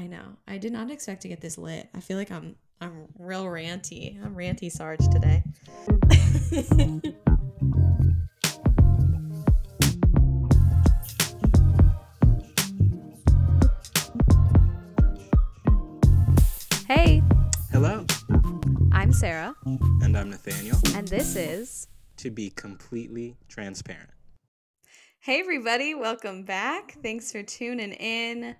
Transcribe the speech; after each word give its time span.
I 0.00 0.06
know. 0.06 0.36
I 0.48 0.56
did 0.56 0.72
not 0.72 0.90
expect 0.90 1.20
to 1.22 1.28
get 1.28 1.42
this 1.42 1.58
lit. 1.58 1.86
I 1.94 2.00
feel 2.00 2.16
like 2.16 2.30
I'm 2.30 2.56
I'm 2.80 3.08
real 3.18 3.44
ranty. 3.44 4.16
I'm 4.24 4.34
ranty 4.34 4.72
Sarge 4.72 5.06
today. 5.12 5.44
hey, 16.88 17.22
Hello, 17.70 18.06
I'm 18.92 19.12
Sarah, 19.12 19.54
and 19.66 20.16
I'm 20.16 20.30
Nathaniel. 20.30 20.78
and 20.94 21.06
this 21.08 21.36
is 21.36 21.88
To 22.18 22.30
be 22.30 22.48
completely 22.50 23.36
transparent. 23.48 24.10
Hey, 25.20 25.40
everybody, 25.40 25.94
welcome 25.94 26.44
back. 26.44 26.96
Thanks 27.02 27.30
for 27.30 27.42
tuning 27.42 27.92
in. 27.92 28.56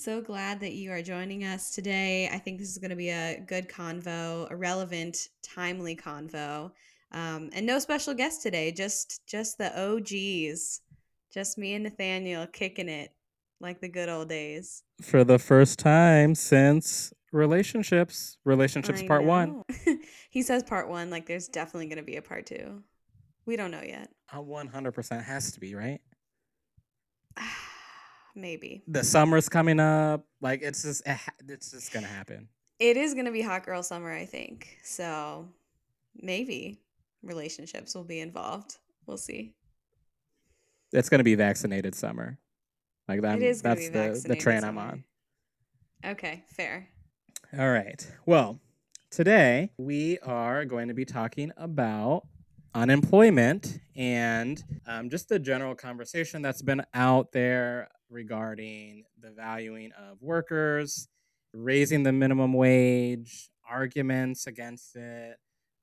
So 0.00 0.22
glad 0.22 0.60
that 0.60 0.72
you 0.72 0.92
are 0.92 1.02
joining 1.02 1.44
us 1.44 1.74
today. 1.74 2.26
I 2.32 2.38
think 2.38 2.58
this 2.58 2.70
is 2.70 2.78
going 2.78 2.88
to 2.88 2.96
be 2.96 3.10
a 3.10 3.38
good 3.46 3.68
convo, 3.68 4.50
a 4.50 4.56
relevant, 4.56 5.28
timely 5.42 5.94
convo. 5.94 6.72
Um, 7.12 7.50
and 7.52 7.66
no 7.66 7.78
special 7.78 8.14
guest 8.14 8.40
today, 8.40 8.72
just 8.72 9.20
just 9.26 9.58
the 9.58 9.78
OGs, 9.78 10.80
just 11.30 11.58
me 11.58 11.74
and 11.74 11.84
Nathaniel 11.84 12.46
kicking 12.46 12.88
it 12.88 13.12
like 13.60 13.82
the 13.82 13.90
good 13.90 14.08
old 14.08 14.30
days. 14.30 14.84
For 15.02 15.22
the 15.22 15.38
first 15.38 15.78
time 15.78 16.34
since 16.34 17.12
relationships, 17.30 18.38
relationships 18.42 19.02
I 19.02 19.06
part 19.06 19.24
one. 19.24 19.64
he 20.30 20.40
says 20.40 20.62
part 20.62 20.88
one, 20.88 21.10
like 21.10 21.26
there's 21.26 21.48
definitely 21.48 21.88
going 21.88 21.98
to 21.98 22.02
be 22.02 22.16
a 22.16 22.22
part 22.22 22.46
two. 22.46 22.82
We 23.44 23.56
don't 23.56 23.70
know 23.70 23.82
yet. 23.82 24.08
A 24.32 24.38
100% 24.38 25.24
has 25.24 25.52
to 25.52 25.60
be, 25.60 25.74
right? 25.74 26.00
Maybe. 28.34 28.82
The 28.86 29.04
summer's 29.04 29.48
coming 29.48 29.80
up. 29.80 30.24
Like, 30.40 30.62
it's 30.62 30.82
just, 30.82 31.02
it's 31.48 31.70
just 31.72 31.92
to 32.04 32.10
happen. 32.10 32.48
It 32.78 32.96
is 32.96 33.14
to 33.26 33.32
be 33.32 33.42
hot 33.42 33.64
girl 33.64 33.82
summer, 33.82 34.12
I 34.12 34.24
think. 34.24 34.78
So 34.82 35.48
maybe 36.16 36.80
relationships 37.22 37.94
will 37.94 38.04
be 38.04 38.20
involved. 38.20 38.76
We'll 39.06 39.18
see. 39.18 39.54
It's 40.92 41.08
to 41.18 41.24
be 41.24 41.34
vaccinated 41.34 41.94
summer. 41.94 42.38
Like, 43.08 43.22
that, 43.22 43.38
it 43.38 43.42
is 43.42 43.62
going 43.62 43.76
to 43.76 43.90
that's 43.90 44.22
be 44.22 44.28
the, 44.28 44.34
the 44.34 44.40
train 44.40 44.58
I'm 44.58 44.76
summer. 44.76 44.80
on. 44.80 45.04
Okay, 46.04 46.44
fair. 46.48 46.88
All 47.58 47.70
right. 47.70 48.10
Well, 48.26 48.60
today 49.10 49.72
we 49.76 50.18
are 50.20 50.64
going 50.64 50.88
to 50.88 50.94
be 50.94 51.04
talking 51.04 51.52
about 51.56 52.26
unemployment 52.74 53.80
and 53.96 54.62
um, 54.86 55.10
just 55.10 55.28
the 55.28 55.38
general 55.38 55.74
conversation 55.74 56.40
that's 56.40 56.62
been 56.62 56.82
out 56.94 57.32
there 57.32 57.88
regarding 58.10 59.04
the 59.20 59.30
valuing 59.30 59.92
of 59.92 60.20
workers, 60.20 61.08
raising 61.54 62.02
the 62.02 62.12
minimum 62.12 62.52
wage, 62.52 63.48
arguments 63.68 64.46
against 64.46 64.96
it, 64.96 65.36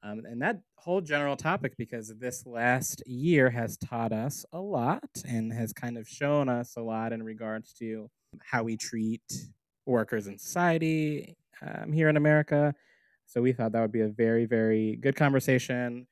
um, 0.03 0.22
and 0.25 0.42
that 0.42 0.61
whole 0.75 1.02
general 1.02 1.36
topic 1.36 1.75
because 1.78 2.14
this 2.19 2.45
last 2.45 3.02
year 3.08 3.50
has 3.50 3.78
taught 3.78 4.14
us 4.14 4.45
a 4.53 4.59
lot 4.59 5.09
and 5.28 5.52
has 5.52 5.73
kind 5.73 5.97
of 5.97 6.08
shown 6.08 6.50
us 6.50 6.75
a 6.78 6.81
lot 6.81 7.11
in 7.14 7.23
regards 7.23 7.73
to 7.73 8.09
how 8.44 8.64
we 8.64 8.78
treat 8.78 9.22
workers 9.86 10.28
in 10.28 10.38
society 10.38 11.36
um, 11.62 11.91
here 11.91 12.09
in 12.09 12.17
America. 12.17 12.73
So 13.25 13.41
we 13.41 13.53
thought 13.53 13.72
that 13.72 13.81
would 13.81 13.91
be 13.91 14.02
a 14.02 14.08
very, 14.08 14.45
very 14.45 14.97
good 14.97 15.16
conversation. 15.16 16.08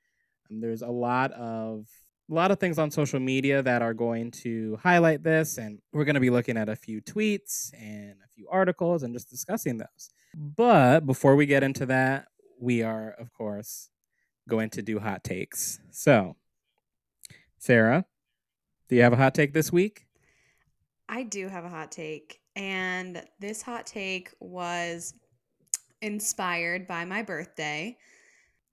Um, 0.49 0.61
there's 0.61 0.81
a 0.81 0.89
lot 0.89 1.31
of 1.33 1.85
a 2.29 2.33
lot 2.33 2.51
of 2.51 2.59
things 2.59 2.79
on 2.79 2.89
social 2.89 3.19
media 3.19 3.61
that 3.61 3.81
are 3.81 3.93
going 3.93 4.31
to 4.31 4.79
highlight 4.81 5.23
this, 5.23 5.57
and 5.57 5.79
we're 5.93 6.05
going 6.05 6.15
to 6.15 6.21
be 6.21 6.29
looking 6.29 6.57
at 6.57 6.69
a 6.69 6.75
few 6.75 7.01
tweets 7.01 7.71
and 7.79 8.15
a 8.23 8.27
few 8.33 8.47
articles 8.49 9.03
and 9.03 9.13
just 9.13 9.29
discussing 9.29 9.77
those. 9.77 10.09
But 10.33 11.01
before 11.05 11.35
we 11.35 11.45
get 11.45 11.63
into 11.63 11.85
that, 11.87 12.27
we 12.59 12.81
are, 12.81 13.11
of 13.19 13.31
course, 13.33 13.89
going 14.49 14.69
to 14.71 14.81
do 14.81 14.99
hot 14.99 15.23
takes. 15.23 15.79
So, 15.91 16.35
Sarah, 17.57 18.05
do 18.89 18.95
you 18.95 19.03
have 19.03 19.13
a 19.13 19.17
hot 19.17 19.35
take 19.35 19.53
this 19.53 19.71
week? 19.71 20.05
I 21.07 21.23
do 21.23 21.47
have 21.47 21.65
a 21.65 21.69
hot 21.69 21.91
take. 21.91 22.39
And 22.55 23.23
this 23.39 23.61
hot 23.61 23.85
take 23.85 24.33
was 24.39 25.13
inspired 26.01 26.87
by 26.87 27.05
my 27.05 27.21
birthday. 27.21 27.97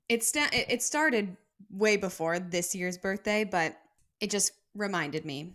It, 0.09 0.25
it 0.35 0.67
it 0.69 0.83
started 0.83 1.37
way 1.71 1.97
before 1.97 2.39
this 2.39 2.75
year's 2.75 2.99
birthday, 2.99 3.45
but 3.45 3.77
it 4.21 4.31
just 4.31 4.53
reminded 4.75 5.25
me 5.25 5.53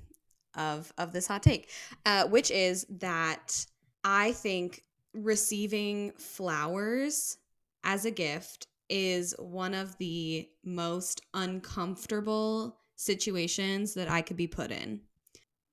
of 0.56 0.92
of 0.98 1.14
this 1.14 1.28
hot 1.28 1.44
take, 1.44 1.70
uh, 2.06 2.28
which 2.28 2.52
is 2.52 2.86
that 2.90 3.66
I 4.04 4.32
think 4.34 4.84
receiving 5.14 6.12
flowers 6.14 7.38
as 7.84 8.06
a 8.06 8.12
gift 8.12 8.68
is 8.90 9.36
one 9.38 9.74
of 9.74 9.98
the 9.98 10.48
most 10.64 11.22
uncomfortable 11.34 12.78
situations 12.96 13.94
that 13.96 14.10
I 14.10 14.22
could 14.22 14.38
be 14.38 14.48
put 14.48 14.72
in. 14.72 15.02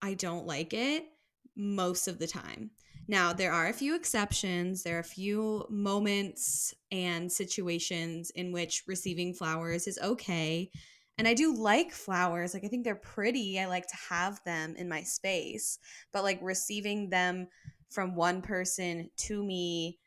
I 0.02 0.14
don't 0.14 0.46
like 0.46 0.74
it 0.74 1.06
most 1.56 2.08
of 2.08 2.18
the 2.18 2.26
time. 2.26 2.70
Now, 3.06 3.32
there 3.32 3.52
are 3.52 3.66
a 3.66 3.72
few 3.72 3.94
exceptions. 3.94 4.82
There 4.82 4.96
are 4.96 5.00
a 5.00 5.04
few 5.04 5.66
moments 5.68 6.74
and 6.90 7.30
situations 7.30 8.30
in 8.30 8.52
which 8.52 8.84
receiving 8.86 9.34
flowers 9.34 9.86
is 9.86 9.98
okay. 10.02 10.70
And 11.18 11.28
I 11.28 11.34
do 11.34 11.54
like 11.54 11.92
flowers. 11.92 12.54
Like, 12.54 12.64
I 12.64 12.68
think 12.68 12.84
they're 12.84 12.94
pretty. 12.94 13.60
I 13.60 13.66
like 13.66 13.86
to 13.88 13.96
have 14.08 14.42
them 14.44 14.74
in 14.76 14.88
my 14.88 15.02
space. 15.02 15.78
But, 16.12 16.24
like, 16.24 16.38
receiving 16.42 17.10
them 17.10 17.48
from 17.90 18.14
one 18.16 18.42
person 18.42 19.10
to 19.18 19.44
me 19.44 20.00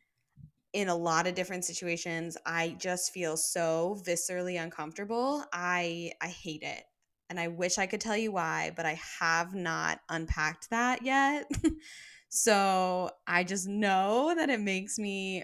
in 0.73 0.89
a 0.89 0.95
lot 0.95 1.27
of 1.27 1.35
different 1.35 1.65
situations, 1.65 2.37
I 2.45 2.75
just 2.79 3.11
feel 3.11 3.37
so 3.37 4.01
viscerally 4.05 4.61
uncomfortable. 4.61 5.43
I 5.53 6.11
I 6.21 6.27
hate 6.27 6.63
it. 6.63 6.83
And 7.29 7.39
I 7.39 7.49
wish 7.49 7.77
I 7.77 7.87
could 7.87 8.01
tell 8.01 8.15
you 8.17 8.31
why, 8.31 8.71
but 8.75 8.85
I 8.85 8.99
have 9.19 9.53
not 9.53 9.99
unpacked 10.09 10.69
that 10.69 11.03
yet. 11.03 11.49
so 12.29 13.11
I 13.25 13.43
just 13.43 13.67
know 13.67 14.33
that 14.35 14.49
it 14.49 14.59
makes 14.59 14.99
me 14.99 15.43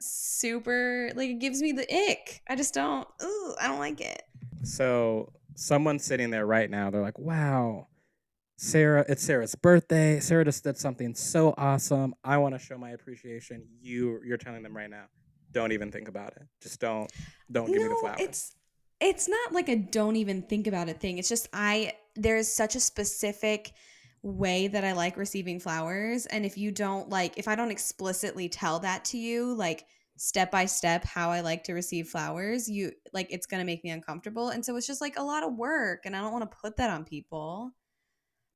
super 0.00 1.10
like 1.14 1.30
it 1.30 1.38
gives 1.40 1.62
me 1.62 1.72
the 1.72 1.82
ick. 2.10 2.42
I 2.48 2.56
just 2.56 2.74
don't 2.74 3.06
ooh, 3.22 3.54
I 3.60 3.68
don't 3.68 3.78
like 3.78 4.00
it. 4.00 4.22
So, 4.62 5.32
someone 5.54 5.98
sitting 5.98 6.30
there 6.30 6.46
right 6.46 6.68
now, 6.68 6.90
they're 6.90 7.02
like, 7.02 7.18
wow, 7.18 7.86
Sarah, 8.56 9.04
it's 9.08 9.22
Sarah's 9.22 9.54
birthday. 9.54 10.18
Sarah 10.20 10.44
just 10.44 10.64
did 10.64 10.76
something 10.76 11.14
so 11.14 11.54
awesome. 11.56 12.14
I 12.24 12.38
want 12.38 12.54
to 12.54 12.58
show 12.58 12.76
my 12.76 12.90
appreciation. 12.90 13.64
You, 13.80 14.20
you're 14.24 14.38
telling 14.38 14.62
them 14.62 14.76
right 14.76 14.90
now, 14.90 15.04
don't 15.52 15.72
even 15.72 15.92
think 15.92 16.08
about 16.08 16.32
it. 16.36 16.42
Just 16.62 16.80
don't, 16.80 17.10
don't 17.50 17.66
give 17.66 17.76
me 17.76 17.84
the 17.84 17.90
No, 17.90 18.00
flowers. 18.00 18.20
It's 18.20 18.56
it's 18.98 19.28
not 19.28 19.52
like 19.52 19.68
a 19.68 19.76
don't 19.76 20.16
even 20.16 20.42
think 20.42 20.66
about 20.66 20.88
it 20.88 21.00
thing. 21.00 21.18
It's 21.18 21.28
just 21.28 21.48
I 21.52 21.92
there's 22.14 22.48
such 22.48 22.76
a 22.76 22.80
specific 22.80 23.72
way 24.26 24.68
that 24.68 24.84
I 24.84 24.92
like 24.92 25.16
receiving 25.16 25.60
flowers 25.60 26.26
and 26.26 26.44
if 26.44 26.58
you 26.58 26.72
don't 26.72 27.08
like 27.08 27.38
if 27.38 27.46
I 27.48 27.54
don't 27.54 27.70
explicitly 27.70 28.48
tell 28.48 28.80
that 28.80 29.04
to 29.06 29.18
you 29.18 29.54
like 29.54 29.86
step 30.16 30.50
by 30.50 30.66
step 30.66 31.04
how 31.04 31.30
I 31.30 31.40
like 31.42 31.64
to 31.64 31.74
receive 31.74 32.08
flowers, 32.08 32.68
you 32.68 32.92
like 33.12 33.28
it's 33.30 33.46
going 33.46 33.60
to 33.60 33.64
make 33.66 33.84
me 33.84 33.90
uncomfortable 33.90 34.48
and 34.48 34.64
so 34.64 34.74
it's 34.76 34.86
just 34.86 35.00
like 35.00 35.18
a 35.18 35.22
lot 35.22 35.44
of 35.44 35.54
work 35.54 36.00
and 36.06 36.16
I 36.16 36.20
don't 36.20 36.32
want 36.32 36.50
to 36.50 36.56
put 36.60 36.76
that 36.78 36.90
on 36.90 37.04
people. 37.04 37.70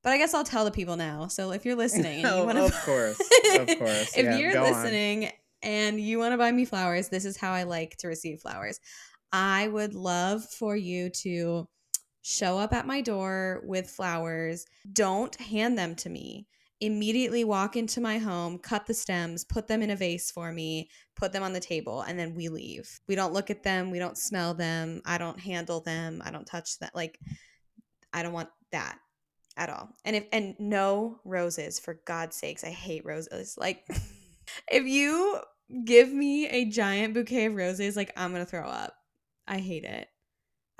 But 0.03 0.13
I 0.13 0.17
guess 0.17 0.33
I'll 0.33 0.43
tell 0.43 0.65
the 0.65 0.71
people 0.71 0.95
now. 0.97 1.27
So 1.27 1.51
if 1.51 1.63
you're 1.63 1.75
listening 1.75 2.25
and 2.25 2.35
you 2.35 2.41
Oh, 2.41 2.45
want 2.45 2.57
to 2.57 2.65
of 2.65 2.73
course, 2.85 3.19
of 3.55 3.67
course. 3.77 4.17
if 4.17 4.25
Yeah, 4.25 4.37
you're 4.37 4.53
go 4.53 4.65
on. 4.65 4.73
listening 4.73 5.31
and 5.61 5.99
you 6.01 6.17
want 6.17 6.33
to 6.33 6.37
buy 6.37 6.51
me 6.51 6.65
flowers, 6.65 7.09
this 7.09 7.23
is 7.25 7.37
how 7.37 7.51
I 7.53 7.63
like 7.63 7.97
to 7.97 8.07
receive 8.07 8.41
flowers. 8.41 8.79
I 9.31 9.67
would 9.67 9.93
love 9.93 10.43
for 10.43 10.75
you 10.75 11.09
to 11.21 11.67
show 12.21 12.57
up 12.57 12.73
at 12.73 12.87
my 12.87 13.01
door 13.01 13.61
with 13.65 13.89
flowers. 13.89 14.65
Don't 14.91 15.35
hand 15.35 15.77
them 15.77 15.95
to 15.95 16.09
me. 16.09 16.47
Immediately 16.79 17.43
walk 17.43 17.75
into 17.75 18.01
my 18.01 18.17
home, 18.17 18.57
cut 18.57 18.87
the 18.87 18.93
stems, 18.93 19.43
put 19.43 19.67
them 19.67 19.83
in 19.83 19.91
a 19.91 19.95
vase 19.95 20.31
for 20.31 20.51
me, 20.51 20.89
put 21.15 21.31
them 21.31 21.43
on 21.43 21.53
the 21.53 21.59
table, 21.59 22.01
and 22.01 22.17
then 22.17 22.33
we 22.33 22.49
leave. 22.49 22.99
We 23.07 23.13
don't 23.13 23.33
look 23.33 23.51
at 23.51 23.61
them. 23.61 23.91
We 23.91 23.99
don't 23.99 24.17
smell 24.17 24.55
them. 24.55 25.01
I 25.05 25.19
don't 25.19 25.39
handle 25.39 25.81
them. 25.81 26.23
I 26.25 26.31
don't 26.31 26.47
touch 26.47 26.79
them. 26.79 26.89
Like, 26.95 27.19
I 28.13 28.23
don't 28.23 28.33
want 28.33 28.49
that 28.71 28.97
at 29.57 29.69
all. 29.69 29.89
And 30.05 30.15
if 30.15 30.25
and 30.31 30.55
no 30.59 31.19
roses 31.23 31.79
for 31.79 31.99
God's 32.05 32.35
sakes. 32.35 32.63
I 32.63 32.69
hate 32.69 33.05
roses. 33.05 33.55
Like 33.57 33.85
if 34.71 34.85
you 34.85 35.39
give 35.85 36.11
me 36.11 36.47
a 36.47 36.65
giant 36.65 37.13
bouquet 37.13 37.45
of 37.45 37.55
roses, 37.55 37.95
like 37.95 38.11
I'm 38.15 38.31
going 38.31 38.43
to 38.43 38.49
throw 38.49 38.67
up. 38.67 38.93
I 39.47 39.59
hate 39.59 39.83
it. 39.83 40.07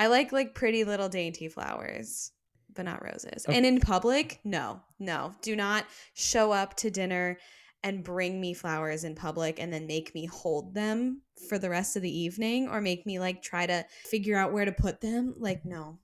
I 0.02 0.08
like 0.08 0.32
like 0.32 0.56
pretty 0.56 0.84
little 0.84 1.10
dainty 1.10 1.48
flowers, 1.48 2.32
but 2.74 2.86
not 2.86 3.04
roses. 3.04 3.46
Okay. 3.48 3.56
And 3.56 3.68
in 3.68 3.80
public, 3.80 4.40
no. 4.44 4.82
No. 4.98 5.36
Do 5.44 5.56
not 5.56 5.86
show 6.16 6.52
up 6.52 6.76
to 6.78 6.90
dinner 6.90 7.38
and 7.84 8.04
bring 8.04 8.42
me 8.42 8.56
flowers 8.56 9.04
in 9.04 9.14
public 9.14 9.60
and 9.60 9.72
then 9.72 9.86
make 9.86 10.16
me 10.16 10.26
hold 10.26 10.74
them 10.74 11.22
for 11.48 11.60
the 11.60 11.70
rest 11.70 11.96
of 11.96 12.02
the 12.02 12.20
evening 12.20 12.68
or 12.68 12.82
make 12.82 13.06
me 13.06 13.20
like 13.20 13.44
try 13.44 13.68
to 13.68 13.86
figure 14.06 14.36
out 14.36 14.52
where 14.52 14.66
to 14.66 14.72
put 14.72 15.02
them. 15.02 15.36
Like 15.38 15.66
no. 15.66 16.00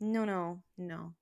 No, 0.00 0.24
no. 0.24 0.62
No. 0.78 1.12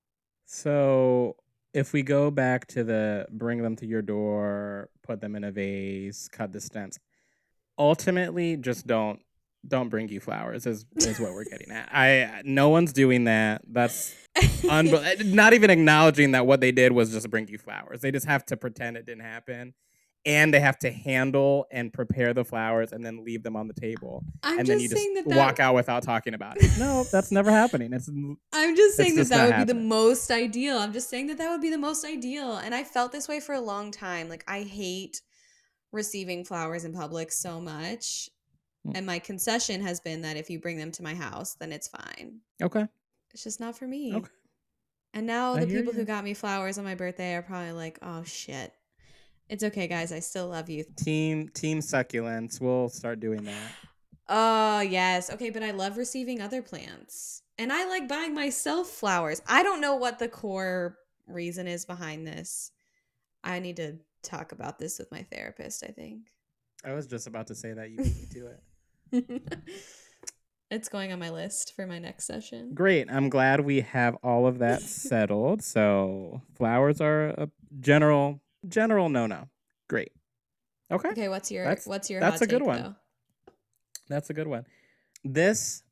So 0.46 1.34
if 1.74 1.92
we 1.92 2.04
go 2.04 2.30
back 2.30 2.68
to 2.68 2.84
the 2.84 3.26
bring 3.32 3.62
them 3.62 3.74
to 3.74 3.86
your 3.86 4.02
door, 4.02 4.90
put 5.02 5.20
them 5.20 5.34
in 5.34 5.42
a 5.42 5.50
vase, 5.50 6.28
cut 6.28 6.52
the 6.52 6.60
stems, 6.60 7.00
ultimately 7.76 8.56
just 8.56 8.86
don't 8.86 9.18
don't 9.66 9.88
bring 9.88 10.08
you 10.08 10.20
flowers 10.20 10.66
is 10.66 10.84
is 10.96 11.20
what 11.20 11.32
we're 11.32 11.44
getting 11.44 11.70
at. 11.70 11.88
I 11.92 12.42
no 12.44 12.68
one's 12.68 12.92
doing 12.92 13.24
that. 13.24 13.62
That's 13.66 14.14
unbe- 14.36 15.24
not 15.32 15.52
even 15.52 15.70
acknowledging 15.70 16.32
that 16.32 16.46
what 16.46 16.60
they 16.60 16.72
did 16.72 16.92
was 16.92 17.12
just 17.12 17.30
bring 17.30 17.48
you 17.48 17.58
flowers. 17.58 18.00
They 18.00 18.10
just 18.10 18.26
have 18.26 18.44
to 18.46 18.56
pretend 18.56 18.96
it 18.96 19.06
didn't 19.06 19.24
happen. 19.24 19.74
And 20.24 20.54
they 20.54 20.60
have 20.60 20.78
to 20.80 20.90
handle 20.92 21.66
and 21.72 21.92
prepare 21.92 22.32
the 22.32 22.44
flowers 22.44 22.92
and 22.92 23.04
then 23.04 23.24
leave 23.24 23.42
them 23.42 23.56
on 23.56 23.66
the 23.66 23.74
table. 23.74 24.22
I'm 24.44 24.60
and 24.60 24.66
just 24.66 24.68
then 24.68 24.80
you 24.80 24.88
just 24.88 25.08
that, 25.14 25.24
that 25.28 25.36
walk 25.36 25.58
out 25.58 25.74
without 25.74 26.04
talking 26.04 26.34
about 26.34 26.62
it. 26.62 26.70
No, 26.78 27.02
that's 27.10 27.32
never 27.32 27.50
happening. 27.50 27.92
It's 27.92 28.08
I'm 28.52 28.76
just 28.76 28.96
saying 28.96 29.16
that 29.16 29.28
that 29.30 29.48
would 29.48 29.66
be 29.66 29.72
the 29.72 29.80
most 29.80 30.30
ideal. 30.30 30.78
I'm 30.78 30.92
just 30.92 31.10
saying 31.10 31.26
that 31.26 31.38
that 31.38 31.50
would 31.50 31.60
be 31.60 31.70
the 31.70 31.78
most 31.78 32.04
ideal. 32.04 32.56
And 32.56 32.72
I 32.72 32.84
felt 32.84 33.10
this 33.10 33.26
way 33.26 33.40
for 33.40 33.52
a 33.56 33.60
long 33.60 33.90
time. 33.90 34.28
Like 34.28 34.44
I 34.46 34.62
hate 34.62 35.20
receiving 35.90 36.44
flowers 36.44 36.84
in 36.84 36.92
public 36.92 37.32
so 37.32 37.60
much. 37.60 38.28
Mm. 38.86 38.96
And 38.96 39.06
my 39.06 39.18
concession 39.18 39.80
has 39.82 40.00
been 40.00 40.22
that 40.22 40.36
if 40.36 40.50
you 40.50 40.58
bring 40.58 40.76
them 40.76 40.90
to 40.92 41.02
my 41.02 41.14
house, 41.14 41.54
then 41.54 41.72
it's 41.72 41.88
fine. 41.88 42.40
okay. 42.62 42.86
It's 43.32 43.44
just 43.44 43.60
not 43.60 43.78
for 43.78 43.86
me. 43.86 44.14
Okay. 44.14 44.30
And 45.14 45.26
now 45.26 45.54
I 45.54 45.60
the 45.60 45.66
hear 45.66 45.78
people 45.80 45.94
who 45.94 46.04
got 46.04 46.22
me 46.24 46.34
flowers 46.34 46.76
on 46.76 46.84
my 46.84 46.94
birthday 46.94 47.34
are 47.34 47.42
probably 47.42 47.72
like, 47.72 47.98
"Oh 48.02 48.22
shit." 48.24 48.74
It's 49.48 49.64
okay, 49.64 49.86
guys. 49.86 50.12
I 50.12 50.20
still 50.20 50.48
love 50.48 50.68
you. 50.68 50.84
Team 50.96 51.48
Team 51.48 51.80
Succulents. 51.80 52.60
We'll 52.60 52.88
start 52.88 53.20
doing 53.20 53.44
that. 53.44 53.72
Oh, 54.28 54.80
yes. 54.80 55.30
Okay, 55.30 55.50
but 55.50 55.62
I 55.62 55.72
love 55.72 55.96
receiving 55.98 56.40
other 56.40 56.62
plants. 56.62 57.42
And 57.58 57.72
I 57.72 57.86
like 57.86 58.08
buying 58.08 58.34
myself 58.34 58.88
flowers. 58.88 59.42
I 59.46 59.62
don't 59.62 59.80
know 59.80 59.96
what 59.96 60.18
the 60.18 60.28
core 60.28 60.96
reason 61.26 61.66
is 61.66 61.84
behind 61.84 62.26
this. 62.26 62.72
I 63.44 63.58
need 63.58 63.76
to 63.76 63.96
talk 64.22 64.52
about 64.52 64.78
this 64.78 64.98
with 64.98 65.10
my 65.10 65.22
therapist, 65.24 65.84
I 65.84 65.88
think. 65.88 66.28
I 66.84 66.92
was 66.94 67.06
just 67.06 67.26
about 67.26 67.48
to 67.48 67.54
say 67.54 67.72
that 67.74 67.90
you 67.90 67.98
beat 67.98 68.16
me 68.16 68.26
to 68.32 68.46
it. 68.46 68.60
it's 70.70 70.88
going 70.88 71.12
on 71.12 71.18
my 71.18 71.30
list 71.30 71.74
for 71.76 71.86
my 71.86 71.98
next 71.98 72.24
session. 72.24 72.72
Great. 72.74 73.08
I'm 73.10 73.28
glad 73.28 73.60
we 73.60 73.80
have 73.82 74.16
all 74.22 74.46
of 74.46 74.58
that 74.58 74.80
settled. 74.82 75.62
So 75.62 76.42
flowers 76.54 77.00
are 77.00 77.28
a 77.28 77.48
general 77.80 78.40
general 78.68 79.08
no 79.08 79.26
no. 79.26 79.48
Great. 79.88 80.12
Okay. 80.90 81.10
Okay, 81.10 81.28
what's 81.28 81.50
your 81.50 81.64
That's- 81.64 81.86
what's 81.86 82.10
your 82.10 82.20
that's 82.20 82.42
a 82.42 82.46
good 82.46 82.62
one. 82.62 82.82
though? 82.82 82.94
That's 84.08 84.30
a 84.30 84.34
good 84.34 84.46
one. 84.48 84.66
This 85.24 85.82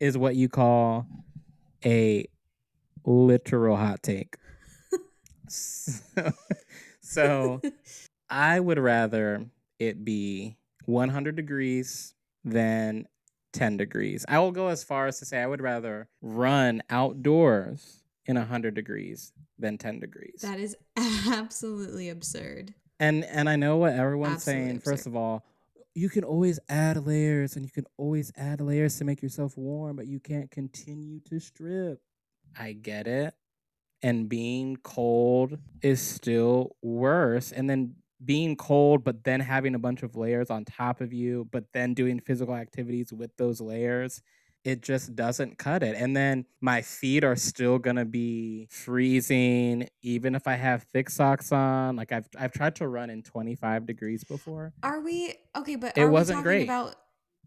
is 0.00 0.18
what 0.18 0.34
you 0.36 0.48
call 0.48 1.06
a 1.84 2.26
literal 3.04 3.76
hot 3.76 4.02
take. 4.02 4.36
so, 5.48 6.32
so 7.00 7.60
I 8.30 8.60
would 8.60 8.78
rather 8.78 9.46
it 9.78 10.04
be 10.04 10.56
100 10.86 11.36
degrees 11.36 12.14
than 12.44 13.06
10 13.52 13.76
degrees. 13.76 14.24
I 14.28 14.38
will 14.38 14.52
go 14.52 14.68
as 14.68 14.84
far 14.84 15.06
as 15.06 15.18
to 15.18 15.24
say 15.24 15.42
I 15.42 15.46
would 15.46 15.60
rather 15.60 16.08
run 16.22 16.82
outdoors 16.90 18.02
in 18.26 18.36
100 18.36 18.74
degrees 18.74 19.32
than 19.58 19.78
10 19.78 20.00
degrees. 20.00 20.40
That 20.42 20.60
is 20.60 20.76
absolutely 21.28 22.08
absurd. 22.08 22.74
And 22.98 23.24
and 23.24 23.48
I 23.48 23.56
know 23.56 23.78
what 23.78 23.94
everyone's 23.94 24.34
Absolutely 24.34 24.64
saying. 24.64 24.80
First 24.80 25.06
of 25.06 25.16
all, 25.16 25.44
you 25.94 26.08
can 26.08 26.22
always 26.22 26.58
add 26.68 27.04
layers 27.06 27.56
and 27.56 27.64
you 27.64 27.70
can 27.70 27.86
always 27.96 28.30
add 28.36 28.60
layers 28.60 28.98
to 28.98 29.04
make 29.04 29.22
yourself 29.22 29.56
warm, 29.56 29.96
but 29.96 30.06
you 30.06 30.20
can't 30.20 30.50
continue 30.50 31.20
to 31.20 31.40
strip. 31.40 32.00
I 32.58 32.72
get 32.72 33.06
it. 33.06 33.34
And 34.02 34.28
being 34.28 34.76
cold 34.76 35.58
is 35.82 36.00
still 36.00 36.76
worse. 36.82 37.52
And 37.52 37.68
then 37.68 37.96
being 38.24 38.56
cold, 38.56 39.04
but 39.04 39.24
then 39.24 39.40
having 39.40 39.74
a 39.74 39.78
bunch 39.78 40.02
of 40.02 40.16
layers 40.16 40.50
on 40.50 40.64
top 40.64 41.00
of 41.00 41.12
you, 41.12 41.48
but 41.50 41.64
then 41.72 41.94
doing 41.94 42.20
physical 42.20 42.54
activities 42.54 43.12
with 43.12 43.36
those 43.36 43.60
layers, 43.60 44.22
it 44.64 44.82
just 44.82 45.16
doesn't 45.16 45.58
cut 45.58 45.82
it. 45.82 45.96
And 45.96 46.14
then 46.14 46.44
my 46.60 46.82
feet 46.82 47.24
are 47.24 47.36
still 47.36 47.78
gonna 47.78 48.04
be 48.04 48.68
freezing, 48.70 49.88
even 50.02 50.34
if 50.34 50.46
I 50.46 50.54
have 50.54 50.82
thick 50.92 51.08
socks 51.08 51.50
on. 51.50 51.96
Like 51.96 52.12
I've 52.12 52.28
I've 52.38 52.52
tried 52.52 52.76
to 52.76 52.88
run 52.88 53.10
in 53.10 53.22
25 53.22 53.86
degrees 53.86 54.24
before. 54.24 54.72
Are 54.82 55.00
we 55.00 55.34
okay? 55.56 55.76
But 55.76 55.96
It 55.96 56.02
are 56.02 56.10
wasn't 56.10 56.38
we 56.38 56.42
talking 56.42 56.58
great. 56.58 56.64
about? 56.64 56.96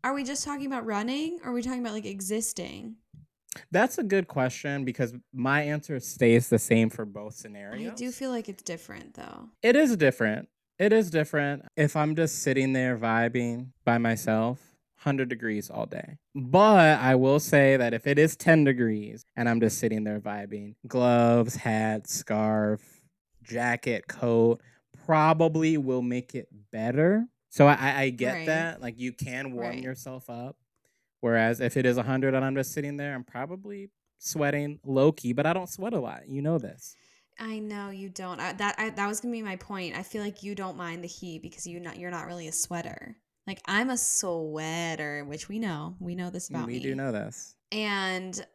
Are 0.03 0.13
we 0.13 0.23
just 0.23 0.43
talking 0.43 0.65
about 0.65 0.85
running? 0.85 1.39
Or 1.43 1.51
are 1.51 1.53
we 1.53 1.61
talking 1.61 1.81
about 1.81 1.93
like 1.93 2.05
existing? 2.05 2.95
That's 3.71 3.99
a 3.99 4.03
good 4.03 4.27
question 4.27 4.83
because 4.83 5.13
my 5.31 5.61
answer 5.61 5.99
stays 5.99 6.49
the 6.49 6.57
same 6.57 6.89
for 6.89 7.05
both 7.05 7.35
scenarios. 7.35 7.91
I 7.91 7.95
do 7.95 8.11
feel 8.11 8.31
like 8.31 8.49
it's 8.49 8.63
different 8.63 9.13
though. 9.13 9.49
It 9.61 9.75
is 9.75 9.95
different. 9.95 10.49
It 10.83 10.91
is 10.91 11.09
different. 11.09 11.63
If 11.77 11.95
I'm 11.95 12.13
just 12.13 12.39
sitting 12.39 12.73
there 12.73 12.97
vibing 12.97 13.67
by 13.85 13.97
myself, 13.99 14.59
100 15.03 15.29
degrees 15.29 15.69
all 15.69 15.85
day. 15.85 16.17
But 16.35 16.99
I 16.99 17.15
will 17.15 17.39
say 17.39 17.77
that 17.77 17.93
if 17.93 18.05
it 18.05 18.19
is 18.19 18.35
10 18.35 18.65
degrees 18.65 19.23
and 19.37 19.47
I'm 19.47 19.61
just 19.61 19.79
sitting 19.79 20.03
there 20.03 20.19
vibing, 20.19 20.75
gloves, 20.85 21.55
hat, 21.55 22.09
scarf, 22.09 22.81
jacket, 23.43 24.09
coat 24.09 24.59
probably 25.05 25.77
will 25.77 26.01
make 26.01 26.35
it 26.35 26.49
better. 26.73 27.27
So 27.49 27.65
I, 27.65 28.01
I- 28.01 28.09
get 28.09 28.33
Right. 28.33 28.45
that. 28.47 28.81
Like 28.81 28.99
you 28.99 29.13
can 29.13 29.53
warm 29.53 29.67
Right. 29.69 29.81
yourself 29.81 30.29
up. 30.29 30.57
Whereas 31.21 31.61
if 31.61 31.77
it 31.77 31.85
is 31.85 31.95
100 31.95 32.33
and 32.33 32.43
I'm 32.43 32.55
just 32.55 32.73
sitting 32.73 32.97
there, 32.97 33.15
I'm 33.15 33.23
probably 33.23 33.89
sweating 34.17 34.79
low 34.83 35.13
key, 35.13 35.31
but 35.31 35.45
I 35.45 35.53
don't 35.53 35.69
sweat 35.69 35.93
a 35.93 35.99
lot. 36.01 36.27
You 36.27 36.41
know 36.41 36.57
this. 36.57 36.93
I 37.39 37.59
know 37.59 37.89
you 37.89 38.09
don't. 38.09 38.39
I, 38.39 38.53
that 38.53 38.75
I, 38.77 38.89
that 38.91 39.07
was 39.07 39.19
gonna 39.21 39.31
be 39.31 39.41
my 39.41 39.55
point. 39.55 39.95
I 39.97 40.03
feel 40.03 40.21
like 40.23 40.43
you 40.43 40.55
don't 40.55 40.77
mind 40.77 41.03
the 41.03 41.07
heat 41.07 41.41
because 41.41 41.65
you 41.67 41.79
not 41.79 41.97
you're 41.97 42.11
not 42.11 42.27
really 42.27 42.47
a 42.47 42.51
sweater. 42.51 43.15
Like 43.47 43.61
I'm 43.65 43.89
a 43.89 43.97
sweater, 43.97 45.25
which 45.25 45.49
we 45.49 45.59
know. 45.59 45.95
We 45.99 46.15
know 46.15 46.29
this 46.29 46.49
about 46.49 46.67
we 46.67 46.73
me. 46.73 46.79
do 46.79 46.95
know 46.95 47.11
this. 47.11 47.55
and 47.71 48.45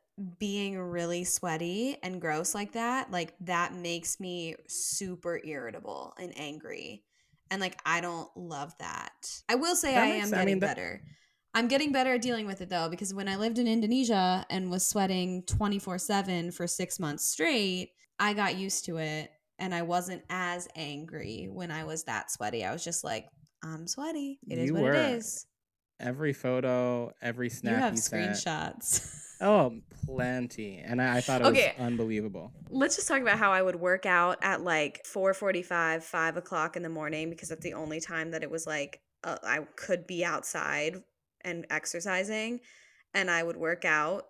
being 0.41 0.77
really 0.77 1.23
sweaty 1.23 1.97
and 2.03 2.21
gross 2.21 2.53
like 2.53 2.73
that 2.73 3.09
like 3.13 3.35
that 3.41 3.73
makes 3.73 4.19
me 4.19 4.57
super 4.67 5.41
irritable 5.45 6.13
and 6.19 6.33
angry 6.37 7.05
and 7.53 7.61
like 7.61 7.79
i 7.87 8.01
don't 8.01 8.29
love 8.37 8.75
that 8.81 9.13
i 9.49 9.55
will 9.55 9.77
say 9.77 9.95
That 9.95 10.03
i 10.03 10.07
am 10.09 10.27
I 10.27 10.31
getting 10.31 10.47
mean, 10.47 10.59
that- 10.59 10.75
better 10.75 11.03
i'm 11.55 11.69
getting 11.69 11.93
better 11.93 12.15
at 12.15 12.21
dealing 12.23 12.47
with 12.49 12.61
it 12.61 12.69
though 12.69 12.89
because 12.89 13.15
when 13.15 13.29
i 13.29 13.37
lived 13.37 13.59
in 13.59 13.69
indonesia 13.69 14.45
and 14.51 14.73
was 14.73 14.85
sweating 14.85 15.45
24-7 15.45 16.53
for 16.53 16.67
six 16.67 16.99
months 16.99 17.25
straight 17.25 17.93
i 18.19 18.33
got 18.33 18.57
used 18.57 18.85
to 18.85 18.97
it 18.99 19.31
and 19.59 19.75
i 19.75 19.83
wasn't 19.83 20.23
as 20.31 20.69
angry 20.77 21.49
when 21.51 21.71
i 21.71 21.85
was 21.85 22.05
that 22.05 22.31
sweaty 22.31 22.65
i 22.65 22.73
was 22.73 22.85
just 22.85 23.05
like 23.05 23.27
i'm 23.65 23.87
sweaty 23.87 24.39
It 24.49 24.59
is 24.59 24.67
You 24.69 24.75
what 24.75 24.83
were. 24.85 24.95
it 24.95 25.17
is 25.17 25.47
Every 26.01 26.33
photo, 26.33 27.13
every 27.21 27.49
snap 27.51 27.71
you 27.73 27.81
have 27.81 27.99
sent- 27.99 28.33
screenshots 28.37 29.15
Oh, 29.41 29.81
plenty. 30.05 30.79
And 30.79 31.01
I, 31.03 31.19
I 31.19 31.21
thought 31.21 31.43
it 31.43 31.47
Okay. 31.47 31.73
was 31.77 31.87
unbelievable. 31.87 32.53
let's 32.71 32.97
just 32.97 33.07
talk 33.09 33.21
about 33.21 33.39
how 33.39 33.53
I 33.53 33.63
would 33.63 33.77
work 33.77 34.05
out 34.07 34.39
at 34.43 34.63
like 34.63 35.05
4:45, 35.07 36.03
5 36.03 36.37
o'clock 36.37 36.77
in 36.77 36.83
the 36.83 36.89
morning 36.89 37.31
because 37.31 37.49
that's 37.49 37.63
the 37.63 37.75
only 37.75 38.01
time 38.01 38.31
that 38.33 38.43
it 38.43 38.51
was 38.51 38.67
like 38.67 39.01
uh, 39.25 39.37
I 39.45 39.61
could 39.77 40.07
be 40.09 40.25
outside 40.25 40.97
and 41.43 41.67
exercising, 41.71 42.61
and 43.15 43.31
I 43.31 43.43
would 43.43 43.57
work 43.57 43.85
out 43.85 44.25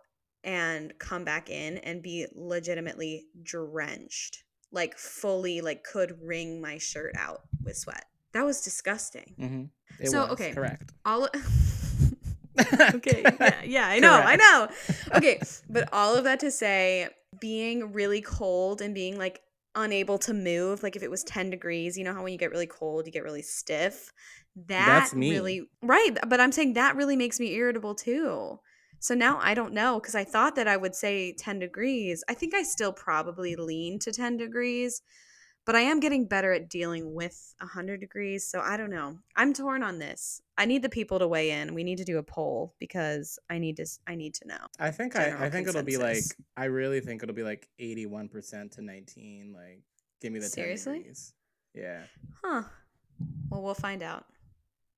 and 0.48 0.98
come 0.98 1.24
back 1.24 1.50
in 1.50 1.76
and 1.78 2.02
be 2.02 2.26
legitimately 2.34 3.26
drenched, 3.42 4.44
like 4.72 4.96
fully, 4.96 5.60
like 5.60 5.84
could 5.84 6.16
wring 6.22 6.58
my 6.58 6.78
shirt 6.78 7.14
out 7.18 7.42
with 7.66 7.76
sweat. 7.76 8.06
That 8.32 8.46
was 8.46 8.62
disgusting. 8.62 9.34
hmm 9.36 9.64
It 10.02 10.08
So, 10.08 10.22
was, 10.22 10.30
okay. 10.32 10.52
correct. 10.52 10.92
All. 11.04 11.28
okay 12.94 13.22
yeah 13.40 13.62
yeah 13.64 13.86
i 13.86 14.00
know 14.00 14.20
i 14.24 14.34
know 14.36 14.68
okay 15.14 15.40
but 15.70 15.88
all 15.92 16.16
of 16.16 16.24
that 16.24 16.40
to 16.40 16.50
say 16.50 17.08
being 17.40 17.92
really 17.92 18.20
cold 18.20 18.80
and 18.80 18.94
being 18.94 19.16
like 19.16 19.40
unable 19.76 20.18
to 20.18 20.34
move 20.34 20.82
like 20.82 20.96
if 20.96 21.02
it 21.04 21.10
was 21.10 21.22
10 21.24 21.50
degrees 21.50 21.96
you 21.96 22.02
know 22.02 22.12
how 22.12 22.22
when 22.24 22.32
you 22.32 22.38
get 22.38 22.50
really 22.50 22.66
cold 22.66 23.06
you 23.06 23.12
get 23.12 23.22
really 23.22 23.42
stiff 23.42 24.12
that 24.56 24.86
That's 24.86 25.14
me. 25.14 25.30
really 25.30 25.68
right 25.82 26.16
but 26.26 26.40
i'm 26.40 26.50
saying 26.50 26.72
that 26.72 26.96
really 26.96 27.14
makes 27.16 27.38
me 27.38 27.54
irritable 27.54 27.94
too 27.94 28.58
so 28.98 29.14
now 29.14 29.38
i 29.42 29.54
don't 29.54 29.72
know 29.72 29.98
because 30.00 30.14
i 30.14 30.24
thought 30.24 30.54
that 30.56 30.68
i 30.68 30.76
would 30.76 30.94
say 30.94 31.32
10 31.32 31.58
degrees 31.58 32.24
i 32.28 32.34
think 32.34 32.54
i 32.54 32.62
still 32.62 32.92
probably 32.92 33.56
lean 33.56 33.98
to 33.98 34.12
10 34.12 34.36
degrees 34.36 35.02
but 35.64 35.76
i 35.76 35.80
am 35.80 36.00
getting 36.00 36.26
better 36.26 36.52
at 36.52 36.68
dealing 36.68 37.14
with 37.14 37.54
100 37.60 38.00
degrees 38.00 38.46
so 38.46 38.60
i 38.60 38.76
don't 38.76 38.90
know 38.90 39.18
i'm 39.36 39.52
torn 39.52 39.82
on 39.82 39.98
this 39.98 40.40
i 40.56 40.64
need 40.64 40.82
the 40.82 40.88
people 40.88 41.18
to 41.18 41.28
weigh 41.28 41.50
in 41.50 41.74
we 41.74 41.84
need 41.84 41.98
to 41.98 42.04
do 42.04 42.18
a 42.18 42.22
poll 42.22 42.74
because 42.78 43.38
i 43.50 43.58
need 43.58 43.76
to 43.76 43.86
I 44.06 44.14
need 44.14 44.34
to 44.34 44.48
know 44.48 44.56
I 44.78 44.90
think 44.90 45.16
I, 45.16 45.46
I 45.46 45.50
think 45.50 45.68
it'll 45.68 45.82
be 45.82 45.96
like. 45.98 46.22
I 46.56 46.64
really 46.64 47.00
think 47.00 47.22
it'll 47.22 47.34
be 47.34 47.42
like 47.42 47.68
eighty 47.78 48.06
one 48.06 48.28
percent 48.28 48.72
to 48.72 48.82
nineteen. 48.82 49.52
Like 49.54 49.82
give 50.20 50.32
me 50.32 50.40
the 50.40 50.46
Seriously? 50.46 50.92
10 50.94 50.98
degrees. 51.02 51.34
Yeah. 51.74 52.02
huh 52.42 52.62
well 53.50 53.62
we'll 53.62 53.74
find 53.74 54.02
out 54.02 54.24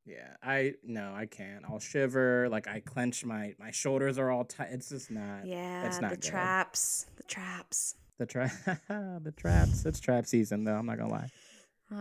Yeah. 0.07 0.35
I 0.43 0.75
no, 0.83 1.13
I 1.15 1.27
can't. 1.27 1.65
I'll 1.69 1.79
shiver. 1.79 2.49
Like 2.49 2.67
I 2.67 2.81
clench 2.81 3.25
my 3.25 3.55
my 3.59 3.71
shoulders 3.71 4.19
are 4.19 4.31
all 4.31 4.45
tight. 4.45 4.69
It's 4.73 4.89
just 4.89 5.11
not 5.11 5.47
yeah 5.47 5.87
it's 5.87 6.01
not 6.01 6.11
the 6.11 6.17
good. 6.17 6.25
traps 6.25 7.07
the 7.17 7.23
traps 7.25 7.95
The 8.19 8.27
trap, 8.27 8.53
the 8.89 9.35
traps. 9.37 9.85
It's 9.87 10.01
trap 10.01 10.27
season, 10.27 10.65
though. 10.65 10.75
I'm 10.75 10.87
not 10.87 10.99
gonna 10.99 11.13
lie. 11.13 11.29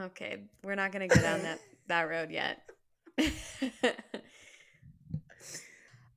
Okay, 0.06 0.44
we're 0.63 0.75
not 0.75 0.91
gonna 0.91 1.08
go 1.08 1.22
down 1.22 1.41
that 1.44 1.60
that 1.88 2.10
road 2.10 2.29
yet. 2.32 2.62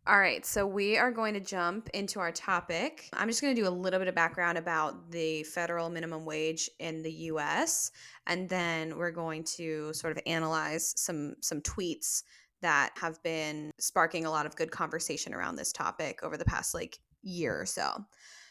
All 0.05 0.19
right, 0.19 0.45
so 0.45 0.67
we 0.67 0.99
are 0.99 1.13
going 1.13 1.33
to 1.35 1.41
jump 1.41 1.89
into 1.95 2.19
our 2.19 2.33
topic. 2.33 3.09
I'm 3.13 3.29
just 3.29 3.41
going 3.41 3.55
to 3.55 3.63
do 3.63 3.69
a 3.69 3.71
little 3.71 4.01
bit 4.01 4.09
of 4.09 4.17
background 4.17 4.59
about 4.59 5.13
the 5.13 5.45
federal 5.45 5.89
minimum 5.91 6.25
wage 6.25 6.69
in 6.81 7.03
the 7.03 7.13
US 7.13 7.93
and 8.27 8.49
then 8.49 8.97
we're 8.97 9.13
going 9.13 9.45
to 9.45 9.95
sort 9.95 10.11
of 10.11 10.21
analyze 10.27 10.93
some 10.97 11.37
some 11.41 11.61
tweets 11.61 12.25
that 12.63 12.91
have 12.97 13.23
been 13.23 13.71
sparking 13.79 14.25
a 14.27 14.31
lot 14.31 14.45
of 14.45 14.57
good 14.57 14.73
conversation 14.73 15.33
around 15.35 15.55
this 15.55 15.73
topic 15.73 16.25
over 16.25 16.37
the 16.37 16.45
past 16.45 16.75
like 16.75 16.99
year 17.23 17.61
or 17.61 17.67
so. 17.67 18.05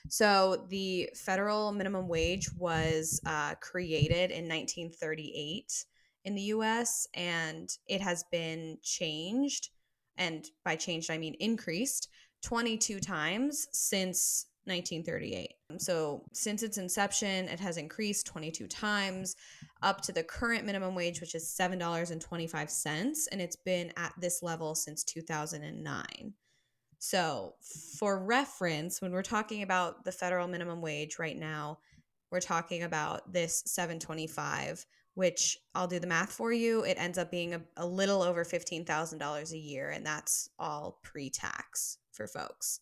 So, 0.08 0.66
the 0.70 1.10
federal 1.16 1.74
minimum 1.74 2.08
wage 2.08 2.50
was 2.58 3.20
uh, 3.26 3.56
created 3.56 4.32
in 4.32 4.48
1938 4.48 5.86
in 6.24 6.34
the 6.34 6.42
US 6.44 7.08
and 7.14 7.70
it 7.88 8.00
has 8.00 8.24
been 8.32 8.78
changed 8.82 9.70
and 10.22 10.46
by 10.64 10.76
changed 10.76 11.10
I 11.10 11.18
mean 11.18 11.34
increased 11.40 12.08
22 12.44 13.00
times 13.00 13.68
since 13.72 14.46
1938. 14.66 15.54
So, 15.80 16.24
since 16.34 16.62
its 16.62 16.78
inception, 16.78 17.48
it 17.48 17.60
has 17.60 17.78
increased 17.78 18.28
22 18.28 18.68
times 18.68 19.36
up 19.82 20.02
to 20.02 20.12
the 20.12 20.24
current 20.24 20.66
minimum 20.66 20.94
wage, 20.94 21.20
which 21.20 21.34
is 21.34 21.56
$7.25. 21.60 23.28
And 23.32 23.42
it's 23.42 23.56
been 23.56 23.92
at 23.98 24.14
this 24.20 24.44
level 24.44 24.76
since 24.76 25.04
2009. 25.04 26.34
So, 27.00 27.56
for 27.98 28.24
reference, 28.24 29.02
when 29.02 29.12
we're 29.12 29.24
talking 29.24 29.64
about 29.64 30.06
the 30.06 30.12
federal 30.12 30.48
minimum 30.48 30.82
wage 30.82 31.18
right 31.18 31.38
now, 31.38 31.80
we're 32.32 32.42
talking 32.42 32.84
about 32.84 33.34
this 33.34 33.64
725 33.66 34.86
which 35.14 35.58
I'll 35.76 35.88
do 35.88 36.00
the 36.00 36.08
math 36.08 36.32
for 36.32 36.54
you, 36.54 36.84
it 36.84 36.98
ends 36.98 37.18
up 37.18 37.32
being 37.32 37.54
a, 37.54 37.62
a 37.78 37.86
little 37.86 38.22
over 38.22 38.44
$15,000 38.44 39.52
a 39.52 39.58
year. 39.58 39.90
And 39.90 40.06
that's 40.06 40.50
all 40.58 41.00
pre 41.04 41.30
tax 41.30 41.98
for 42.12 42.28
folks. 42.28 42.80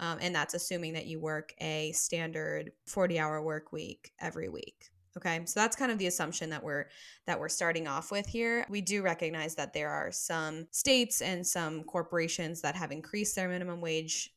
Um, 0.00 0.18
and 0.20 0.34
that's 0.34 0.54
assuming 0.54 0.92
that 0.94 1.06
you 1.06 1.20
work 1.20 1.54
a 1.60 1.92
standard 1.92 2.72
40 2.86 3.18
hour 3.18 3.42
work 3.42 3.72
week 3.72 4.12
every 4.20 4.48
week. 4.48 4.90
Okay, 5.16 5.40
so 5.46 5.58
that's 5.58 5.74
kind 5.74 5.90
of 5.90 5.98
the 5.98 6.06
assumption 6.06 6.50
that 6.50 6.62
we're 6.62 6.84
that 7.26 7.40
we're 7.40 7.48
starting 7.48 7.88
off 7.88 8.12
with 8.12 8.26
here. 8.26 8.64
We 8.68 8.80
do 8.80 9.02
recognize 9.02 9.56
that 9.56 9.72
there 9.72 9.90
are 9.90 10.12
some 10.12 10.68
states 10.70 11.22
and 11.22 11.44
some 11.44 11.82
corporations 11.82 12.60
that 12.60 12.76
have 12.76 12.92
increased 12.92 13.34
their 13.34 13.48
minimum 13.48 13.80
wage 13.80 14.32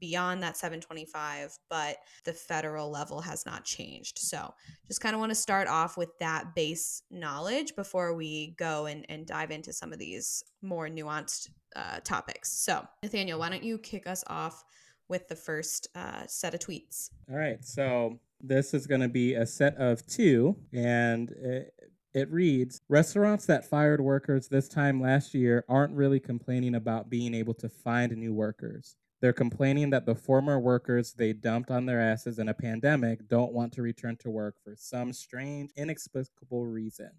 beyond 0.00 0.42
that 0.42 0.56
725 0.56 1.56
but 1.70 1.96
the 2.24 2.32
federal 2.32 2.90
level 2.90 3.20
has 3.20 3.46
not 3.46 3.64
changed. 3.64 4.18
So 4.18 4.52
just 4.86 5.00
kind 5.00 5.14
of 5.14 5.20
want 5.20 5.30
to 5.30 5.36
start 5.36 5.68
off 5.68 5.96
with 5.96 6.10
that 6.20 6.54
base 6.54 7.02
knowledge 7.10 7.74
before 7.76 8.14
we 8.14 8.54
go 8.58 8.86
and, 8.86 9.06
and 9.08 9.26
dive 9.26 9.50
into 9.50 9.72
some 9.72 9.92
of 9.92 9.98
these 9.98 10.42
more 10.62 10.88
nuanced 10.88 11.50
uh, 11.76 12.00
topics. 12.04 12.52
So 12.58 12.86
nathaniel 13.02 13.38
why 13.38 13.50
don't 13.50 13.64
you 13.64 13.78
kick 13.78 14.06
us 14.06 14.24
off 14.28 14.64
with 15.08 15.28
the 15.28 15.36
first 15.36 15.88
uh, 15.94 16.22
set 16.26 16.54
of 16.54 16.60
tweets? 16.60 17.10
All 17.30 17.36
right 17.36 17.64
so 17.64 18.18
this 18.40 18.74
is 18.74 18.86
going 18.86 19.00
to 19.00 19.08
be 19.08 19.34
a 19.34 19.46
set 19.46 19.76
of 19.76 20.06
two 20.06 20.56
and 20.72 21.30
it, 21.30 21.72
it 22.14 22.30
reads 22.30 22.80
Restaurants 22.88 23.44
that 23.46 23.68
fired 23.68 24.00
workers 24.00 24.46
this 24.46 24.68
time 24.68 25.00
last 25.00 25.34
year 25.34 25.64
aren't 25.68 25.94
really 25.94 26.20
complaining 26.20 26.76
about 26.76 27.10
being 27.10 27.34
able 27.34 27.54
to 27.54 27.68
find 27.68 28.16
new 28.16 28.32
workers. 28.32 28.96
They're 29.20 29.32
complaining 29.32 29.90
that 29.90 30.06
the 30.06 30.14
former 30.14 30.58
workers 30.58 31.14
they 31.14 31.32
dumped 31.32 31.70
on 31.70 31.86
their 31.86 32.00
asses 32.00 32.38
in 32.38 32.48
a 32.48 32.54
pandemic 32.54 33.26
don't 33.28 33.52
want 33.52 33.72
to 33.74 33.82
return 33.82 34.16
to 34.18 34.30
work 34.30 34.56
for 34.62 34.74
some 34.76 35.12
strange, 35.12 35.70
inexplicable 35.76 36.66
reason. 36.66 37.10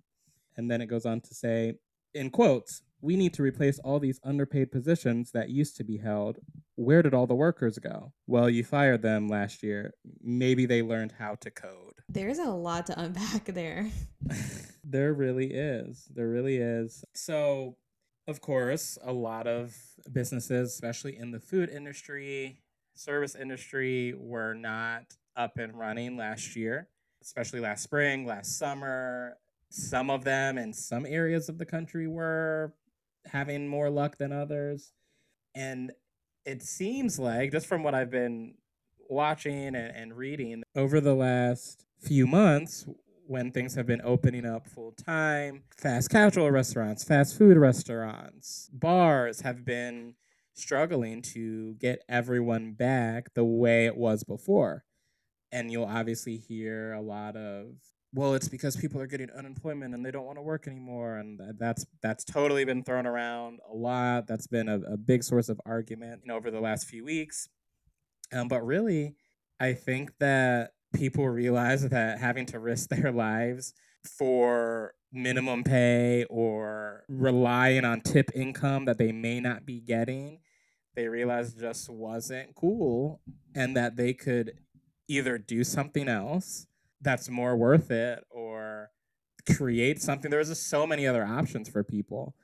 And 0.58 0.70
then 0.70 0.82
it 0.82 0.88
goes 0.88 1.06
on 1.06 1.22
to 1.22 1.34
say, 1.34 1.76
in 2.14 2.30
quotes, 2.30 2.82
we 3.02 3.16
need 3.16 3.34
to 3.36 3.44
replace 3.44 3.78
all 3.80 4.00
these 4.00 4.20
underpaid 4.24 4.72
positions 4.72 5.32
that 5.32 5.50
used 5.50 5.78
to 5.78 5.84
be 5.84 5.98
held. 5.98 6.40
Where 6.76 7.02
did 7.02 7.14
all 7.14 7.28
the 7.28 7.36
workers 7.36 7.78
go? 7.78 8.14
Well, 8.26 8.50
you 8.50 8.64
fired 8.64 9.02
them 9.02 9.28
last 9.28 9.64
year. 9.64 9.94
Maybe 10.22 10.66
they 10.66 10.82
learned 10.82 11.14
how 11.18 11.36
to 11.42 11.52
code. 11.52 11.94
There's 12.10 12.40
a 12.40 12.50
lot 12.50 12.88
to 12.88 13.00
unpack 13.00 13.46
there. 13.46 13.90
there 14.84 15.14
really 15.14 15.54
is. 15.54 16.08
There 16.14 16.30
really 16.30 16.58
is. 16.58 17.04
So, 17.14 17.78
of 18.28 18.42
course, 18.42 18.98
a 19.04 19.14
lot 19.14 19.48
of 19.48 19.76
businesses, 20.12 20.74
especially 20.74 21.18
in 21.18 21.32
the 21.32 21.40
food 21.40 21.70
industry, 21.70 22.62
service 22.96 23.36
industry, 23.36 24.14
were 24.18 24.54
not 24.54 25.16
up 25.36 25.58
and 25.58 25.78
running 25.78 26.18
last 26.18 26.56
year, 26.56 26.88
especially 27.22 27.60
last 27.60 27.84
spring, 27.84 28.26
last 28.26 28.58
summer. 28.58 29.38
Some 29.70 30.10
of 30.10 30.24
them 30.24 30.58
in 30.58 30.74
some 30.74 31.06
areas 31.06 31.50
of 31.50 31.58
the 31.58 31.66
country 31.66 32.08
were 32.08 32.74
having 33.26 33.68
more 33.68 33.90
luck 33.90 34.18
than 34.18 34.32
others. 34.32 34.94
And 35.54 35.92
it 36.46 36.64
seems 36.64 37.20
like, 37.20 37.52
just 37.52 37.68
from 37.68 37.84
what 37.84 37.96
I've 37.96 38.12
been 38.12 38.56
watching 39.10 39.68
and, 39.68 39.76
and 39.76 40.16
reading 40.16 40.64
over 40.76 41.00
the 41.00 41.16
last 41.16 41.86
few 42.00 42.28
months, 42.28 42.86
when 43.28 43.52
things 43.52 43.76
have 43.76 43.86
been 43.86 44.02
opening 44.04 44.46
up 44.46 44.68
full 44.68 44.92
time. 44.92 45.64
Fast 45.78 46.10
casual 46.10 46.52
restaurants, 46.52 47.04
fast 47.04 47.38
food 47.38 47.58
restaurants, 47.58 48.70
bars 48.72 49.42
have 49.42 49.66
been 49.66 50.16
struggling 50.54 51.22
to 51.22 51.74
get 51.76 52.00
everyone 52.08 52.74
back 52.74 53.34
the 53.34 53.44
way 53.44 53.86
it 53.86 53.98
was 53.98 54.24
before. 54.24 54.84
And 55.52 55.72
you'll 55.72 55.86
obviously 55.86 56.38
hear 56.38 56.94
a 56.94 57.02
lot 57.02 57.36
of, 57.36 57.76
well, 58.14 58.34
it's 58.34 58.50
because 58.50 58.76
people 58.76 59.02
are 59.02 59.08
getting 59.08 59.30
unemployment 59.32 59.94
and 59.94 60.06
they 60.06 60.12
don't 60.12 60.26
want 60.26 60.38
to 60.38 60.42
work 60.42 60.68
anymore. 60.68 61.18
And 61.18 61.40
that's 61.58 61.86
that's 62.02 62.24
totally 62.24 62.66
been 62.66 62.84
thrown 62.84 63.06
around 63.06 63.60
a 63.70 63.76
lot. 63.76 64.28
That's 64.28 64.48
been 64.48 64.70
a, 64.70 64.80
a 64.82 64.98
big 64.98 65.24
source 65.24 65.50
of 65.50 65.60
argument 65.66 66.22
you 66.24 66.30
know, 66.30 66.36
over 66.36 66.52
the 66.52 66.62
last 66.62 66.88
few 66.88 67.06
weeks. 67.06 67.50
Um, 68.34 68.48
but 68.48 68.66
really, 68.66 69.16
I 69.60 69.74
think 69.74 70.18
that 70.20 70.72
people 70.96 71.28
realize 71.28 71.88
that 71.88 72.20
having 72.20 72.46
to 72.48 72.60
risk 72.60 72.90
their 72.90 73.12
lives 73.12 73.74
for 74.18 74.94
minimum 75.12 75.64
pay 75.64 76.26
or 76.30 77.04
relying 77.08 77.86
on 77.86 78.02
tip 78.02 78.30
income 78.36 78.86
that 78.86 78.98
they 78.98 79.12
may 79.12 79.40
not 79.40 79.66
be 79.66 79.80
getting, 79.80 80.40
they 80.96 81.08
realized 81.08 81.60
just 81.60 81.90
wasn't 81.90 82.54
cool 82.56 83.22
and 83.56 83.76
that 83.76 83.96
they 83.96 84.14
could 84.14 84.54
either 85.08 85.38
do 85.38 85.64
something 85.64 86.08
else 86.08 86.68
that's 87.02 87.30
more 87.30 87.56
worth 87.56 87.92
it 87.92 88.24
or 88.30 88.90
create 89.56 90.02
something. 90.02 90.32
There 90.32 90.40
was 90.40 90.50
just 90.50 90.70
so 90.70 90.88
many 90.88 91.06
other 91.08 91.24
options 91.24 91.70
for 91.70 91.84
people. 91.84 92.36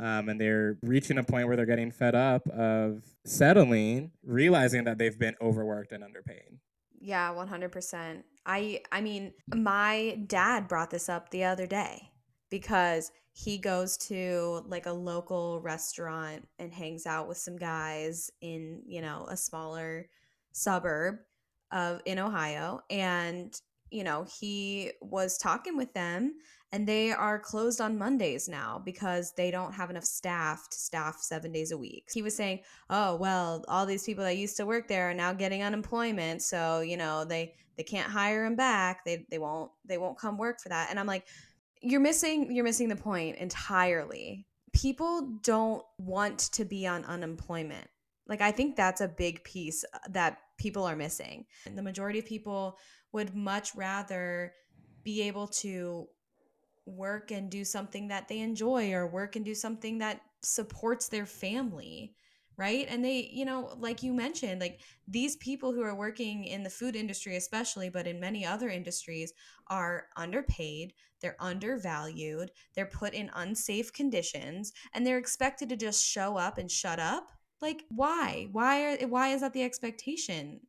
Um, 0.00 0.28
and 0.30 0.40
they're 0.40 0.78
reaching 0.82 1.18
a 1.18 1.22
point 1.22 1.46
where 1.46 1.56
they're 1.56 1.66
getting 1.66 1.90
fed 1.90 2.14
up 2.14 2.48
of 2.48 3.02
settling, 3.24 4.12
realizing 4.24 4.84
that 4.84 4.98
they've 4.98 5.18
been 5.18 5.34
overworked 5.40 5.92
and 5.92 6.02
underpaid. 6.02 6.58
Yeah, 7.04 7.34
100%. 7.34 8.22
I 8.46 8.80
I 8.92 9.00
mean, 9.00 9.32
mm. 9.50 9.62
my 9.62 10.18
dad 10.26 10.68
brought 10.68 10.90
this 10.90 11.08
up 11.08 11.30
the 11.30 11.44
other 11.44 11.66
day 11.66 12.10
because 12.48 13.10
he 13.32 13.58
goes 13.58 13.96
to 13.96 14.62
like 14.68 14.86
a 14.86 14.92
local 14.92 15.60
restaurant 15.62 16.46
and 16.58 16.72
hangs 16.72 17.06
out 17.06 17.26
with 17.26 17.38
some 17.38 17.56
guys 17.56 18.30
in, 18.40 18.82
you 18.86 19.02
know, 19.02 19.26
a 19.28 19.36
smaller 19.36 20.08
suburb 20.52 21.16
of 21.72 22.00
in 22.04 22.18
Ohio 22.18 22.80
and 22.88 23.60
you 23.90 24.04
know, 24.04 24.24
he 24.40 24.90
was 25.02 25.36
talking 25.36 25.76
with 25.76 25.92
them 25.92 26.34
and 26.72 26.88
they 26.88 27.12
are 27.12 27.38
closed 27.38 27.80
on 27.82 27.98
Mondays 27.98 28.48
now 28.48 28.80
because 28.82 29.32
they 29.36 29.50
don't 29.50 29.74
have 29.74 29.90
enough 29.90 30.04
staff 30.04 30.68
to 30.70 30.78
staff 30.78 31.18
seven 31.20 31.52
days 31.52 31.70
a 31.70 31.76
week. 31.76 32.08
He 32.12 32.22
was 32.22 32.34
saying, 32.34 32.60
"Oh 32.88 33.16
well, 33.16 33.64
all 33.68 33.84
these 33.84 34.04
people 34.04 34.24
that 34.24 34.38
used 34.38 34.56
to 34.56 34.66
work 34.66 34.88
there 34.88 35.10
are 35.10 35.14
now 35.14 35.34
getting 35.34 35.62
unemployment, 35.62 36.42
so 36.42 36.80
you 36.80 36.96
know 36.96 37.24
they 37.24 37.54
they 37.76 37.82
can't 37.82 38.10
hire 38.10 38.44
them 38.44 38.56
back. 38.56 39.04
They 39.04 39.26
they 39.30 39.38
won't 39.38 39.70
they 39.84 39.98
won't 39.98 40.18
come 40.18 40.38
work 40.38 40.60
for 40.60 40.70
that." 40.70 40.88
And 40.90 40.98
I'm 40.98 41.06
like, 41.06 41.26
"You're 41.82 42.00
missing 42.00 42.54
you're 42.54 42.64
missing 42.64 42.88
the 42.88 42.96
point 42.96 43.36
entirely. 43.36 44.46
People 44.72 45.38
don't 45.42 45.84
want 45.98 46.38
to 46.38 46.64
be 46.64 46.86
on 46.86 47.04
unemployment. 47.04 47.86
Like 48.26 48.40
I 48.40 48.50
think 48.50 48.76
that's 48.76 49.02
a 49.02 49.08
big 49.08 49.44
piece 49.44 49.84
uh, 49.92 49.98
that 50.10 50.38
people 50.56 50.84
are 50.84 50.96
missing. 50.96 51.44
The 51.66 51.82
majority 51.82 52.18
of 52.18 52.24
people 52.24 52.78
would 53.12 53.34
much 53.34 53.74
rather 53.74 54.54
be 55.04 55.22
able 55.22 55.48
to 55.48 56.06
work 56.86 57.30
and 57.30 57.50
do 57.50 57.64
something 57.64 58.08
that 58.08 58.28
they 58.28 58.40
enjoy 58.40 58.92
or 58.92 59.06
work 59.06 59.36
and 59.36 59.44
do 59.44 59.54
something 59.54 59.98
that 59.98 60.20
supports 60.42 61.08
their 61.08 61.26
family 61.26 62.14
right 62.56 62.86
and 62.90 63.04
they 63.04 63.30
you 63.32 63.44
know 63.44 63.72
like 63.78 64.02
you 64.02 64.12
mentioned 64.12 64.60
like 64.60 64.80
these 65.08 65.36
people 65.36 65.72
who 65.72 65.82
are 65.82 65.94
working 65.94 66.44
in 66.44 66.62
the 66.62 66.70
food 66.70 66.96
industry 66.96 67.36
especially 67.36 67.88
but 67.88 68.06
in 68.06 68.20
many 68.20 68.44
other 68.44 68.68
industries 68.68 69.32
are 69.68 70.06
underpaid 70.16 70.92
they're 71.20 71.36
undervalued 71.40 72.50
they're 72.74 72.84
put 72.84 73.14
in 73.14 73.30
unsafe 73.36 73.92
conditions 73.92 74.72
and 74.92 75.06
they're 75.06 75.18
expected 75.18 75.68
to 75.68 75.76
just 75.76 76.04
show 76.04 76.36
up 76.36 76.58
and 76.58 76.70
shut 76.70 76.98
up 76.98 77.28
like 77.62 77.84
why 77.88 78.48
why 78.52 78.82
are 78.84 79.06
why 79.06 79.28
is 79.28 79.40
that 79.40 79.52
the 79.52 79.62
expectation 79.62 80.60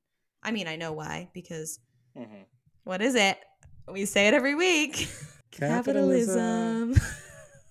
i 0.43 0.51
mean 0.51 0.67
i 0.67 0.75
know 0.75 0.93
why 0.93 1.27
because 1.33 1.79
Mhm. 2.17 2.45
What 2.83 3.01
is 3.01 3.15
it? 3.15 3.37
We 3.87 4.05
say 4.05 4.27
it 4.27 4.33
every 4.33 4.55
week. 4.55 5.07
Capitalism. 5.53 6.95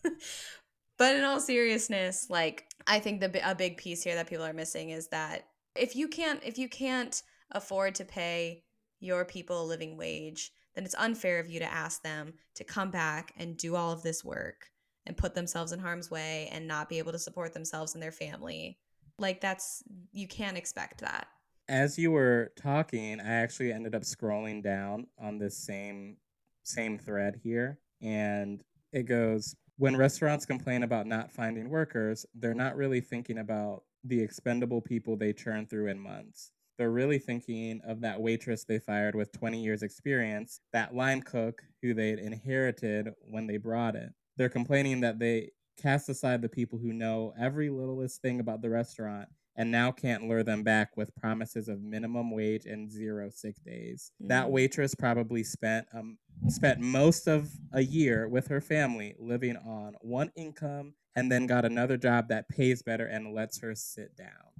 but 0.98 1.16
in 1.16 1.24
all 1.24 1.40
seriousness, 1.40 2.28
like 2.30 2.66
I 2.86 2.98
think 3.00 3.20
the 3.20 3.50
a 3.50 3.54
big 3.54 3.76
piece 3.76 4.02
here 4.02 4.14
that 4.14 4.28
people 4.28 4.44
are 4.44 4.52
missing 4.52 4.90
is 4.90 5.08
that 5.08 5.46
if 5.74 5.96
you 5.96 6.08
can't 6.08 6.40
if 6.44 6.58
you 6.58 6.68
can't 6.68 7.22
afford 7.50 7.94
to 7.96 8.04
pay 8.04 8.64
your 9.00 9.24
people 9.24 9.62
a 9.62 9.66
living 9.66 9.96
wage, 9.96 10.52
then 10.74 10.84
it's 10.84 10.94
unfair 10.98 11.38
of 11.38 11.50
you 11.50 11.58
to 11.58 11.72
ask 11.72 12.02
them 12.02 12.34
to 12.54 12.64
come 12.64 12.90
back 12.90 13.32
and 13.36 13.56
do 13.56 13.74
all 13.76 13.92
of 13.92 14.02
this 14.02 14.24
work 14.24 14.70
and 15.06 15.16
put 15.16 15.34
themselves 15.34 15.72
in 15.72 15.78
harm's 15.78 16.10
way 16.10 16.48
and 16.52 16.66
not 16.66 16.88
be 16.88 16.98
able 16.98 17.12
to 17.12 17.18
support 17.18 17.52
themselves 17.52 17.94
and 17.94 18.02
their 18.02 18.12
family. 18.12 18.78
Like 19.18 19.40
that's 19.40 19.82
you 20.12 20.28
can't 20.28 20.56
expect 20.56 21.00
that. 21.00 21.26
As 21.68 21.98
you 21.98 22.10
were 22.10 22.52
talking, 22.56 23.20
I 23.20 23.34
actually 23.34 23.72
ended 23.72 23.94
up 23.94 24.02
scrolling 24.02 24.62
down 24.62 25.06
on 25.18 25.38
this 25.38 25.56
same 25.56 26.16
same 26.62 26.98
thread 26.98 27.40
here 27.42 27.78
and 28.00 28.62
it 28.92 29.04
goes 29.04 29.54
when 29.78 29.96
restaurants 29.96 30.46
complain 30.46 30.82
about 30.82 31.06
not 31.06 31.32
finding 31.32 31.68
workers, 31.68 32.26
they're 32.34 32.54
not 32.54 32.76
really 32.76 33.00
thinking 33.00 33.38
about 33.38 33.82
the 34.04 34.20
expendable 34.20 34.80
people 34.80 35.16
they 35.16 35.32
churn 35.32 35.66
through 35.66 35.88
in 35.88 35.98
months. 35.98 36.52
They're 36.78 36.90
really 36.90 37.18
thinking 37.18 37.80
of 37.84 38.00
that 38.00 38.20
waitress 38.20 38.64
they 38.64 38.78
fired 38.78 39.14
with 39.14 39.32
20 39.32 39.62
years 39.62 39.82
experience, 39.82 40.60
that 40.72 40.94
line 40.94 41.22
cook 41.22 41.62
who 41.80 41.94
they'd 41.94 42.18
inherited 42.18 43.12
when 43.22 43.46
they 43.46 43.56
brought 43.56 43.96
it. 43.96 44.10
They're 44.36 44.48
complaining 44.48 45.00
that 45.00 45.18
they 45.18 45.50
cast 45.80 46.08
aside 46.08 46.42
the 46.42 46.48
people 46.48 46.78
who 46.78 46.92
know 46.92 47.34
every 47.38 47.70
littlest 47.70 48.20
thing 48.22 48.40
about 48.40 48.62
the 48.62 48.70
restaurant 48.70 49.28
and 49.56 49.70
now 49.70 49.92
can't 49.92 50.28
lure 50.28 50.42
them 50.42 50.62
back 50.62 50.96
with 50.96 51.14
promises 51.14 51.68
of 51.68 51.82
minimum 51.82 52.30
wage 52.30 52.64
and 52.66 52.90
zero 52.90 53.30
sick 53.30 53.56
days. 53.64 54.12
That 54.20 54.46
Mm. 54.46 54.50
waitress 54.50 54.94
probably 54.94 55.44
spent 55.44 55.86
um, 55.92 56.18
spent 56.48 56.80
most 56.80 57.28
of 57.28 57.50
a 57.72 57.82
year 57.82 58.28
with 58.28 58.48
her 58.48 58.60
family 58.60 59.14
living 59.18 59.56
on 59.56 59.94
one 60.00 60.32
income 60.36 60.94
and 61.14 61.30
then 61.30 61.46
got 61.46 61.64
another 61.64 61.96
job 61.96 62.28
that 62.28 62.48
pays 62.48 62.82
better 62.82 63.06
and 63.06 63.34
lets 63.34 63.60
her 63.60 63.74
sit 63.74 64.16
down. 64.16 64.50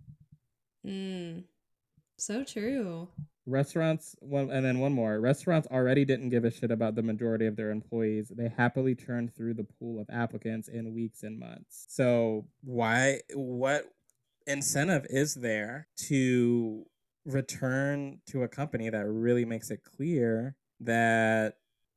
Mm. 0.87 1.45
So 2.19 2.45
true. 2.45 3.09
Restaurants, 3.47 4.15
one, 4.21 4.51
and 4.51 4.65
then 4.65 4.79
one 4.79 4.93
more. 4.93 5.19
Restaurants 5.21 5.67
already 5.73 6.05
didn't 6.05 6.29
give 6.29 6.45
a 6.45 6.51
shit 6.51 6.71
about 6.71 6.95
the 6.95 7.03
majority 7.03 7.47
of 7.47 7.57
their 7.57 7.71
employees. 7.71 8.29
They 8.29 8.49
happily 8.49 8.95
churned 8.95 9.35
through 9.35 9.55
the 9.55 9.65
pool 9.65 10.01
of 10.01 10.07
applicants 10.11 10.69
in 10.69 10.95
weeks 10.95 11.25
and 11.25 11.41
months. 11.41 11.87
So 11.89 12.47
why? 12.63 13.21
What 13.35 13.87
incentive 14.47 15.07
is 15.11 15.35
there 15.35 15.89
to 16.09 16.85
return 17.25 18.21
to 18.27 18.43
a 18.43 18.49
company 18.49 18.91
that 18.91 19.07
really 19.09 19.45
makes 19.45 19.71
it 19.71 19.83
clear 19.85 20.57
that 20.81 21.55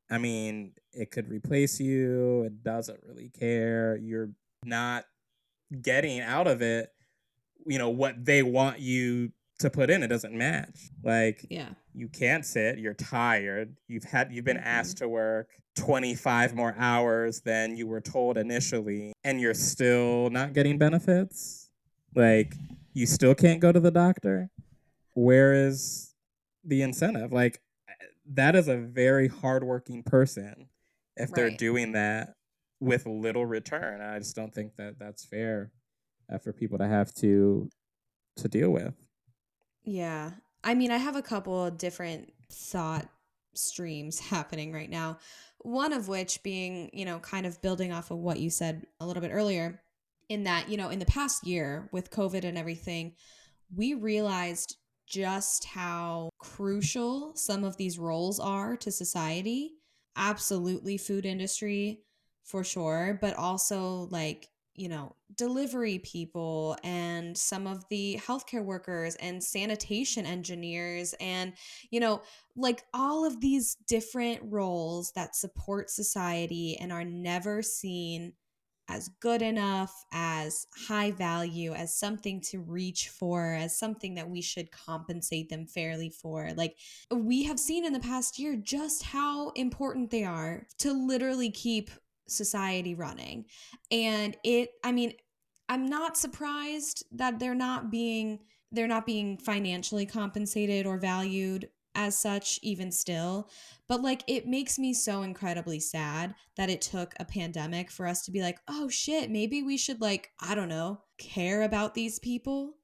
I 0.10 0.20
mean, 0.20 0.74
it 0.94 1.10
could 1.10 1.30
replace 1.30 1.80
you. 1.80 2.44
It 2.44 2.64
doesn't 2.64 3.00
really 3.08 3.30
care. 3.30 3.98
You're 3.98 4.30
not 4.64 5.06
getting 5.82 6.20
out 6.22 6.46
of 6.46 6.62
it, 6.62 6.92
you 7.66 7.80
know, 7.80 7.90
what 7.90 8.24
they 8.24 8.44
want 8.44 8.80
you 8.80 9.32
to 9.60 9.70
put 9.72 9.90
in. 9.90 10.04
It 10.04 10.10
doesn't 10.10 10.34
match. 10.38 10.92
Like 11.04 11.44
Yeah. 11.50 11.70
you 11.96 12.08
can't 12.08 12.46
sit, 12.46 12.78
you're 12.78 12.94
tired. 12.94 13.76
You've 13.88 14.04
had 14.04 14.32
you've 14.32 14.46
been 14.46 14.58
Mhm. 14.58 14.66
asked 14.66 14.98
to 14.98 15.10
work 15.10 15.50
25 15.76 16.54
more 16.54 16.76
hours 16.78 17.42
than 17.42 17.76
you 17.76 17.88
were 17.88 18.00
told 18.02 18.38
initially 18.38 19.12
and 19.24 19.42
you're 19.42 19.54
still 19.56 20.30
not 20.30 20.54
getting 20.54 20.78
benefits. 20.78 21.65
Like 22.16 22.56
you 22.94 23.06
still 23.06 23.36
can't 23.36 23.60
go 23.60 23.72
to 23.72 23.80
the 23.80 23.92
doctor. 23.92 24.50
Where 25.14 25.54
is 25.54 26.14
the 26.64 26.82
incentive? 26.82 27.32
Like 27.32 27.62
that 28.34 28.56
is 28.56 28.68
a 28.68 28.78
very 28.78 29.28
hardworking 29.28 30.04
person 30.04 30.68
if 31.16 31.32
they're 31.32 31.52
doing 31.52 31.94
that 31.94 32.36
with 32.80 33.06
little 33.06 33.46
return. 33.46 34.02
I 34.02 34.20
just 34.20 34.36
don't 34.36 34.54
think 34.54 34.76
that 34.78 35.00
that's 35.00 35.26
fair 35.26 35.72
uh, 36.32 36.38
for 36.38 36.54
people 36.54 36.78
to 36.78 36.88
have 36.88 37.14
to 37.16 37.70
to 38.38 38.48
deal 38.48 38.70
with. 38.70 38.94
Yeah. 39.84 40.32
I 40.64 40.74
mean, 40.74 40.92
I 40.92 40.98
have 40.98 41.16
a 41.16 41.22
couple 41.22 41.66
of 41.66 41.78
different 41.78 42.34
thought 42.52 43.08
streams 43.54 44.20
happening 44.32 44.74
right 44.74 44.90
now. 44.90 45.20
One 45.60 45.94
of 45.94 46.08
which 46.08 46.44
being, 46.44 46.90
you 46.94 47.06
know, 47.06 47.20
kind 47.20 47.46
of 47.46 47.62
building 47.62 47.92
off 47.92 48.12
of 48.12 48.18
what 48.18 48.40
you 48.40 48.50
said 48.50 48.86
a 49.00 49.06
little 49.06 49.22
bit 49.22 49.32
earlier, 49.32 49.82
in 50.30 50.44
that, 50.44 50.70
you 50.70 50.78
know, 50.78 50.90
in 50.90 51.00
the 51.00 51.06
past 51.06 51.46
year 51.46 51.90
with 51.92 52.12
COVID 52.12 52.44
and 52.44 52.58
everything, 52.58 53.14
we 53.76 53.94
realized 53.94 54.78
just 55.08 55.66
how 55.66 56.30
crucial 56.40 57.36
some 57.36 57.64
of 57.64 57.78
these 57.78 58.00
roles 58.00 58.40
are 58.40 58.76
to 58.78 58.92
society. 58.92 59.74
Absolutely, 60.16 60.98
food 60.98 61.26
industry 61.26 62.02
for 62.44 62.64
sure, 62.64 63.18
but 63.22 63.36
also 63.36 64.08
like 64.12 64.50
you 64.76 64.90
know, 64.90 65.16
delivery 65.36 66.00
people 66.00 66.78
and 66.84 67.38
some 67.38 67.66
of 67.66 67.84
the 67.90 68.20
healthcare 68.26 68.64
workers 68.64 69.16
and 69.16 69.42
sanitation 69.42 70.26
engineers 70.26 71.16
and, 71.22 71.54
you 71.92 72.00
know, 72.00 72.22
like 72.58 72.84
all 72.94 73.26
of 73.26 73.40
these 73.40 73.76
different 73.88 74.42
roles 74.44 75.14
that 75.14 75.36
support 75.36 75.90
society 75.90 76.78
and 76.78 76.92
are 76.92 77.06
never 77.06 77.62
seen 77.62 78.34
as 78.88 79.10
good 79.20 79.42
enough, 79.42 79.94
as 80.12 80.68
high 80.88 81.12
value, 81.12 81.74
as 81.74 81.98
something 81.98 82.42
to 82.42 82.60
reach 82.60 83.10
for, 83.10 83.54
as 83.54 83.78
something 83.78 84.16
that 84.16 84.30
we 84.30 84.42
should 84.42 84.72
compensate 84.72 85.50
them 85.50 85.66
fairly 85.66 86.10
for. 86.10 86.52
Like, 86.56 86.76
we 87.12 87.44
have 87.44 87.60
seen 87.60 87.86
in 87.86 87.94
the 87.94 88.00
past 88.00 88.38
year 88.38 88.56
just 88.56 89.04
how 89.04 89.50
important 89.52 90.12
they 90.12 90.24
are 90.24 90.68
to 90.80 90.94
literally 90.94 91.52
keep 91.52 91.90
society 92.28 92.96
running. 92.96 93.46
And 93.92 94.38
it, 94.44 94.70
I 94.84 94.92
mean, 94.92 95.14
I'm 95.70 95.88
not 95.88 96.18
surprised 96.18 97.06
that 97.12 97.40
they're 97.40 97.56
not 97.56 97.92
being 97.92 98.40
they're 98.72 98.88
not 98.88 99.06
being 99.06 99.38
financially 99.38 100.06
compensated 100.06 100.86
or 100.86 100.98
valued 100.98 101.70
as 101.96 102.18
such 102.18 102.60
even 102.62 102.92
still 102.92 103.50
but 103.88 104.02
like 104.02 104.24
it 104.28 104.48
makes 104.48 104.78
me 104.78 104.94
so 104.94 105.22
incredibly 105.22 105.80
sad 105.80 106.36
that 106.58 106.70
it 106.70 106.82
took 106.82 107.14
a 107.20 107.26
pandemic 107.26 107.90
for 107.90 108.06
us 108.06 108.24
to 108.24 108.32
be 108.32 108.42
like 108.42 108.60
oh 108.68 108.88
shit 108.88 109.32
maybe 109.32 109.64
we 109.64 109.78
should 109.78 110.02
like 110.02 110.32
i 110.40 110.54
don't 110.54 110.70
know 110.70 111.02
care 111.18 111.64
about 111.64 111.94
these 111.94 112.20
people 112.20 112.76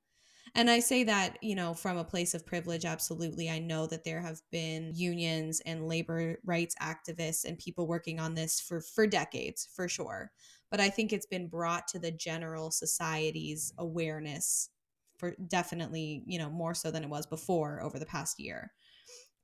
and 0.54 0.70
I 0.70 0.80
say 0.80 1.04
that, 1.06 1.38
you 1.42 1.56
know, 1.56 1.74
from 1.74 1.98
a 1.98 2.04
place 2.04 2.34
of 2.34 2.46
privilege, 2.46 2.84
absolutely. 2.84 3.50
I 3.50 3.60
know 3.60 3.88
that 3.88 4.04
there 4.04 4.22
have 4.22 4.42
been 4.52 4.92
unions 4.94 5.62
and 5.66 5.88
labor 5.88 6.40
rights 6.44 6.76
activists 6.82 7.46
and 7.46 7.58
people 7.58 7.88
working 7.88 8.20
on 8.20 8.36
this 8.36 8.60
for, 8.60 8.82
for 8.82 9.08
decades, 9.08 9.68
for 9.74 9.88
sure. 9.88 10.32
But 10.70 10.82
I 10.82 10.90
think 10.90 11.14
it's 11.14 11.26
been 11.26 11.48
brought 11.48 11.88
to 11.90 12.00
the 12.00 12.12
general 12.12 12.70
society's 12.70 13.74
awareness 13.78 14.70
for 15.18 15.36
definitely, 15.48 16.24
you 16.26 16.38
know, 16.38 16.50
more 16.50 16.74
so 16.74 16.92
than 16.92 17.04
it 17.04 17.10
was 17.10 17.26
before 17.26 17.82
over 17.82 17.98
the 17.98 18.06
past 18.06 18.40
year. 18.40 18.74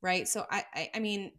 Right. 0.01 0.27
So 0.27 0.45
I, 0.49 0.63
I, 0.73 0.89
I 0.95 0.99
mean, 0.99 1.31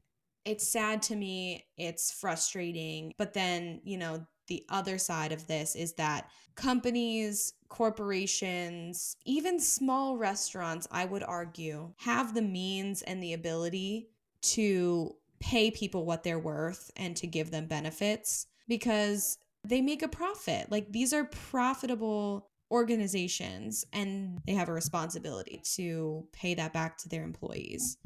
it's 0.45 0.67
sad 0.67 1.03
to 1.03 1.17
me, 1.17 1.67
it's 1.77 2.11
frustrating. 2.13 3.13
But 3.19 3.35
then, 3.35 3.81
you 3.85 3.99
know, 3.99 4.27
the 4.49 4.65
other 4.71 4.99
side 4.99 5.33
of 5.33 5.47
this 5.47 5.77
is 5.77 5.93
that 5.95 6.29
companies, 6.57 7.53
corporations, 7.69 9.17
even 9.25 9.61
small 9.61 10.17
restaurants, 10.17 10.89
I 10.91 11.05
would 11.05 11.23
argue, 11.23 11.93
have 11.99 12.35
the 12.35 12.43
means 12.43 13.03
and 13.03 13.23
the 13.23 13.35
ability 13.35 14.09
to 14.41 15.15
pay 15.41 15.71
people 15.71 16.05
what 16.05 16.25
they're 16.25 16.39
worth 16.39 16.91
and 16.97 17.15
to 17.17 17.27
give 17.27 17.51
them 17.51 17.67
benefits 17.67 18.47
because 18.67 19.39
they 19.65 19.81
make 19.81 20.03
a 20.03 20.09
profit. 20.09 20.71
Like 20.71 20.93
these 20.93 21.13
are 21.13 21.25
profitable 21.25 22.51
organizations 22.71 23.85
and 23.93 24.41
they 24.47 24.55
have 24.55 24.69
a 24.69 24.73
responsibility 24.75 25.63
to 25.77 26.27
pay 26.33 26.55
that 26.55 26.73
back 26.73 26.99
to 26.99 27.09
their 27.09 27.23
employees. 27.23 27.99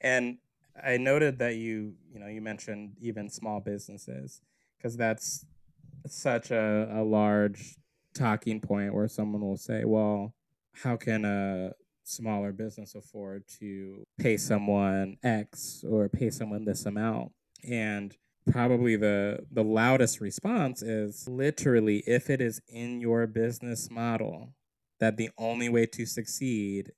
And 0.00 0.38
I 0.82 0.96
noted 0.96 1.38
that 1.38 1.56
you, 1.56 1.94
you 2.12 2.20
know, 2.20 2.26
you 2.26 2.40
mentioned 2.40 2.96
even 3.00 3.28
small 3.28 3.60
businesses 3.60 4.40
because 4.76 4.96
that's 4.96 5.44
such 6.06 6.50
a, 6.50 6.88
a 6.92 7.02
large 7.02 7.76
talking 8.14 8.60
point 8.60 8.94
where 8.94 9.08
someone 9.08 9.42
will 9.42 9.56
say, 9.56 9.84
well, 9.84 10.34
how 10.72 10.96
can 10.96 11.24
a 11.24 11.72
smaller 12.04 12.52
business 12.52 12.94
afford 12.94 13.44
to 13.60 14.04
pay 14.18 14.36
someone 14.36 15.16
X 15.22 15.84
or 15.88 16.08
pay 16.08 16.30
someone 16.30 16.64
this 16.64 16.86
amount? 16.86 17.32
And 17.68 18.16
probably 18.50 18.96
the 18.96 19.40
the 19.50 19.62
loudest 19.62 20.20
response 20.20 20.82
is 20.82 21.28
literally 21.28 21.98
if 22.06 22.30
it 22.30 22.40
is 22.40 22.60
in 22.68 23.00
your 23.00 23.26
business 23.26 23.90
model 23.90 24.54
that 24.98 25.16
the 25.16 25.30
only 25.38 25.68
way 25.68 25.86
to 25.86 26.06
succeed 26.06 26.92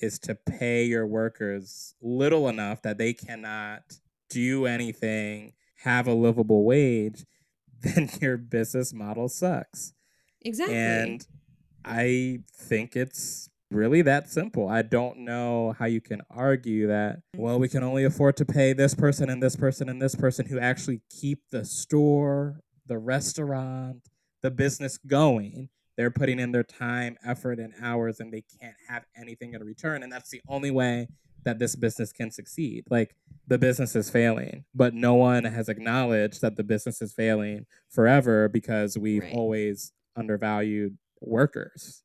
is 0.00 0.18
to 0.20 0.34
pay 0.34 0.84
your 0.84 1.06
workers 1.06 1.94
little 2.00 2.48
enough 2.48 2.82
that 2.82 2.98
they 2.98 3.12
cannot 3.12 3.82
do 4.30 4.66
anything, 4.66 5.52
have 5.82 6.06
a 6.06 6.14
livable 6.14 6.64
wage, 6.64 7.24
then 7.80 8.08
your 8.20 8.36
business 8.36 8.92
model 8.92 9.28
sucks. 9.28 9.92
Exactly. 10.42 10.76
And 10.76 11.26
I 11.84 12.40
think 12.54 12.96
it's 12.96 13.48
really 13.70 14.02
that 14.02 14.30
simple. 14.30 14.68
I 14.68 14.82
don't 14.82 15.18
know 15.18 15.74
how 15.78 15.86
you 15.86 16.00
can 16.00 16.22
argue 16.30 16.86
that, 16.88 17.20
well, 17.36 17.58
we 17.58 17.68
can 17.68 17.82
only 17.82 18.04
afford 18.04 18.36
to 18.38 18.44
pay 18.44 18.72
this 18.72 18.94
person 18.94 19.28
and 19.28 19.42
this 19.42 19.56
person 19.56 19.88
and 19.88 20.00
this 20.00 20.14
person 20.14 20.46
who 20.46 20.58
actually 20.58 21.00
keep 21.10 21.40
the 21.50 21.64
store, 21.64 22.60
the 22.86 22.98
restaurant, 22.98 24.08
the 24.42 24.50
business 24.50 24.98
going. 24.98 25.68
They're 25.96 26.10
putting 26.10 26.38
in 26.40 26.52
their 26.52 26.64
time, 26.64 27.16
effort, 27.24 27.58
and 27.58 27.72
hours, 27.80 28.20
and 28.20 28.32
they 28.32 28.42
can't 28.60 28.76
have 28.88 29.04
anything 29.16 29.54
in 29.54 29.62
return. 29.64 30.02
And 30.02 30.12
that's 30.12 30.30
the 30.30 30.42
only 30.48 30.70
way 30.70 31.08
that 31.44 31.58
this 31.58 31.76
business 31.76 32.12
can 32.12 32.30
succeed. 32.30 32.84
Like 32.90 33.14
the 33.46 33.58
business 33.58 33.94
is 33.94 34.10
failing, 34.10 34.64
but 34.74 34.94
no 34.94 35.14
one 35.14 35.44
has 35.44 35.68
acknowledged 35.68 36.40
that 36.40 36.56
the 36.56 36.64
business 36.64 37.02
is 37.02 37.12
failing 37.12 37.66
forever 37.90 38.48
because 38.48 38.96
we've 38.98 39.22
Right. 39.22 39.34
always 39.34 39.92
undervalued 40.16 40.96
workers. 41.20 42.02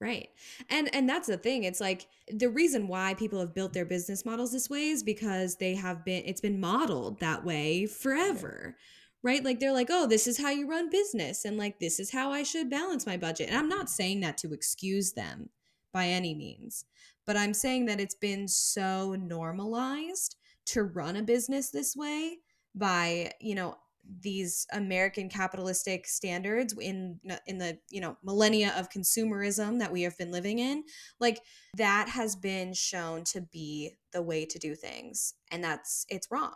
Right. 0.00 0.28
And 0.68 0.94
and 0.94 1.08
that's 1.08 1.28
the 1.28 1.38
thing. 1.38 1.64
It's 1.64 1.80
like 1.80 2.08
the 2.28 2.50
reason 2.50 2.88
why 2.88 3.14
people 3.14 3.40
have 3.40 3.54
built 3.54 3.72
their 3.72 3.86
business 3.86 4.24
models 4.26 4.52
this 4.52 4.68
way 4.68 4.88
is 4.88 5.02
because 5.02 5.56
they 5.56 5.74
have 5.76 6.04
been 6.04 6.24
it's 6.26 6.42
been 6.42 6.60
modeled 6.60 7.20
that 7.20 7.44
way 7.44 7.86
forever. 7.86 8.76
Right? 9.24 9.42
Like 9.42 9.58
they're 9.58 9.72
like, 9.72 9.88
"Oh, 9.90 10.06
this 10.06 10.26
is 10.26 10.38
how 10.38 10.50
you 10.50 10.68
run 10.68 10.90
business 10.90 11.44
and 11.46 11.56
like 11.56 11.80
this 11.80 11.98
is 11.98 12.12
how 12.12 12.30
I 12.30 12.42
should 12.42 12.70
balance 12.70 13.06
my 13.06 13.16
budget." 13.16 13.48
And 13.48 13.56
I'm 13.56 13.68
not 13.68 13.90
saying 13.90 14.20
that 14.20 14.38
to 14.38 14.52
excuse 14.52 15.14
them 15.14 15.48
by 15.92 16.08
any 16.08 16.34
means, 16.34 16.84
but 17.26 17.36
I'm 17.36 17.54
saying 17.54 17.86
that 17.86 18.00
it's 18.00 18.14
been 18.14 18.46
so 18.48 19.14
normalized 19.14 20.36
to 20.66 20.82
run 20.84 21.16
a 21.16 21.22
business 21.22 21.70
this 21.70 21.96
way 21.96 22.38
by, 22.74 23.32
you 23.40 23.54
know, 23.54 23.76
these 24.20 24.66
American 24.72 25.28
capitalistic 25.28 26.06
standards 26.06 26.74
in 26.78 27.18
in 27.46 27.58
the 27.58 27.78
you 27.90 28.00
know 28.00 28.16
millennia 28.22 28.74
of 28.76 28.90
consumerism 28.90 29.78
that 29.78 29.92
we 29.92 30.02
have 30.02 30.16
been 30.18 30.30
living 30.30 30.58
in, 30.58 30.84
like 31.20 31.40
that 31.76 32.08
has 32.08 32.36
been 32.36 32.74
shown 32.74 33.24
to 33.24 33.40
be 33.40 33.92
the 34.12 34.22
way 34.22 34.44
to 34.44 34.58
do 34.58 34.74
things, 34.74 35.34
and 35.50 35.64
that's 35.64 36.04
it's 36.10 36.30
wrong, 36.30 36.54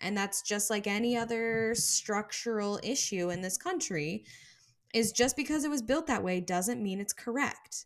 and 0.00 0.16
that's 0.16 0.42
just 0.42 0.70
like 0.70 0.86
any 0.86 1.16
other 1.16 1.74
structural 1.74 2.78
issue 2.82 3.30
in 3.30 3.40
this 3.42 3.56
country. 3.56 4.24
Is 4.94 5.12
just 5.12 5.36
because 5.36 5.64
it 5.64 5.70
was 5.70 5.82
built 5.82 6.06
that 6.06 6.24
way 6.24 6.40
doesn't 6.40 6.82
mean 6.82 6.98
it's 6.98 7.12
correct. 7.12 7.84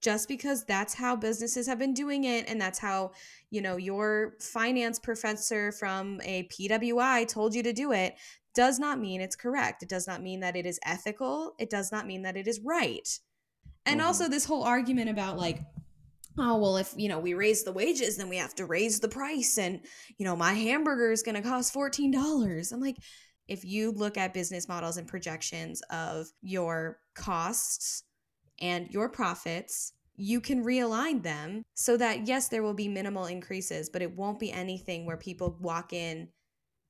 Just 0.00 0.28
because 0.28 0.64
that's 0.64 0.94
how 0.94 1.16
businesses 1.16 1.66
have 1.66 1.78
been 1.80 1.94
doing 1.94 2.24
it, 2.24 2.48
and 2.48 2.60
that's 2.60 2.78
how 2.78 3.12
you 3.50 3.60
know 3.60 3.76
your 3.76 4.34
finance 4.40 4.98
professor 4.98 5.72
from 5.72 6.20
a 6.22 6.44
PWI 6.44 7.26
told 7.26 7.54
you 7.54 7.62
to 7.64 7.72
do 7.72 7.92
it 7.92 8.14
does 8.54 8.78
not 8.78 9.00
mean 9.00 9.20
it's 9.20 9.34
correct. 9.34 9.82
It 9.82 9.88
does 9.88 10.06
not 10.06 10.22
mean 10.22 10.40
that 10.40 10.54
it 10.54 10.64
is 10.64 10.78
ethical. 10.84 11.54
It 11.58 11.70
does 11.70 11.90
not 11.90 12.06
mean 12.06 12.22
that 12.22 12.36
it 12.36 12.46
is 12.46 12.60
right. 12.60 13.18
And 13.84 14.00
Mhm. 14.00 14.04
also, 14.04 14.28
this 14.28 14.44
whole 14.44 14.62
argument 14.62 15.10
about 15.10 15.36
like, 15.36 15.60
oh, 16.38 16.58
well, 16.58 16.76
if, 16.76 16.92
you 16.96 17.08
know, 17.08 17.18
we 17.18 17.34
raise 17.34 17.62
the 17.62 17.72
wages, 17.72 18.16
then 18.16 18.28
we 18.28 18.36
have 18.36 18.54
to 18.56 18.66
raise 18.66 19.00
the 19.00 19.08
price. 19.08 19.58
And, 19.58 19.80
you 20.18 20.24
know, 20.24 20.36
my 20.36 20.52
hamburger 20.52 21.12
is 21.12 21.22
going 21.22 21.34
to 21.34 21.48
cost 21.48 21.74
$14. 21.74 22.72
I'm 22.72 22.80
like, 22.80 22.96
if 23.46 23.64
you 23.64 23.92
look 23.92 24.16
at 24.16 24.34
business 24.34 24.68
models 24.68 24.96
and 24.96 25.06
projections 25.06 25.82
of 25.90 26.26
your 26.42 26.98
costs 27.14 28.04
and 28.60 28.90
your 28.90 29.08
profits, 29.08 29.92
you 30.16 30.40
can 30.40 30.64
realign 30.64 31.22
them 31.22 31.62
so 31.74 31.96
that, 31.96 32.26
yes, 32.26 32.48
there 32.48 32.62
will 32.62 32.74
be 32.74 32.88
minimal 32.88 33.26
increases, 33.26 33.90
but 33.90 34.02
it 34.02 34.16
won't 34.16 34.38
be 34.38 34.52
anything 34.52 35.06
where 35.06 35.16
people 35.16 35.56
walk 35.60 35.92
in 35.92 36.28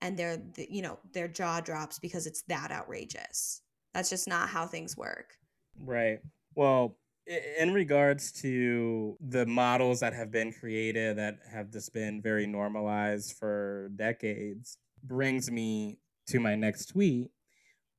and 0.00 0.18
their 0.18 0.36
th- 0.54 0.68
you 0.70 0.82
know 0.82 0.98
their 1.12 1.28
jaw 1.28 1.60
drops 1.60 1.98
because 1.98 2.26
it's 2.26 2.42
that 2.42 2.70
outrageous 2.72 3.62
that's 3.94 4.10
just 4.10 4.28
not 4.28 4.48
how 4.48 4.66
things 4.66 4.96
work 4.96 5.38
Right. 5.78 6.20
Well, 6.54 6.96
in 7.26 7.72
regards 7.72 8.32
to 8.32 9.16
the 9.20 9.46
models 9.46 10.00
that 10.00 10.12
have 10.12 10.30
been 10.30 10.52
created 10.52 11.16
that 11.16 11.38
have 11.50 11.70
just 11.70 11.92
been 11.94 12.20
very 12.20 12.46
normalized 12.46 13.34
for 13.38 13.90
decades, 13.96 14.78
brings 15.02 15.50
me 15.50 15.98
to 16.26 16.38
my 16.38 16.54
next 16.54 16.86
tweet, 16.86 17.30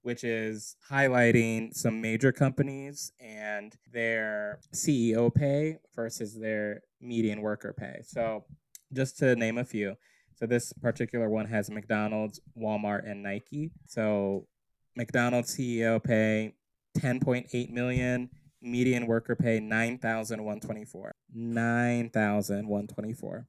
which 0.03 0.23
is 0.23 0.75
highlighting 0.89 1.73
some 1.73 2.01
major 2.01 2.31
companies 2.31 3.11
and 3.19 3.73
their 3.91 4.59
CEO 4.73 5.33
pay 5.33 5.77
versus 5.95 6.39
their 6.39 6.81
median 7.01 7.41
worker 7.41 7.73
pay. 7.77 8.01
So, 8.03 8.45
just 8.93 9.17
to 9.17 9.35
name 9.35 9.57
a 9.57 9.65
few. 9.65 9.95
So, 10.35 10.45
this 10.45 10.71
particular 10.73 11.29
one 11.29 11.47
has 11.47 11.71
McDonald's, 11.71 12.39
Walmart, 12.57 13.09
and 13.09 13.23
Nike. 13.23 13.71
So, 13.87 14.47
McDonald's 14.95 15.57
CEO 15.57 16.03
pay 16.03 16.53
10.8 16.99 17.71
million 17.71 18.29
median 18.61 19.07
worker 19.07 19.35
pay 19.35 19.59
9124 19.59 21.11
9124 21.33 23.47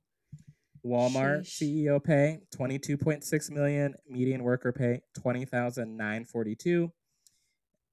walmart 0.86 1.42
Sheesh. 1.42 1.84
ceo 1.84 2.02
pay 2.02 2.38
22.6 2.56 3.50
million. 3.50 3.94
Median 4.08 4.42
worker 4.42 4.72
pay 4.72 5.02
20942 5.14 6.90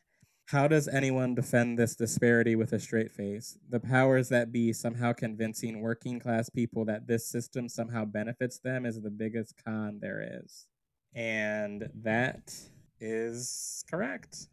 how 0.47 0.67
does 0.67 0.87
anyone 0.87 1.35
defend 1.35 1.79
this 1.79 1.95
disparity 1.95 2.55
with 2.55 2.73
a 2.73 2.79
straight 2.79 3.11
face? 3.11 3.57
The 3.69 3.79
powers 3.79 4.29
that 4.29 4.51
be 4.51 4.73
somehow 4.73 5.13
convincing 5.13 5.81
working 5.81 6.19
class 6.19 6.49
people 6.49 6.85
that 6.85 7.07
this 7.07 7.25
system 7.25 7.69
somehow 7.69 8.05
benefits 8.05 8.59
them 8.59 8.85
is 8.85 9.01
the 9.01 9.09
biggest 9.09 9.53
con 9.63 9.99
there 10.01 10.41
is. 10.43 10.67
And 11.13 11.89
that 12.03 12.53
is 12.99 13.83
correct. 13.89 14.47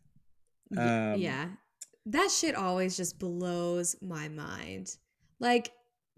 Um, 0.77 1.15
yeah. 1.17 1.49
That 2.07 2.31
shit 2.31 2.55
always 2.55 2.97
just 2.97 3.19
blows 3.19 3.97
my 4.01 4.29
mind. 4.29 4.97
Like 5.41 5.73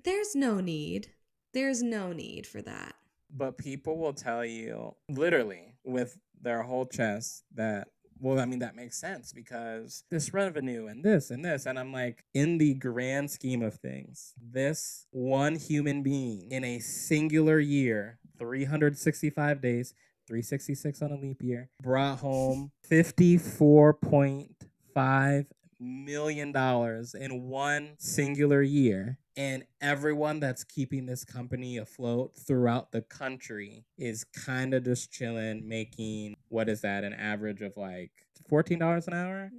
there's 0.05 0.35
no 0.35 0.61
need. 0.61 1.09
There's 1.53 1.83
no 1.83 2.13
need 2.13 2.47
for 2.47 2.63
that. 2.63 2.95
But 3.31 3.59
people 3.59 3.99
will 3.99 4.13
tell 4.13 4.45
you 4.45 4.95
literally 5.09 5.75
with 5.85 6.19
their 6.41 6.63
whole 6.63 6.87
chest 6.87 7.45
that 7.55 7.89
well 8.21 8.39
i 8.39 8.45
mean 8.45 8.59
that 8.59 8.77
makes 8.77 8.97
sense 8.97 9.33
because 9.33 10.05
this 10.11 10.35
revenue 10.35 10.87
and 10.87 11.03
this 11.03 11.31
and 11.31 11.45
this 11.45 11.67
and 11.67 11.79
i'm 11.79 11.93
like 11.93 12.25
in 12.35 12.59
the 12.59 12.75
grand 12.75 13.31
scheme 13.31 13.63
of 13.63 13.75
things 13.75 14.35
this 14.41 15.07
one 15.11 15.57
human 15.57 16.03
being 16.03 16.51
in 16.51 16.65
a 16.65 16.79
singular 16.79 17.59
year 17.59 18.19
365 18.39 19.61
days 19.61 19.93
366 20.27 21.03
on 21.03 21.13
a 21.13 21.17
leap 21.17 21.43
year 21.43 21.69
brought 21.83 22.19
home 22.19 22.71
54.5 22.91 25.47
million 25.81 26.53
dollars 26.53 27.15
in 27.15 27.49
one 27.49 27.95
singular 27.99 28.63
year 28.63 29.19
and 29.37 29.65
everyone 29.81 30.41
that's 30.41 30.65
keeping 30.65 31.07
this 31.07 31.25
company 31.25 31.79
afloat 31.79 32.37
throughout 32.37 32.93
the 32.93 33.03
country 33.03 33.85
is 33.99 34.25
kind 34.25 34.75
of 34.75 34.85
just 34.85 35.13
chilling 35.13 35.69
making 35.69 36.35
what 36.49 36.69
is 36.69 36.81
that 36.83 37.05
an 37.05 37.13
average 37.13 37.63
of 37.63 37.77
like 37.77 38.11
$14 38.51 39.07
an 39.07 39.15
hour? 39.15 39.51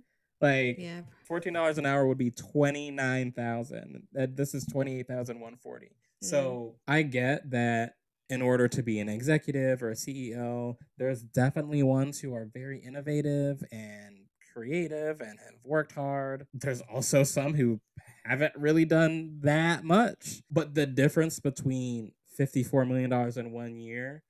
Like 0.41 0.77
yeah. 0.79 1.01
$14 1.29 1.77
an 1.77 1.85
hour 1.85 2.05
would 2.07 2.17
be 2.17 2.31
29000 2.31 4.07
that 4.13 4.35
this 4.35 4.53
is 4.53 4.65
28140 4.65 5.91
so 6.23 6.75
mm. 6.75 6.93
i 6.93 7.01
get 7.01 7.49
that 7.49 7.93
in 8.29 8.41
order 8.41 8.67
to 8.67 8.81
be 8.81 8.99
an 8.99 9.09
executive 9.09 9.83
or 9.83 9.91
a 9.91 9.95
ceo 9.95 10.75
there's 10.97 11.21
definitely 11.21 11.83
ones 11.83 12.19
who 12.19 12.33
are 12.33 12.49
very 12.53 12.79
innovative 12.79 13.63
and 13.71 14.21
creative 14.53 15.21
and 15.21 15.39
have 15.39 15.59
worked 15.63 15.93
hard. 15.93 16.47
There's 16.53 16.81
also 16.81 17.23
some 17.23 17.53
who 17.53 17.79
haven't 18.23 18.53
really 18.55 18.85
done 18.85 19.39
that 19.41 19.83
much 19.83 20.41
but 20.51 20.73
the 20.73 20.85
difference 20.85 21.39
between 21.39 22.11
54 22.37 22.85
million 22.85 23.09
dollars 23.09 23.37
in 23.37 23.51
one 23.51 23.77
year 23.77 24.23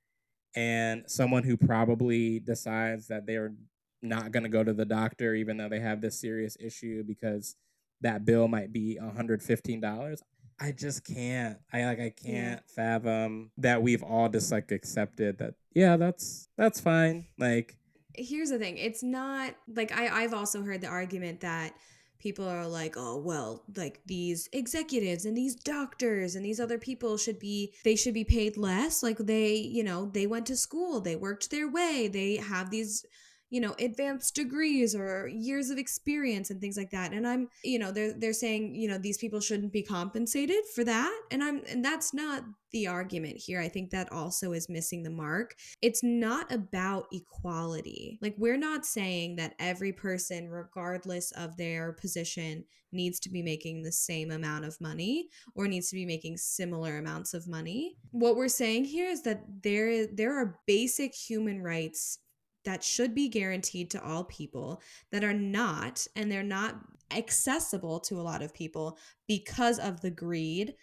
and 0.56 1.04
someone 1.08 1.44
who 1.44 1.56
probably 1.56 2.40
decides 2.40 3.08
that 3.08 3.26
they're 3.26 3.54
not 4.02 4.32
going 4.32 4.44
to 4.44 4.50
go 4.50 4.64
to 4.64 4.74
the 4.74 4.86
doctor 4.86 5.34
even 5.36 5.58
though 5.58 5.70
they 5.70 5.80
have 5.80 6.02
this 6.02 6.20
serious 6.20 6.58
issue 6.60 7.04
because 7.04 7.56
that 8.02 8.26
bill 8.26 8.48
might 8.48 8.74
be 8.74 8.98
$115 9.02 10.18
i 10.60 10.72
just 10.72 11.06
can't. 11.06 11.58
I 11.72 11.86
like 11.86 12.00
i 12.00 12.10
can't 12.10 12.62
fathom 12.70 13.52
that 13.58 13.82
we've 13.82 14.04
all 14.04 14.30
just 14.30 14.52
like 14.52 14.72
accepted 14.72 15.38
that 15.40 15.56
yeah 15.74 15.98
that's 15.98 16.50
that's 16.58 16.80
fine 16.80 17.28
like 17.38 17.78
here's 18.16 18.50
the 18.50 18.60
thing 18.60 18.78
it's 18.78 19.04
not 19.04 19.56
like 19.74 19.92
I, 19.98 20.24
i've 20.24 20.34
also 20.34 20.64
heard 20.64 20.82
the 20.82 20.88
argument 20.88 21.42
that 21.42 21.74
people 22.22 22.48
are 22.48 22.68
like 22.68 22.96
oh 22.98 23.18
well 23.18 23.64
like 23.76 24.02
these 24.06 24.48
executives 24.54 25.26
and 25.26 25.36
these 25.36 25.56
doctors 25.56 26.36
and 26.36 26.46
these 26.46 26.60
other 26.60 26.78
people 26.78 27.18
should 27.18 27.40
be 27.40 27.74
they 27.84 27.96
should 27.96 28.14
be 28.14 28.24
paid 28.24 28.58
less. 28.58 29.02
Like 29.04 29.18
they 29.18 29.56
you 29.56 29.84
know 29.84 30.10
they 30.14 30.28
went 30.28 30.46
to 30.48 30.56
school 30.56 31.02
they 31.02 31.16
worked 31.16 31.50
their 31.50 31.70
way 31.70 32.08
they 32.08 32.36
have 32.36 32.70
these 32.70 33.06
you 33.52 33.60
know 33.62 33.76
advanced 33.80 34.34
degrees 34.34 34.96
or 34.96 35.28
years 35.28 35.70
of 35.70 35.78
experience 35.78 36.50
and 36.50 36.60
things 36.60 36.78
like 36.78 36.90
that. 36.90 37.14
And 37.14 37.28
i'm 37.28 37.50
you 37.64 37.78
know 37.78 37.92
they're 37.92 38.14
they're 38.14 38.34
saying 38.34 38.74
you 38.74 38.88
know 38.88 38.98
these 38.98 39.18
people 39.20 39.40
shouldn't 39.40 39.74
be 39.74 39.84
compensated 39.84 40.64
for 40.74 40.84
that. 40.86 41.22
And 41.30 41.44
i'm 41.44 41.62
and 41.70 41.86
that's 41.86 42.14
not 42.14 42.44
the 42.72 42.88
argument 42.88 43.38
here. 43.38 43.60
I 43.60 43.68
think 43.68 43.92
that 43.92 44.12
also 44.14 44.54
is 44.54 44.70
missing 44.70 45.04
the 45.04 45.10
mark. 45.10 45.56
It's 45.82 46.02
not 46.02 46.50
about 46.52 47.08
equality. 47.12 48.18
Like 48.22 48.36
we're 48.38 48.58
not 48.58 48.86
saying 48.86 49.36
that 49.36 49.56
every 49.60 49.92
person 49.92 50.50
regardless 50.50 51.32
of 51.34 51.58
their 51.58 51.92
position 51.92 52.64
needs 52.94 53.20
to 53.20 53.30
be 53.30 53.42
making 53.42 53.84
the 53.84 53.92
same 53.92 54.32
amount 54.32 54.66
of 54.66 54.80
money 54.80 55.28
or 55.56 55.68
needs 55.68 55.90
to 55.90 55.96
be 55.96 56.06
making 56.06 56.38
similar 56.38 56.98
amounts 56.98 57.34
of 57.34 57.48
money. 57.48 57.98
What 58.12 58.38
we're 58.38 58.48
saying 58.48 58.86
here 58.86 59.10
is 59.10 59.24
that 59.24 59.44
there 59.64 60.08
there 60.08 60.38
are 60.38 60.60
basic 60.66 61.14
human 61.14 61.62
rights 61.62 62.20
that 62.66 62.84
should 62.84 63.16
be 63.16 63.30
guaranteed 63.30 63.90
to 63.92 64.04
all 64.04 64.24
people 64.26 64.82
that 65.12 65.24
are 65.24 65.34
not, 65.34 66.06
and 66.16 66.32
they're 66.32 66.44
not 66.44 66.76
accessible 67.12 68.00
to 68.00 68.20
a 68.20 68.24
lot 68.24 68.42
of 68.42 68.54
people 68.54 68.98
because 69.28 69.80
of 69.80 70.02
the 70.02 70.12
greed 70.12 70.76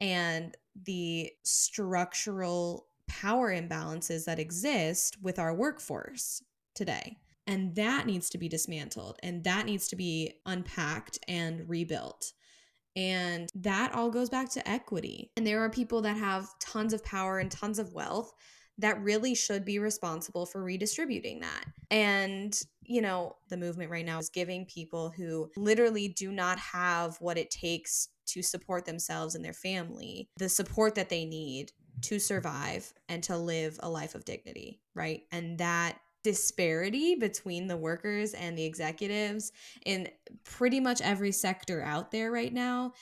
and 0.00 0.56
the 0.84 1.30
structural 1.44 2.86
power 3.08 3.50
imbalances 3.50 4.24
that 4.24 4.38
exist 4.38 5.16
with 5.22 5.38
our 5.38 5.54
workforce 5.54 6.42
today. 6.74 7.16
And 7.46 7.74
that 7.76 8.06
needs 8.06 8.28
to 8.30 8.38
be 8.38 8.48
dismantled 8.48 9.18
and 9.22 9.42
that 9.44 9.64
needs 9.64 9.88
to 9.88 9.96
be 9.96 10.34
unpacked 10.44 11.18
and 11.26 11.68
rebuilt. 11.68 12.34
And 12.94 13.48
that 13.54 13.94
all 13.94 14.10
goes 14.10 14.28
back 14.28 14.50
to 14.52 14.68
equity. 14.68 15.30
And 15.36 15.46
there 15.46 15.60
are 15.60 15.70
people 15.70 16.02
that 16.02 16.18
have 16.18 16.48
tons 16.58 16.92
of 16.92 17.04
power 17.04 17.38
and 17.38 17.50
tons 17.50 17.78
of 17.78 17.94
wealth 17.94 18.32
that 18.78 19.02
really 19.02 19.34
should 19.34 19.64
be 19.64 19.78
responsible 19.78 20.46
for 20.46 20.62
redistributing 20.62 21.40
that. 21.40 21.64
And, 21.90 22.58
you 22.82 23.02
know, 23.02 23.36
the 23.48 23.56
movement 23.56 23.90
right 23.90 24.06
now 24.06 24.18
is 24.18 24.30
giving 24.30 24.66
people 24.66 25.10
who 25.10 25.50
literally 25.56 26.08
do 26.08 26.30
not 26.30 26.58
have 26.58 27.16
what 27.20 27.38
it 27.38 27.50
takes 27.50 28.08
to 28.26 28.42
support 28.42 28.84
themselves 28.84 29.34
and 29.34 29.44
their 29.44 29.54
family 29.54 30.28
the 30.36 30.48
support 30.48 30.94
that 30.94 31.08
they 31.08 31.24
need 31.24 31.72
to 32.02 32.18
survive 32.18 32.92
and 33.08 33.22
to 33.24 33.36
live 33.36 33.78
a 33.82 33.88
life 33.88 34.14
of 34.14 34.24
dignity, 34.24 34.80
right? 34.94 35.22
And 35.32 35.58
that 35.58 35.98
disparity 36.22 37.14
between 37.14 37.66
the 37.66 37.76
workers 37.76 38.34
and 38.34 38.56
the 38.56 38.64
executives 38.64 39.50
in 39.86 40.08
pretty 40.44 40.78
much 40.78 41.00
every 41.00 41.32
sector 41.32 41.82
out 41.82 42.10
there 42.10 42.30
right 42.30 42.52
now 42.52 42.92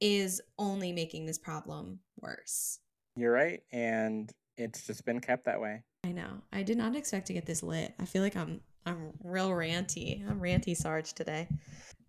is 0.00 0.40
only 0.58 0.92
making 0.92 1.26
this 1.26 1.38
problem 1.38 1.98
worse. 2.20 2.78
You're 3.16 3.32
right. 3.32 3.62
And 3.72 4.32
it's 4.60 4.86
just 4.86 5.04
been 5.04 5.20
kept 5.20 5.46
that 5.46 5.60
way. 5.60 5.82
I 6.04 6.12
know. 6.12 6.42
I 6.52 6.62
did 6.62 6.78
not 6.78 6.94
expect 6.94 7.26
to 7.28 7.32
get 7.32 7.46
this 7.46 7.62
lit. 7.62 7.94
I 7.98 8.04
feel 8.04 8.22
like 8.22 8.36
I'm 8.36 8.60
I'm 8.86 9.12
real 9.22 9.50
ranty. 9.50 10.28
I'm 10.28 10.40
ranty 10.40 10.76
Sarge 10.76 11.12
today. 11.12 11.48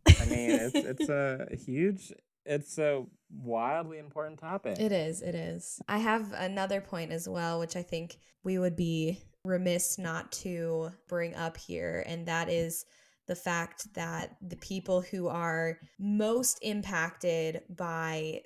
I 0.07 0.25
mean, 0.25 0.51
it's 0.51 0.75
it's 0.75 1.09
a 1.09 1.47
huge 1.65 2.11
it's 2.45 2.77
a 2.77 3.05
wildly 3.31 3.99
important 3.99 4.39
topic. 4.39 4.79
It 4.79 4.91
is. 4.91 5.21
It 5.21 5.35
is. 5.35 5.81
I 5.87 5.99
have 5.99 6.33
another 6.33 6.81
point 6.81 7.11
as 7.11 7.27
well, 7.29 7.59
which 7.59 7.75
I 7.75 7.83
think 7.83 8.17
we 8.43 8.57
would 8.57 8.75
be 8.75 9.21
remiss 9.43 9.97
not 9.97 10.31
to 10.31 10.89
bring 11.07 11.35
up 11.35 11.57
here, 11.57 12.03
and 12.07 12.27
that 12.27 12.49
is 12.49 12.85
the 13.27 13.35
fact 13.35 13.93
that 13.93 14.35
the 14.41 14.57
people 14.57 15.01
who 15.01 15.27
are 15.27 15.77
most 15.99 16.59
impacted 16.61 17.61
by 17.69 18.41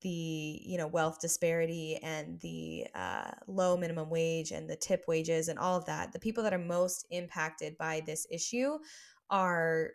the 0.00 0.60
you 0.64 0.78
know 0.78 0.86
wealth 0.86 1.20
disparity 1.20 1.98
and 2.02 2.40
the 2.40 2.86
uh, 2.94 3.30
low 3.46 3.76
minimum 3.76 4.08
wage 4.10 4.50
and 4.50 4.68
the 4.68 4.76
tip 4.76 5.04
wages 5.06 5.48
and 5.48 5.58
all 5.58 5.76
of 5.76 5.84
that 5.86 6.12
the 6.12 6.18
people 6.18 6.42
that 6.42 6.54
are 6.54 6.58
most 6.58 7.06
impacted 7.10 7.76
by 7.78 8.02
this 8.06 8.26
issue 8.30 8.78
are 9.30 9.90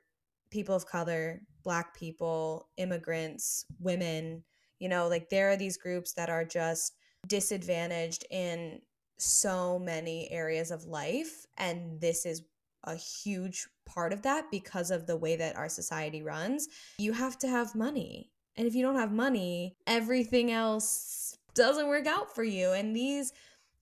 people 0.50 0.76
of 0.76 0.86
color 0.86 1.42
black 1.64 1.96
people 1.96 2.70
immigrants 2.78 3.66
women 3.80 4.44
you 4.80 4.88
know 4.90 5.08
like 5.08 5.30
there 5.30 5.50
are 5.50 5.58
these 5.58 5.78
groups 5.78 6.14
that 6.14 6.30
are 6.30 6.46
just 6.46 6.96
disadvantaged 7.28 8.26
in 8.30 8.80
so 9.18 9.80
many 9.80 10.30
areas 10.32 10.72
of 10.72 10.86
life 10.86 11.46
and 11.58 12.00
this 12.00 12.26
is 12.26 12.44
a 12.86 12.96
huge 12.96 13.68
part 13.86 14.14
of 14.14 14.22
that 14.24 14.46
because 14.52 14.92
of 14.92 15.08
the 15.08 15.18
way 15.18 15.36
that 15.36 15.56
our 15.56 15.70
society 15.70 16.22
runs. 16.22 16.68
You 16.98 17.14
have 17.14 17.38
to 17.40 17.48
have 17.48 17.76
money 17.76 18.32
and 18.58 18.68
if 18.68 18.76
you 18.76 18.82
don't 18.82 18.96
have 18.96 19.12
money, 19.12 19.76
everything 19.88 20.52
else 20.52 21.38
doesn't 21.56 21.88
work 21.88 22.08
out 22.08 22.34
for 22.34 22.44
you. 22.44 22.72
And 22.72 22.96
these 22.96 23.34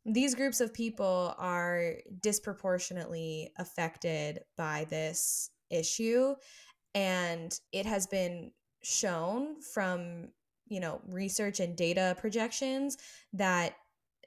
these 0.05 0.35
groups 0.35 0.59
of 0.59 0.73
people 0.73 1.33
are 1.37 1.95
disproportionately 2.21 3.51
affected 3.57 4.41
by 4.57 4.85
this 4.89 5.49
issue 5.69 6.35
and 6.93 7.59
it 7.71 7.85
has 7.85 8.05
been 8.05 8.51
shown 8.81 9.61
from 9.61 10.27
you 10.67 10.81
know 10.81 11.01
research 11.07 11.61
and 11.61 11.77
data 11.77 12.15
projections 12.19 12.97
that 13.31 13.75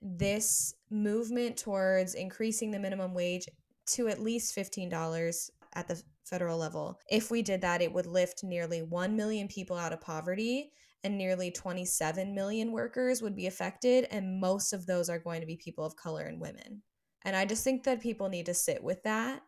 this 0.00 0.74
movement 0.90 1.56
towards 1.56 2.14
increasing 2.14 2.70
the 2.70 2.78
minimum 2.78 3.12
wage 3.14 3.46
to 3.86 4.08
at 4.08 4.20
least 4.20 4.56
$15 4.56 5.50
at 5.74 5.88
the 5.88 6.02
federal 6.26 6.58
level. 6.58 6.98
If 7.10 7.30
we 7.30 7.42
did 7.42 7.60
that, 7.62 7.82
it 7.82 7.92
would 7.92 8.06
lift 8.06 8.44
nearly 8.44 8.82
1 8.82 9.16
million 9.16 9.48
people 9.48 9.76
out 9.76 9.92
of 9.92 10.00
poverty 10.00 10.72
and 11.04 11.16
nearly 11.16 11.50
27 11.50 12.34
million 12.34 12.72
workers 12.72 13.22
would 13.22 13.36
be 13.36 13.46
affected. 13.46 14.06
And 14.10 14.40
most 14.40 14.72
of 14.72 14.86
those 14.86 15.08
are 15.08 15.18
going 15.18 15.40
to 15.40 15.46
be 15.46 15.56
people 15.56 15.84
of 15.84 15.96
color 15.96 16.24
and 16.24 16.40
women. 16.40 16.82
And 17.24 17.36
I 17.36 17.44
just 17.44 17.64
think 17.64 17.84
that 17.84 18.00
people 18.02 18.28
need 18.28 18.46
to 18.46 18.54
sit 18.54 18.82
with 18.82 19.02
that 19.04 19.42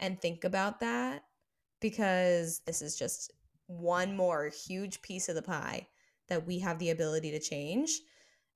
and 0.00 0.20
think 0.20 0.44
about 0.44 0.80
that 0.80 1.24
because 1.80 2.60
this 2.66 2.82
is 2.82 2.96
just 2.96 3.32
one 3.66 4.16
more 4.16 4.50
huge 4.66 5.00
piece 5.02 5.28
of 5.28 5.34
the 5.34 5.42
pie 5.42 5.88
that 6.28 6.46
we 6.46 6.58
have 6.58 6.78
the 6.78 6.90
ability 6.90 7.30
to 7.30 7.40
change. 7.40 8.00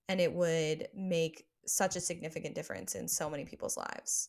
And 0.08 0.20
it 0.20 0.32
would 0.32 0.88
make 0.94 1.44
such 1.66 1.96
a 1.96 2.00
significant 2.00 2.54
difference 2.54 2.94
in 2.94 3.08
so 3.08 3.28
many 3.28 3.44
people's 3.44 3.76
lives. 3.76 4.28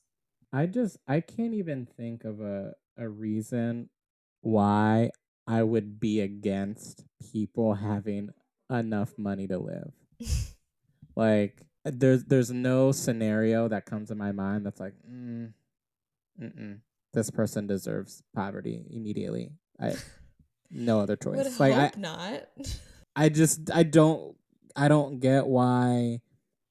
I 0.54 0.66
just 0.66 0.98
I 1.08 1.20
can't 1.20 1.54
even 1.54 1.86
think 1.86 2.24
of 2.24 2.40
a 2.42 2.74
a 2.98 3.08
reason 3.08 3.90
why 4.42 5.12
I 5.48 5.64
would 5.64 6.00
be 6.00 6.22
against 6.22 7.04
people 7.32 7.74
having 7.76 8.30
enough 8.70 9.18
money 9.18 9.48
to 9.48 9.58
live. 9.58 9.92
like 11.16 11.62
there's 11.86 12.26
there's 12.26 12.52
no 12.52 12.92
scenario 12.92 13.68
that 13.68 13.86
comes 13.86 14.10
to 14.10 14.16
my 14.16 14.32
mind 14.32 14.66
that's 14.66 14.80
like 14.80 14.94
mm, 15.10 15.54
this 17.14 17.32
person 17.32 17.68
deserves 17.68 18.22
poverty 18.36 18.86
immediately. 18.92 19.52
I 19.80 19.96
no 20.70 21.00
other 21.00 21.16
choice. 21.24 21.38
Would 21.38 21.60
like 21.60 21.74
hope 21.74 21.98
I 21.98 22.00
not. 22.00 22.42
I 23.16 23.30
just 23.30 23.72
I 23.74 23.84
don't 23.84 24.36
I 24.76 24.88
don't 24.88 25.20
get 25.20 25.48
why 25.48 26.22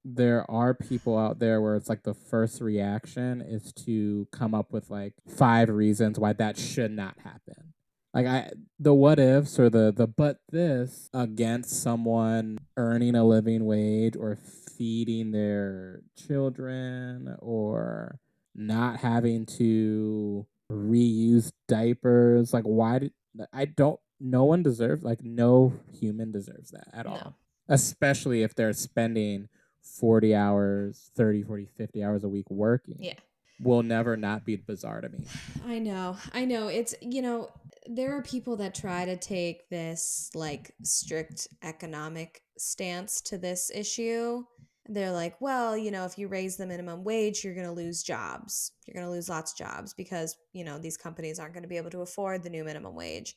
there 0.08 0.48
are 0.48 0.72
people 0.72 1.18
out 1.18 1.40
there 1.40 1.60
where 1.60 1.74
it's 1.74 1.88
like 1.88 2.04
the 2.04 2.14
first 2.14 2.60
reaction 2.60 3.40
is 3.40 3.72
to 3.72 4.28
come 4.30 4.54
up 4.54 4.72
with 4.72 4.88
like 4.88 5.14
five 5.28 5.68
reasons 5.68 6.16
why 6.16 6.32
that 6.32 6.56
should 6.56 6.92
not 6.92 7.16
happen. 7.24 7.74
Like 8.14 8.26
I 8.26 8.50
the 8.78 8.94
what 8.94 9.18
ifs 9.18 9.58
or 9.58 9.68
the 9.68 9.92
the 9.94 10.06
but 10.06 10.38
this 10.50 11.10
against 11.12 11.82
someone 11.82 12.58
earning 12.76 13.16
a 13.16 13.24
living 13.24 13.64
wage 13.64 14.14
or 14.16 14.36
feeding 14.36 15.32
their 15.32 16.02
children 16.16 17.36
or 17.40 18.20
not 18.54 19.00
having 19.00 19.44
to 19.44 20.46
reuse 20.70 21.52
diapers 21.68 22.52
like 22.52 22.64
why 22.64 23.00
did 23.00 23.12
I 23.52 23.64
don't 23.64 24.00
no 24.20 24.44
one 24.44 24.62
deserves 24.62 25.02
like 25.02 25.22
no 25.24 25.74
human 25.92 26.30
deserves 26.30 26.70
that 26.70 26.88
at 26.92 27.06
all. 27.06 27.36
Especially 27.68 28.44
if 28.44 28.54
they're 28.54 28.72
spending 28.72 29.48
40 29.86 30.34
hours 30.34 31.10
30 31.16 31.42
40 31.44 31.68
50 31.76 32.04
hours 32.04 32.24
a 32.24 32.28
week 32.28 32.50
working 32.50 32.96
yeah. 32.98 33.14
will 33.60 33.82
never 33.82 34.16
not 34.16 34.44
be 34.44 34.56
bizarre 34.56 35.00
to 35.00 35.08
me. 35.08 35.24
I 35.66 35.78
know 35.78 36.16
i 36.32 36.44
know 36.44 36.68
it's 36.68 36.94
you 37.00 37.22
know 37.22 37.50
there 37.88 38.16
are 38.16 38.22
people 38.22 38.56
that 38.56 38.74
try 38.74 39.04
to 39.04 39.16
take 39.16 39.68
this 39.68 40.30
like 40.34 40.74
strict 40.82 41.48
economic 41.62 42.42
stance 42.58 43.20
to 43.22 43.38
this 43.38 43.70
issue. 43.74 44.42
They're 44.88 45.12
like 45.12 45.40
well 45.40 45.76
you 45.76 45.90
know 45.90 46.04
if 46.04 46.18
you 46.18 46.28
raise 46.28 46.56
the 46.56 46.66
minimum 46.66 47.04
wage 47.04 47.42
you're 47.44 47.54
going 47.54 47.66
to 47.66 47.72
lose 47.72 48.02
jobs. 48.02 48.72
You're 48.86 48.94
going 48.94 49.06
to 49.06 49.10
lose 49.10 49.28
lots 49.28 49.52
of 49.52 49.58
jobs 49.58 49.94
because 49.94 50.36
you 50.52 50.64
know 50.64 50.78
these 50.78 50.96
companies 50.96 51.38
aren't 51.38 51.54
going 51.54 51.64
to 51.64 51.68
be 51.68 51.76
able 51.76 51.90
to 51.90 52.02
afford 52.02 52.42
the 52.42 52.50
new 52.50 52.64
minimum 52.64 52.94
wage. 52.94 53.34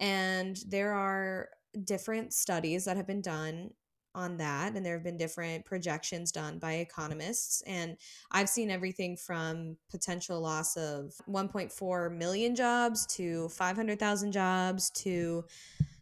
And 0.00 0.56
there 0.66 0.92
are 0.92 1.48
different 1.84 2.32
studies 2.32 2.84
that 2.84 2.96
have 2.96 3.06
been 3.06 3.22
done 3.22 3.70
on 4.14 4.36
that 4.36 4.74
and 4.74 4.84
there 4.84 4.94
have 4.94 5.04
been 5.04 5.16
different 5.16 5.64
projections 5.64 6.32
done 6.32 6.58
by 6.58 6.74
economists 6.74 7.62
and 7.66 7.96
i've 8.32 8.48
seen 8.48 8.70
everything 8.70 9.16
from 9.16 9.76
potential 9.90 10.40
loss 10.40 10.76
of 10.76 11.12
1.4 11.28 12.16
million 12.16 12.54
jobs 12.54 13.06
to 13.06 13.48
500,000 13.50 14.32
jobs 14.32 14.90
to 14.90 15.44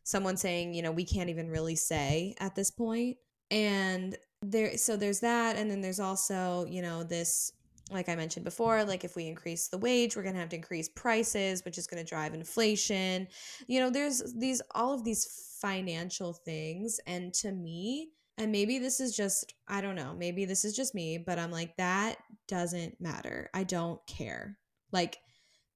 someone 0.06 0.36
saying 0.36 0.72
you 0.72 0.82
know 0.82 0.92
we 0.92 1.04
can't 1.04 1.28
even 1.28 1.50
really 1.50 1.74
say 1.74 2.34
at 2.38 2.54
this 2.54 2.70
point. 2.70 3.18
And 3.50 4.16
there 4.42 4.76
so 4.76 4.96
there's 4.96 5.20
that 5.20 5.56
and 5.56 5.70
then 5.70 5.80
there's 5.80 6.00
also 6.00 6.66
you 6.68 6.82
know 6.82 7.02
this 7.02 7.52
like 7.90 8.08
I 8.08 8.16
mentioned 8.16 8.44
before, 8.44 8.84
like 8.84 9.04
if 9.04 9.14
we 9.14 9.26
increase 9.26 9.68
the 9.68 9.78
wage, 9.78 10.16
we're 10.16 10.22
going 10.22 10.34
to 10.34 10.40
have 10.40 10.48
to 10.50 10.56
increase 10.56 10.88
prices, 10.88 11.64
which 11.64 11.78
is 11.78 11.86
going 11.86 12.04
to 12.04 12.08
drive 12.08 12.34
inflation. 12.34 13.28
You 13.68 13.80
know, 13.80 13.90
there's 13.90 14.34
these 14.34 14.60
all 14.74 14.92
of 14.92 15.04
these 15.04 15.56
financial 15.60 16.32
things 16.32 16.98
and 17.06 17.32
to 17.34 17.52
me, 17.52 18.08
and 18.38 18.50
maybe 18.50 18.78
this 18.78 18.98
is 18.98 19.16
just 19.16 19.54
I 19.68 19.80
don't 19.80 19.94
know, 19.94 20.14
maybe 20.18 20.44
this 20.44 20.64
is 20.64 20.74
just 20.74 20.94
me, 20.94 21.18
but 21.18 21.38
I'm 21.38 21.52
like 21.52 21.76
that 21.76 22.16
doesn't 22.48 23.00
matter. 23.00 23.50
I 23.54 23.62
don't 23.62 24.04
care. 24.08 24.58
Like 24.90 25.18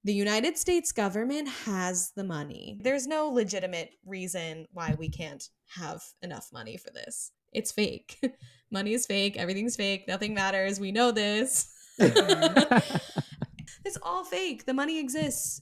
the 0.03 0.13
United 0.13 0.57
States 0.57 0.91
government 0.91 1.47
has 1.47 2.11
the 2.15 2.23
money. 2.23 2.79
There's 2.81 3.07
no 3.07 3.29
legitimate 3.29 3.91
reason 4.05 4.65
why 4.73 4.95
we 4.97 5.09
can't 5.09 5.47
have 5.75 6.01
enough 6.23 6.49
money 6.51 6.75
for 6.75 6.89
this. 6.89 7.31
It's 7.53 7.71
fake. 7.71 8.17
money 8.71 8.93
is 8.93 9.05
fake. 9.05 9.37
Everything's 9.37 9.75
fake. 9.75 10.07
Nothing 10.07 10.33
matters. 10.33 10.79
We 10.79 10.91
know 10.91 11.11
this. 11.11 11.73
it's 13.85 13.97
all 14.01 14.23
fake. 14.23 14.65
The 14.65 14.73
money 14.73 14.99
exists. 14.99 15.61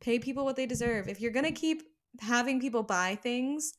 Pay 0.00 0.18
people 0.18 0.44
what 0.44 0.56
they 0.56 0.66
deserve. 0.66 1.08
If 1.08 1.20
you're 1.20 1.32
to 1.32 1.52
keep 1.52 1.82
having 2.20 2.60
people 2.60 2.82
buy 2.82 3.18
things 3.22 3.74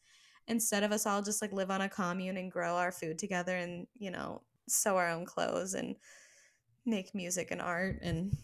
instead 0.48 0.84
of 0.84 0.92
us 0.92 1.06
all 1.06 1.22
just 1.22 1.42
like 1.42 1.52
live 1.52 1.72
on 1.72 1.82
a 1.82 1.90
commune 1.90 2.38
and 2.38 2.52
grow 2.52 2.76
our 2.76 2.92
food 2.92 3.18
together 3.18 3.56
and, 3.56 3.88
you 3.98 4.12
know, 4.12 4.42
sew 4.68 4.98
our 4.98 5.10
own 5.10 5.26
clothes 5.26 5.74
and 5.74 5.96
make 6.86 7.14
music 7.16 7.50
and 7.52 7.62
art 7.62 8.00
and 8.02 8.36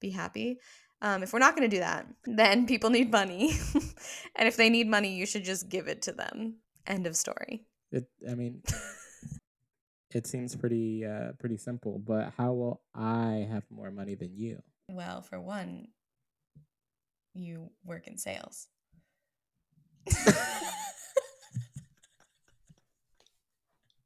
be 0.00 0.10
happy. 0.10 0.58
Um, 1.02 1.22
if 1.22 1.32
we're 1.32 1.38
not 1.38 1.56
going 1.56 1.68
to 1.68 1.76
do 1.76 1.80
that, 1.80 2.06
then 2.24 2.66
people 2.66 2.90
need 2.90 3.10
money. 3.10 3.52
and 4.36 4.48
if 4.48 4.56
they 4.56 4.70
need 4.70 4.88
money, 4.88 5.14
you 5.14 5.26
should 5.26 5.44
just 5.44 5.68
give 5.68 5.88
it 5.88 6.02
to 6.02 6.12
them. 6.12 6.56
End 6.86 7.06
of 7.06 7.16
story. 7.16 7.66
It, 7.92 8.06
I 8.30 8.34
mean, 8.34 8.62
it 10.14 10.26
seems 10.26 10.54
pretty 10.54 11.04
uh, 11.04 11.32
pretty 11.38 11.58
simple. 11.58 11.98
But 11.98 12.32
how 12.38 12.52
will 12.52 12.80
I 12.94 13.46
have 13.50 13.64
more 13.70 13.90
money 13.90 14.14
than 14.14 14.30
you? 14.36 14.62
Well, 14.88 15.20
for 15.22 15.40
one, 15.40 15.88
you 17.34 17.70
work 17.84 18.06
in 18.06 18.16
sales. 18.16 18.68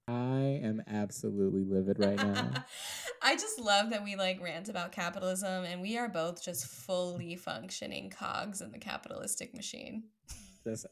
I 0.09 0.59
am 0.63 0.83
absolutely 0.89 1.65
livid 1.65 1.99
right 1.99 2.17
now. 2.17 2.65
I 3.23 3.35
just 3.35 3.61
love 3.61 3.91
that 3.91 4.03
we 4.05 4.17
like 4.17 4.41
rant 4.41 4.71
about 4.71 4.93
capitalism 4.93 5.65
and 5.65 5.83
we 5.83 5.99
are 5.99 6.09
both 6.09 6.43
just 6.43 6.67
fully 6.67 7.37
functioning 7.37 8.09
cogs 8.09 8.63
in 8.63 8.73
the 8.73 8.79
capitalistic 8.79 9.55
machine. 9.55 10.05
Just 10.65 10.87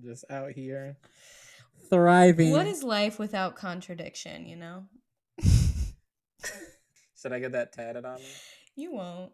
just 0.00 0.24
out 0.30 0.52
here 0.52 0.96
thriving. 1.90 2.50
What 2.50 2.66
is 2.66 2.82
life 2.82 3.18
without 3.18 3.56
contradiction, 3.56 4.46
you 4.46 4.56
know? 4.56 4.84
Should 7.20 7.32
I 7.32 7.38
get 7.38 7.52
that 7.52 7.72
tatted 7.72 8.04
on 8.04 8.16
me? 8.16 8.26
You 8.74 8.92
won't. 8.92 9.32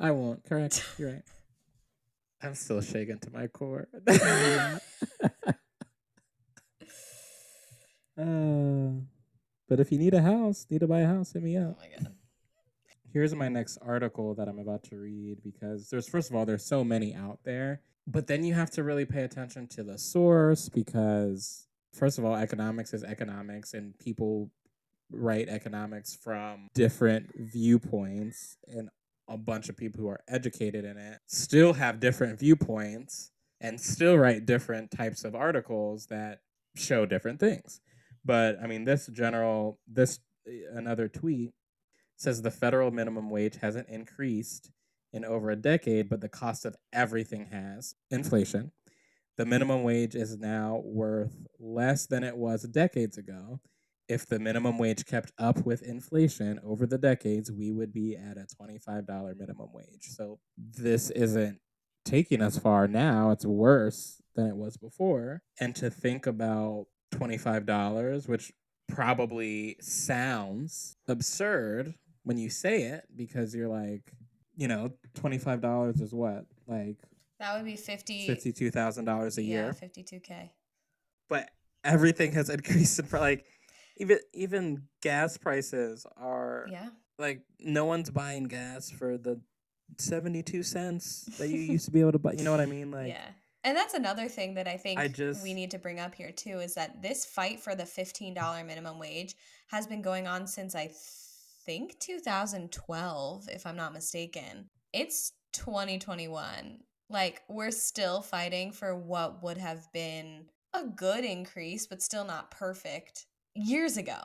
I 0.00 0.12
won't. 0.12 0.44
Correct. 0.44 0.84
You're 0.98 1.12
right. 1.12 1.22
I'm 2.42 2.54
still 2.54 2.80
shaken 2.80 3.18
to 3.20 3.30
my 3.32 3.48
core. 3.48 3.88
uh, 4.06 4.78
but 9.68 9.80
if 9.80 9.90
you 9.90 9.98
need 9.98 10.14
a 10.14 10.22
house, 10.22 10.66
need 10.70 10.80
to 10.80 10.86
buy 10.86 11.00
a 11.00 11.06
house, 11.06 11.32
hit 11.32 11.42
me 11.42 11.56
up. 11.56 11.76
Oh 11.76 11.82
my 11.82 11.88
god. 11.96 12.14
Here's 13.12 13.34
my 13.34 13.48
next 13.48 13.78
article 13.78 14.34
that 14.34 14.48
I'm 14.48 14.60
about 14.60 14.84
to 14.84 14.96
read 14.96 15.38
because 15.42 15.88
there's 15.90 16.08
first 16.08 16.30
of 16.30 16.36
all 16.36 16.46
there's 16.46 16.64
so 16.64 16.84
many 16.84 17.14
out 17.14 17.40
there, 17.42 17.80
but 18.10 18.26
then 18.26 18.42
you 18.42 18.54
have 18.54 18.70
to 18.70 18.82
really 18.82 19.04
pay 19.04 19.22
attention 19.22 19.66
to 19.68 19.82
the 19.82 19.98
source 19.98 20.68
because 20.68 21.66
first 21.92 22.18
of 22.18 22.24
all 22.24 22.34
economics 22.34 22.94
is 22.94 23.04
economics 23.04 23.74
and 23.74 23.96
people 23.98 24.50
write 25.10 25.48
economics 25.48 26.14
from 26.14 26.68
different 26.74 27.30
viewpoints 27.36 28.56
and 28.66 28.88
a 29.28 29.36
bunch 29.36 29.68
of 29.68 29.76
people 29.76 30.00
who 30.00 30.08
are 30.08 30.20
educated 30.26 30.84
in 30.84 30.96
it 30.96 31.18
still 31.26 31.74
have 31.74 32.00
different 32.00 32.38
viewpoints 32.38 33.30
and 33.60 33.78
still 33.78 34.16
write 34.16 34.46
different 34.46 34.90
types 34.90 35.24
of 35.24 35.34
articles 35.34 36.06
that 36.06 36.40
show 36.76 37.04
different 37.04 37.40
things. 37.40 37.80
But 38.24 38.56
I 38.62 38.66
mean, 38.66 38.84
this 38.84 39.06
general, 39.08 39.78
this 39.86 40.20
another 40.72 41.08
tweet 41.08 41.52
says 42.16 42.40
the 42.40 42.50
federal 42.50 42.90
minimum 42.90 43.30
wage 43.30 43.56
hasn't 43.60 43.88
increased 43.88 44.70
in 45.12 45.24
over 45.24 45.50
a 45.50 45.56
decade, 45.56 46.08
but 46.08 46.20
the 46.20 46.28
cost 46.28 46.64
of 46.64 46.76
everything 46.92 47.46
has 47.50 47.94
inflation. 48.10 48.72
The 49.36 49.46
minimum 49.46 49.84
wage 49.84 50.14
is 50.14 50.36
now 50.36 50.82
worth 50.84 51.46
less 51.60 52.06
than 52.06 52.24
it 52.24 52.36
was 52.36 52.62
decades 52.64 53.18
ago. 53.18 53.60
If 54.08 54.26
the 54.26 54.38
minimum 54.38 54.78
wage 54.78 55.06
kept 55.06 55.32
up 55.38 55.64
with 55.64 55.82
inflation 55.82 56.58
over 56.64 56.86
the 56.86 56.98
decades, 56.98 57.52
we 57.52 57.70
would 57.70 57.92
be 57.92 58.16
at 58.16 58.36
a 58.36 58.46
$25 58.60 59.38
minimum 59.38 59.68
wage. 59.72 60.02
So 60.02 60.40
this 60.56 61.10
isn't 61.10 61.60
taking 62.04 62.40
us 62.40 62.58
far 62.58 62.88
now. 62.88 63.30
It's 63.30 63.44
worse 63.44 64.20
than 64.34 64.46
it 64.46 64.56
was 64.56 64.76
before. 64.76 65.42
And 65.60 65.76
to 65.76 65.90
think 65.90 66.26
about 66.26 66.86
$25, 67.12 68.28
which 68.28 68.52
probably 68.88 69.76
sounds 69.80 70.96
absurd 71.06 71.94
when 72.24 72.38
you 72.38 72.50
say 72.50 72.82
it 72.82 73.04
because 73.14 73.54
you're 73.54 73.68
like, 73.68 74.12
you 74.58 74.68
know, 74.68 74.90
$25 75.14 76.02
is 76.02 76.12
what? 76.12 76.44
Like 76.66 76.96
That 77.38 77.54
would 77.56 77.64
be 77.64 77.76
50 77.76 78.28
$52,000 78.28 79.38
a 79.38 79.42
year. 79.42 79.58
yeah, 79.58 79.64
year. 79.64 79.72
52k. 79.72 80.50
But 81.30 81.50
everything 81.84 82.32
has 82.32 82.50
increased 82.58 82.98
in 82.98 83.06
for 83.06 83.18
like 83.20 83.46
even 83.98 84.18
even 84.34 84.82
gas 85.02 85.38
prices 85.38 86.04
are 86.16 86.66
Yeah. 86.70 86.88
like 87.18 87.42
no 87.60 87.84
one's 87.84 88.10
buying 88.10 88.44
gas 88.44 88.90
for 88.90 89.16
the 89.16 89.40
72 89.98 90.62
cents 90.62 91.24
that 91.38 91.48
you 91.48 91.60
used 91.74 91.86
to 91.86 91.90
be 91.92 92.00
able 92.00 92.12
to 92.12 92.18
buy. 92.18 92.32
You 92.32 92.44
know 92.44 92.50
what 92.50 92.60
I 92.60 92.66
mean? 92.66 92.90
Like 92.90 93.08
yeah. 93.08 93.28
And 93.64 93.76
that's 93.76 93.94
another 93.94 94.28
thing 94.28 94.54
that 94.54 94.66
I 94.68 94.76
think 94.76 94.98
I 94.98 95.08
just- 95.08 95.42
we 95.42 95.54
need 95.54 95.70
to 95.72 95.78
bring 95.78 96.00
up 96.00 96.14
here 96.14 96.32
too 96.32 96.58
is 96.60 96.74
that 96.74 97.00
this 97.02 97.24
fight 97.24 97.60
for 97.60 97.74
the 97.76 97.84
$15 97.84 98.34
minimum 98.66 98.98
wage 98.98 99.34
has 99.68 99.86
been 99.86 100.02
going 100.02 100.26
on 100.26 100.46
since 100.46 100.74
I 100.74 100.90
think 101.68 101.98
2012 101.98 103.48
if 103.52 103.66
I'm 103.66 103.76
not 103.76 103.92
mistaken. 103.92 104.70
It's 104.94 105.32
2021. 105.52 106.78
Like 107.10 107.42
we're 107.46 107.70
still 107.70 108.22
fighting 108.22 108.72
for 108.72 108.96
what 108.96 109.42
would 109.42 109.58
have 109.58 109.86
been 109.92 110.46
a 110.72 110.84
good 110.84 111.26
increase 111.26 111.86
but 111.86 112.00
still 112.00 112.24
not 112.24 112.50
perfect 112.50 113.26
years 113.54 113.98
ago. 113.98 114.16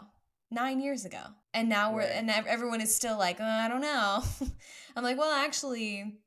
9 0.51 0.79
years 0.79 1.03
ago. 1.03 1.21
And 1.53 1.67
now 1.67 1.93
we're 1.93 2.01
Right. 2.01 2.11
and 2.11 2.29
everyone 2.29 2.79
is 2.79 2.95
still 2.95 3.17
like, 3.17 3.41
"Uh, 3.41 3.43
I 3.43 3.67
don't 3.67 3.81
know. 3.81 4.23
I'm 4.95 5.03
like, 5.03 5.17
well, 5.17 5.33
actually, 5.33 6.19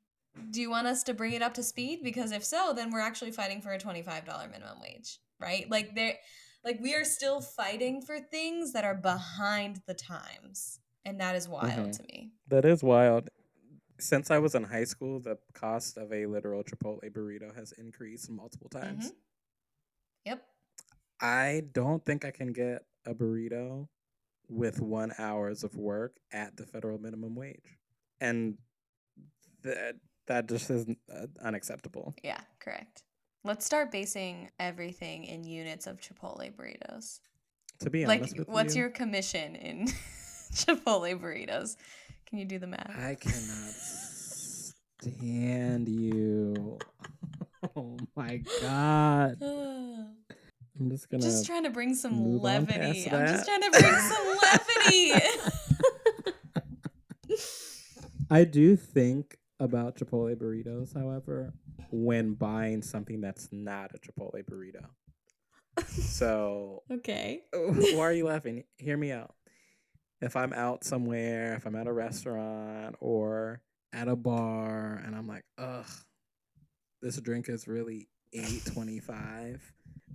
do 0.50 0.60
you 0.60 0.68
want 0.68 0.86
us 0.86 1.02
to 1.04 1.14
bring 1.14 1.32
it 1.32 1.40
up 1.42 1.54
to 1.54 1.62
speed? 1.62 2.00
Because 2.02 2.30
if 2.30 2.44
so, 2.44 2.74
then 2.76 2.90
we're 2.90 3.00
actually 3.00 3.30
fighting 3.30 3.62
for 3.62 3.72
a 3.72 3.78
$25 3.78 4.50
minimum 4.50 4.80
wage, 4.82 5.18
right? 5.40 5.70
Like 5.70 5.94
there 5.94 6.16
like 6.62 6.78
we 6.82 6.94
are 6.94 7.04
still 7.04 7.40
fighting 7.40 8.02
for 8.02 8.18
things 8.20 8.74
that 8.74 8.84
are 8.84 8.94
behind 8.96 9.80
the 9.86 9.94
times. 9.94 10.80
And 11.06 11.20
that 11.20 11.36
is 11.36 11.48
wild 11.48 11.70
Mhm. 11.90 11.96
to 11.98 12.02
me. 12.02 12.32
That 12.48 12.64
is 12.64 12.82
wild. 12.82 13.30
Since 13.98 14.30
I 14.30 14.38
was 14.38 14.56
in 14.56 14.64
high 14.64 14.84
school, 14.84 15.20
the 15.20 15.38
cost 15.54 15.96
of 15.96 16.12
a 16.12 16.26
literal 16.26 16.64
Chipotle 16.64 17.08
burrito 17.10 17.54
has 17.54 17.70
increased 17.72 18.28
multiple 18.28 18.68
times. 18.68 19.12
Mhm. 19.12 19.16
Yep. 20.24 20.48
I 21.20 21.62
don't 21.72 22.04
think 22.04 22.24
I 22.24 22.32
can 22.32 22.52
get 22.52 22.84
a 23.06 23.14
burrito 23.14 23.88
with 24.48 24.80
one 24.80 25.14
hours 25.16 25.62
of 25.62 25.76
work 25.76 26.18
at 26.32 26.56
the 26.56 26.66
federal 26.66 26.98
minimum 26.98 27.36
wage, 27.36 27.78
and 28.20 28.58
that 29.62 29.96
that 30.26 30.48
just 30.48 30.68
is 30.70 30.86
uh, 31.08 31.26
unacceptable. 31.40 32.14
Yeah, 32.24 32.40
correct. 32.58 33.04
Let's 33.44 33.64
start 33.64 33.92
basing 33.92 34.50
everything 34.58 35.24
in 35.24 35.44
units 35.44 35.86
of 35.86 36.00
Chipotle 36.00 36.52
burritos. 36.52 37.20
To 37.78 37.90
be 37.90 38.04
like 38.06 38.20
honest 38.20 38.38
with 38.38 38.48
what's 38.48 38.74
you, 38.74 38.82
your 38.82 38.90
commission 38.90 39.54
in 39.54 39.86
Chipotle 40.52 41.20
burritos? 41.20 41.76
Can 42.26 42.38
you 42.38 42.44
do 42.44 42.58
the 42.58 42.66
math? 42.66 42.90
I 42.90 43.14
cannot 43.14 43.74
stand 45.02 45.88
you. 45.88 46.78
Oh 47.74 47.96
my 48.14 48.42
god! 48.60 49.38
I'm 49.42 50.90
just 50.90 51.08
gonna. 51.10 51.22
just 51.22 51.46
trying 51.46 51.64
to 51.64 51.70
bring 51.70 51.94
some 51.96 52.12
move 52.12 52.44
on 52.44 52.66
past 52.66 52.78
levity. 52.78 53.10
I'm 53.10 53.26
just 53.26 53.44
trying 53.46 53.62
to 53.62 53.70
bring 53.70 53.94
some 53.94 54.36
levity. 54.42 55.26
I 58.30 58.44
do 58.44 58.76
think 58.76 59.38
about 59.58 59.96
Chipotle 59.96 60.36
burritos, 60.36 60.94
however, 60.94 61.54
when 61.90 62.34
buying 62.34 62.82
something 62.82 63.20
that's 63.20 63.48
not 63.50 63.90
a 63.94 63.98
Chipotle 63.98 64.44
burrito. 64.44 64.84
So, 65.86 66.82
okay. 66.90 67.42
why 67.52 68.00
are 68.00 68.12
you 68.12 68.26
laughing? 68.26 68.64
Hear 68.78 68.96
me 68.96 69.12
out. 69.12 69.34
If 70.20 70.36
I'm 70.36 70.52
out 70.52 70.82
somewhere, 70.84 71.54
if 71.54 71.66
I'm 71.66 71.76
at 71.76 71.86
a 71.86 71.92
restaurant 71.92 72.96
or 73.00 73.60
at 73.92 74.08
a 74.08 74.16
bar, 74.16 75.02
and 75.04 75.14
I'm 75.14 75.26
like, 75.28 75.44
ugh, 75.58 75.86
this 77.02 77.20
drink 77.20 77.48
is 77.48 77.68
really 77.68 78.08
eight 78.32 78.64
twenty 78.66 78.98
five. 79.00 79.62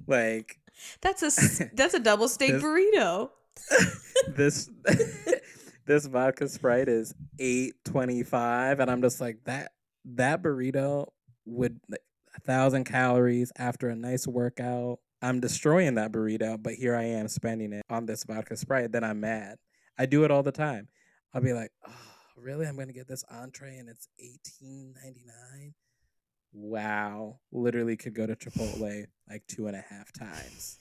Like 0.07 0.59
That's 1.01 1.21
a 1.21 1.69
that's 1.75 1.93
a 1.93 1.99
double 1.99 2.27
steak 2.27 2.51
This- 2.51 2.63
burrito. 2.63 3.29
this, 4.35 4.69
this 5.85 6.05
vodka 6.05 6.47
sprite 6.47 6.87
is 6.87 7.13
eight 7.39 7.73
twenty 7.85 8.23
five, 8.23 8.79
and 8.79 8.89
I'm 8.89 9.01
just 9.01 9.19
like 9.21 9.43
that. 9.45 9.71
That 10.05 10.41
burrito 10.41 11.07
would 11.45 11.79
like, 11.89 12.01
a 12.35 12.39
thousand 12.39 12.85
calories 12.85 13.51
after 13.57 13.89
a 13.89 13.95
nice 13.95 14.25
workout. 14.27 14.99
I'm 15.21 15.39
destroying 15.39 15.95
that 15.95 16.11
burrito, 16.11 16.61
but 16.61 16.73
here 16.73 16.95
I 16.95 17.03
am 17.03 17.27
spending 17.27 17.73
it 17.73 17.83
on 17.89 18.05
this 18.07 18.23
vodka 18.23 18.55
sprite. 18.57 18.91
Then 18.91 19.03
I'm 19.03 19.19
mad. 19.19 19.57
I 19.97 20.05
do 20.05 20.23
it 20.23 20.31
all 20.31 20.43
the 20.43 20.51
time. 20.51 20.87
I'll 21.33 21.41
be 21.41 21.53
like, 21.53 21.71
oh, 21.87 21.93
really? 22.37 22.65
I'm 22.65 22.77
gonna 22.77 22.93
get 22.93 23.07
this 23.07 23.23
entree 23.29 23.77
and 23.77 23.89
it's 23.89 24.07
eighteen 24.19 24.93
ninety 25.03 25.23
nine. 25.25 25.73
Wow, 26.53 27.39
literally 27.51 27.95
could 27.95 28.13
go 28.13 28.27
to 28.27 28.35
Chipotle 28.35 29.05
like 29.29 29.43
two 29.47 29.67
and 29.67 29.75
a 29.75 29.83
half 29.89 30.11
times. 30.11 30.79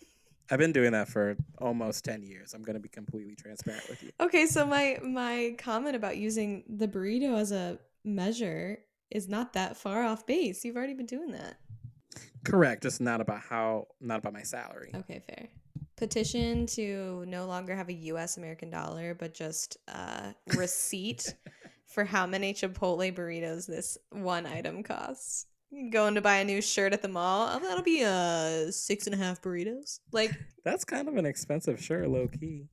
I've 0.51 0.59
been 0.59 0.73
doing 0.73 0.93
that 0.93 1.09
for 1.09 1.37
almost 1.59 2.05
10 2.05 2.25
years. 2.25 2.55
I'm 2.55 2.63
going 2.63 2.75
to 2.75 2.81
be 2.81 2.89
completely 2.89 3.37
transparent 3.37 3.89
with 3.89 4.03
you. 4.03 4.11
Okay, 4.21 4.47
so 4.47 4.67
my 4.67 4.99
my 5.01 5.55
comment 5.59 5.95
about 5.95 6.17
using 6.17 6.65
the 6.69 6.89
burrito 6.89 7.39
as 7.39 7.53
a 7.53 7.79
measure 8.05 8.79
is 9.11 9.29
not 9.29 9.53
that 9.53 9.77
far 9.77 10.03
off 10.03 10.27
base. 10.27 10.65
You've 10.65 10.77
already 10.77 10.95
been 10.95 11.07
doing 11.07 11.31
that. 11.33 11.59
Correct, 12.45 12.83
just 12.83 13.01
not 13.01 13.21
about 13.21 13.41
how 13.41 13.87
not 14.01 14.19
about 14.19 14.33
my 14.33 14.43
salary. 14.43 14.91
Okay, 14.95 15.21
fair. 15.29 15.49
Petition 16.01 16.64
to 16.64 17.24
no 17.28 17.44
longer 17.44 17.76
have 17.76 17.90
a 17.90 17.92
US 17.92 18.38
American 18.38 18.70
dollar 18.70 19.14
but 19.14 19.34
just 19.34 19.76
a 19.86 20.34
receipt 20.57 21.34
for 21.86 22.05
how 22.05 22.26
many 22.26 22.55
Chipotle 22.55 23.14
burritos 23.14 23.66
this 23.66 23.98
one 24.11 24.46
item 24.46 24.82
costs. 24.82 25.44
Going 25.92 26.14
to 26.14 26.22
buy 26.22 26.36
a 26.36 26.44
new 26.44 26.62
shirt 26.62 26.94
at 26.94 27.03
the 27.03 27.09
mall. 27.09 27.51
Oh, 27.53 27.59
that'll 27.61 27.84
be 27.84 28.03
uh 28.03 28.70
six 28.70 29.07
and 29.07 29.14
a 29.14 29.18
half 29.18 29.42
burritos. 29.42 30.01
Like 30.11 30.32
That's 30.64 30.86
kind 30.86 31.07
of 31.07 31.16
an 31.18 31.26
expensive 31.26 31.82
shirt, 31.84 32.09
low 32.09 32.28
key. 32.28 32.64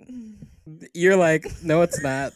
You're 0.92 1.16
like, 1.16 1.46
no, 1.62 1.82
it's 1.82 2.02
not. 2.02 2.32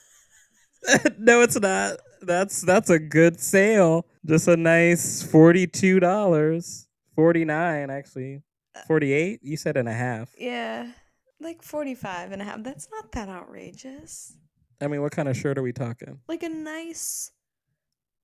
no, 1.18 1.42
it's 1.42 1.60
not. 1.60 1.96
That's 2.22 2.62
that's 2.62 2.88
a 2.88 3.00
good 3.00 3.40
sale. 3.40 4.06
Just 4.24 4.46
a 4.46 4.56
nice 4.56 5.24
forty-two 5.24 5.98
dollars, 5.98 6.86
forty-nine 7.16 7.90
actually, 7.90 8.42
Uh, 8.74 8.80
forty-eight. 8.86 9.40
You 9.42 9.56
said 9.56 9.76
and 9.76 9.88
a 9.88 9.92
half. 9.92 10.30
Yeah, 10.38 10.92
like 11.40 11.62
45 11.62 12.32
and 12.32 12.42
a 12.42 12.44
half. 12.44 12.62
That's 12.62 12.88
not 12.90 13.10
that 13.12 13.28
outrageous. 13.28 14.36
I 14.80 14.86
mean, 14.86 15.02
what 15.02 15.12
kind 15.12 15.28
of 15.28 15.36
shirt 15.36 15.58
are 15.58 15.62
we 15.62 15.72
talking? 15.72 16.20
Like 16.28 16.42
a 16.42 16.48
nice 16.48 17.32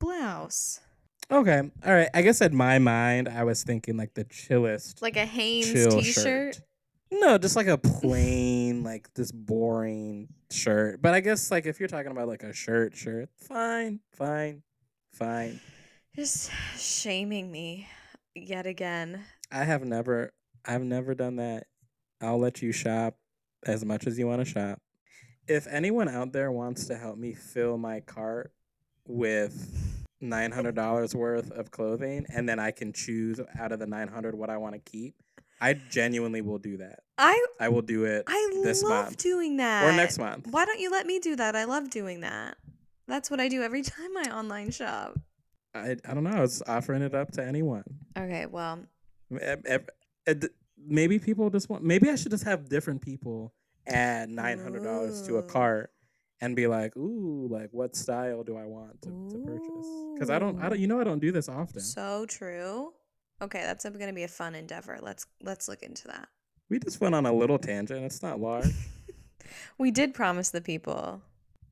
blouse. 0.00 0.80
Okay, 1.30 1.58
all 1.84 1.92
right. 1.94 2.08
I 2.14 2.22
guess 2.22 2.40
in 2.40 2.54
my 2.54 2.78
mind, 2.78 3.28
I 3.28 3.42
was 3.44 3.64
thinking 3.64 3.96
like 3.96 4.14
the 4.14 4.24
chillest 4.24 5.02
Like 5.02 5.16
a 5.16 5.26
Hanes 5.26 5.72
t-shirt. 5.72 6.14
shirt. 6.54 6.60
No, 7.10 7.36
just 7.38 7.56
like 7.56 7.66
a 7.66 7.78
plain, 7.78 8.84
like 8.84 9.12
this 9.14 9.32
boring 9.32 10.28
shirt. 10.50 11.02
But 11.02 11.14
I 11.14 11.20
guess 11.20 11.50
like 11.50 11.66
if 11.66 11.80
you're 11.80 11.88
talking 11.88 12.12
about 12.12 12.28
like 12.28 12.42
a 12.44 12.52
shirt, 12.52 12.94
shirt, 12.96 13.28
fine, 13.48 14.00
fine, 14.12 14.62
fine. 15.12 15.60
Just 16.14 16.50
shaming 16.76 17.50
me 17.50 17.88
yet 18.34 18.66
again. 18.66 19.24
I 19.50 19.64
have 19.64 19.84
never, 19.84 20.32
I've 20.64 20.82
never 20.82 21.14
done 21.14 21.36
that. 21.36 21.66
I'll 22.20 22.38
let 22.38 22.62
you 22.62 22.72
shop 22.72 23.16
as 23.64 23.84
much 23.84 24.06
as 24.06 24.18
you 24.18 24.26
want 24.26 24.44
to 24.44 24.50
shop. 24.50 24.80
If 25.48 25.66
anyone 25.68 26.08
out 26.08 26.32
there 26.32 26.50
wants 26.50 26.86
to 26.86 26.96
help 26.96 27.18
me 27.18 27.32
fill 27.34 27.78
my 27.78 28.00
cart 28.00 28.52
with 29.06 30.04
nine 30.20 30.50
hundred 30.50 30.74
dollars 30.74 31.14
worth 31.14 31.50
of 31.52 31.70
clothing, 31.70 32.26
and 32.34 32.48
then 32.48 32.58
I 32.58 32.70
can 32.70 32.92
choose 32.92 33.40
out 33.58 33.70
of 33.72 33.78
the 33.78 33.86
nine 33.86 34.08
hundred 34.08 34.34
what 34.34 34.50
I 34.50 34.56
want 34.56 34.74
to 34.74 34.80
keep, 34.80 35.14
I 35.60 35.74
genuinely 35.74 36.40
will 36.40 36.58
do 36.58 36.78
that. 36.78 37.00
I 37.18 37.44
I 37.60 37.68
will 37.68 37.82
do 37.82 38.04
it 38.04 38.24
I 38.26 38.60
this 38.64 38.82
love 38.82 39.06
month 39.06 39.18
doing 39.18 39.58
that. 39.58 39.84
or 39.84 39.92
next 39.96 40.18
month. 40.18 40.48
Why 40.50 40.64
don't 40.64 40.80
you 40.80 40.90
let 40.90 41.06
me 41.06 41.18
do 41.20 41.36
that? 41.36 41.54
I 41.54 41.64
love 41.64 41.90
doing 41.90 42.20
that. 42.22 42.56
That's 43.06 43.30
what 43.30 43.38
I 43.40 43.48
do 43.48 43.62
every 43.62 43.82
time 43.82 44.16
I 44.16 44.22
online 44.36 44.70
shop. 44.72 45.18
I, 45.74 45.96
I 46.08 46.14
don't 46.14 46.24
know. 46.24 46.30
I 46.30 46.40
was 46.40 46.62
offering 46.66 47.02
it 47.02 47.14
up 47.14 47.30
to 47.32 47.44
anyone. 47.44 47.84
Okay, 48.18 48.46
well, 48.46 48.72
Ev- 48.72 48.80
ev- 48.80 48.84
ed- 48.84 48.88
Maybe 50.78 51.18
people 51.18 51.50
just 51.50 51.68
want. 51.68 51.82
Maybe 51.82 52.10
I 52.10 52.16
should 52.16 52.30
just 52.30 52.44
have 52.44 52.68
different 52.68 53.02
people 53.02 53.54
add 53.86 54.28
nine 54.28 54.58
hundred 54.58 54.84
dollars 54.84 55.22
to 55.22 55.38
a 55.38 55.42
mm. 55.42 55.48
cart 55.48 55.90
and 56.40 56.54
be 56.54 56.66
like, 56.66 56.96
"Ooh, 56.96 57.48
like 57.50 57.70
what 57.72 57.96
style 57.96 58.42
do 58.42 58.56
I 58.56 58.66
want 58.66 59.00
to, 59.02 59.08
to 59.08 59.38
purchase?" 59.44 59.88
Because 60.14 60.30
I 60.30 60.38
don't, 60.38 60.62
I 60.62 60.68
don't. 60.68 60.78
You 60.78 60.86
know, 60.86 61.00
I 61.00 61.04
don't 61.04 61.20
do 61.20 61.32
this 61.32 61.48
often. 61.48 61.80
so 61.80 62.26
true. 62.26 62.92
Okay, 63.42 63.60
that's 63.60 63.84
going 63.84 64.06
to 64.06 64.12
be 64.14 64.22
a 64.22 64.28
fun 64.28 64.54
endeavor. 64.54 64.98
Let's 65.02 65.26
let's 65.42 65.68
look 65.68 65.82
into 65.82 66.08
that. 66.08 66.28
we 66.68 66.78
just 66.78 67.00
went 67.00 67.14
on 67.14 67.26
a 67.26 67.32
little 67.32 67.58
tangent. 67.58 68.04
It's 68.04 68.22
not 68.22 68.40
large. 68.40 68.66
We 69.78 69.90
did 69.90 70.14
promise 70.14 70.50
the 70.50 70.60
people 70.60 71.22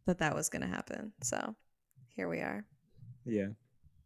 that 0.07 0.19
that 0.19 0.35
was 0.35 0.49
going 0.49 0.63
to 0.63 0.69
happen. 0.69 1.13
So, 1.23 1.55
here 2.15 2.29
we 2.29 2.39
are. 2.39 2.65
yeah. 3.25 3.49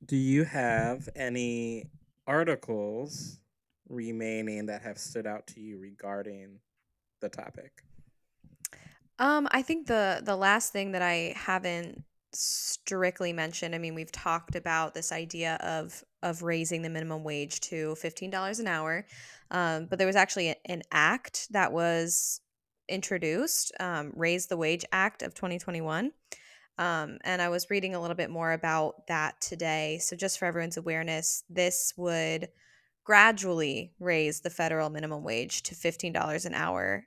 Do 0.05 0.16
you 0.16 0.44
have 0.44 1.09
any 1.16 1.90
articles 2.28 3.40
remaining 3.88 4.66
that 4.66 4.82
have 4.82 4.98
stood 4.98 5.26
out 5.26 5.46
to 5.48 5.60
you 5.60 5.78
regarding 5.78 6.60
the 7.20 7.28
topic? 7.28 7.82
Um, 9.18 9.48
I 9.50 9.62
think 9.62 9.88
the 9.88 10.20
the 10.22 10.36
last 10.36 10.72
thing 10.72 10.92
that 10.92 11.02
I 11.02 11.34
haven't 11.36 12.04
strictly 12.32 13.32
mentioned, 13.32 13.74
I 13.74 13.78
mean, 13.78 13.94
we've 13.94 14.12
talked 14.12 14.54
about 14.54 14.94
this 14.94 15.10
idea 15.10 15.56
of 15.56 16.04
of 16.22 16.42
raising 16.42 16.82
the 16.82 16.90
minimum 16.90 17.24
wage 17.24 17.60
to 17.62 17.96
fifteen 17.96 18.30
dollars 18.30 18.60
an 18.60 18.68
hour, 18.68 19.06
um, 19.50 19.86
but 19.86 19.98
there 19.98 20.06
was 20.06 20.16
actually 20.16 20.54
an 20.66 20.82
act 20.92 21.48
that 21.50 21.72
was 21.72 22.40
introduced, 22.88 23.72
um, 23.80 24.12
Raise 24.14 24.46
the 24.46 24.56
Wage 24.56 24.84
Act 24.92 25.22
of 25.22 25.34
2021. 25.34 26.12
Um, 26.78 27.18
and 27.24 27.42
I 27.42 27.48
was 27.48 27.70
reading 27.70 27.94
a 27.94 28.00
little 28.00 28.16
bit 28.16 28.30
more 28.30 28.52
about 28.52 29.06
that 29.08 29.40
today. 29.40 29.98
So, 30.00 30.16
just 30.16 30.38
for 30.38 30.44
everyone's 30.46 30.76
awareness, 30.76 31.42
this 31.50 31.92
would 31.96 32.48
gradually 33.04 33.92
raise 33.98 34.40
the 34.40 34.50
federal 34.50 34.90
minimum 34.90 35.24
wage 35.24 35.62
to 35.62 35.74
$15 35.74 36.44
an 36.44 36.54
hour 36.54 37.06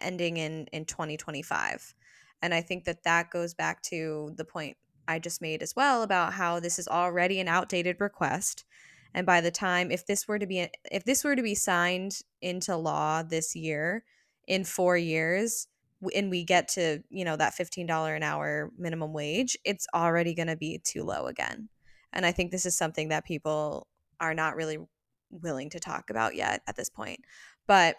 ending 0.00 0.36
in 0.36 0.66
in 0.72 0.84
2025 0.84 1.92
and 2.40 2.54
i 2.54 2.60
think 2.60 2.84
that 2.84 3.02
that 3.02 3.30
goes 3.30 3.52
back 3.52 3.82
to 3.82 4.32
the 4.36 4.44
point 4.44 4.76
i 5.08 5.18
just 5.18 5.42
made 5.42 5.60
as 5.60 5.74
well 5.74 6.02
about 6.04 6.32
how 6.32 6.60
this 6.60 6.78
is 6.78 6.86
already 6.86 7.40
an 7.40 7.48
outdated 7.48 7.96
request 8.00 8.64
and 9.12 9.26
by 9.26 9.40
the 9.40 9.50
time 9.50 9.90
if 9.90 10.06
this 10.06 10.28
were 10.28 10.38
to 10.38 10.46
be 10.46 10.68
if 10.90 11.04
this 11.04 11.24
were 11.24 11.34
to 11.34 11.42
be 11.42 11.54
signed 11.54 12.20
into 12.40 12.76
law 12.76 13.20
this 13.22 13.56
year 13.56 14.04
in 14.46 14.64
4 14.64 14.96
years 14.96 15.66
and 16.14 16.30
we 16.30 16.44
get 16.44 16.68
to 16.68 17.02
you 17.10 17.24
know 17.24 17.36
that 17.36 17.54
$15 17.54 18.16
an 18.16 18.22
hour 18.22 18.70
minimum 18.78 19.12
wage 19.12 19.56
it's 19.64 19.86
already 19.94 20.34
going 20.34 20.48
to 20.48 20.56
be 20.56 20.80
too 20.82 21.04
low 21.04 21.26
again. 21.26 21.68
And 22.12 22.26
i 22.26 22.32
think 22.32 22.50
this 22.50 22.66
is 22.66 22.76
something 22.76 23.08
that 23.08 23.24
people 23.24 23.86
are 24.20 24.34
not 24.34 24.56
really 24.56 24.78
willing 25.30 25.70
to 25.70 25.80
talk 25.80 26.10
about 26.10 26.34
yet 26.34 26.62
at 26.66 26.76
this 26.76 26.90
point. 26.90 27.20
But 27.66 27.96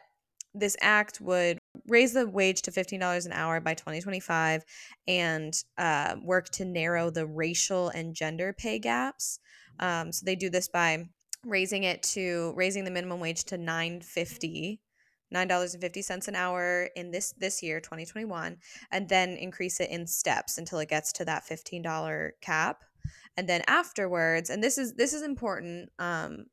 this 0.53 0.75
act 0.81 1.21
would 1.21 1.59
raise 1.87 2.13
the 2.13 2.27
wage 2.27 2.61
to 2.63 2.71
$15 2.71 3.25
an 3.25 3.31
hour 3.31 3.59
by 3.61 3.73
2025 3.73 4.63
and 5.07 5.53
uh, 5.77 6.15
work 6.23 6.49
to 6.49 6.65
narrow 6.65 7.09
the 7.09 7.25
racial 7.25 7.89
and 7.89 8.13
gender 8.13 8.53
pay 8.53 8.77
gaps. 8.77 9.39
Um, 9.79 10.11
so 10.11 10.25
they 10.25 10.35
do 10.35 10.49
this 10.49 10.67
by 10.67 11.05
raising 11.45 11.83
it 11.83 12.03
to 12.03 12.53
raising 12.55 12.83
the 12.83 12.91
minimum 12.91 13.19
wage 13.19 13.45
to 13.45 13.57
950 13.57 14.79
$9.50 15.33 16.27
an 16.27 16.35
hour 16.35 16.89
in 16.95 17.11
this 17.11 17.33
this 17.37 17.63
year 17.63 17.79
2021 17.79 18.57
and 18.91 19.09
then 19.09 19.29
increase 19.31 19.79
it 19.79 19.89
in 19.89 20.05
steps 20.07 20.57
until 20.57 20.79
it 20.79 20.89
gets 20.89 21.11
to 21.13 21.25
that 21.25 21.43
$15 21.43 22.31
cap 22.41 22.83
and 23.37 23.47
then 23.47 23.61
afterwards 23.67 24.49
and 24.49 24.63
this 24.63 24.77
is 24.77 24.93
this 24.93 25.13
is 25.13 25.21
important 25.21 25.89
um, 25.99 26.45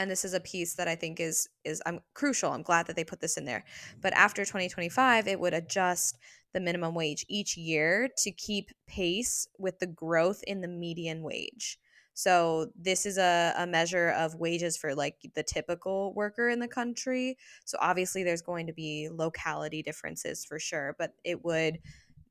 and 0.00 0.10
this 0.10 0.24
is 0.24 0.32
a 0.32 0.40
piece 0.40 0.74
that 0.76 0.88
I 0.88 0.96
think 0.96 1.20
is 1.20 1.46
is 1.62 1.82
I'm 1.84 2.00
crucial. 2.14 2.52
I'm 2.52 2.62
glad 2.62 2.86
that 2.86 2.96
they 2.96 3.04
put 3.04 3.20
this 3.20 3.36
in 3.36 3.44
there. 3.44 3.64
But 4.00 4.14
after 4.14 4.46
2025, 4.46 5.28
it 5.28 5.38
would 5.38 5.52
adjust 5.52 6.16
the 6.54 6.60
minimum 6.60 6.94
wage 6.94 7.26
each 7.28 7.58
year 7.58 8.08
to 8.16 8.32
keep 8.32 8.70
pace 8.86 9.46
with 9.58 9.78
the 9.78 9.86
growth 9.86 10.42
in 10.46 10.62
the 10.62 10.68
median 10.68 11.22
wage. 11.22 11.78
So 12.20 12.70
this 12.76 13.06
is 13.06 13.16
a, 13.16 13.54
a 13.56 13.66
measure 13.66 14.10
of 14.10 14.34
wages 14.34 14.76
for 14.76 14.94
like 14.94 15.16
the 15.34 15.42
typical 15.42 16.12
worker 16.12 16.50
in 16.50 16.58
the 16.58 16.68
country. 16.68 17.38
So 17.64 17.78
obviously 17.80 18.22
there's 18.22 18.42
going 18.42 18.66
to 18.66 18.74
be 18.74 19.08
locality 19.10 19.82
differences 19.82 20.44
for 20.44 20.58
sure, 20.58 20.94
but 20.98 21.14
it 21.24 21.42
would 21.44 21.78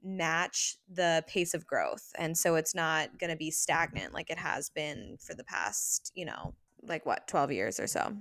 match 0.04 0.78
the 0.94 1.24
pace 1.28 1.56
of 1.56 1.66
growth. 1.66 2.12
And 2.18 2.38
so 2.38 2.56
it's 2.56 2.76
not 2.76 3.18
going 3.18 3.32
to 3.32 3.36
be 3.36 3.50
stagnant 3.50 4.14
like 4.14 4.30
it 4.30 4.38
has 4.38 4.70
been 4.70 5.18
for 5.20 5.34
the 5.34 5.44
past, 5.44 6.12
you 6.14 6.26
know, 6.26 6.54
like 6.84 7.06
what 7.06 7.28
12 7.28 7.52
years 7.52 7.80
or 7.80 7.88
so 7.88 8.16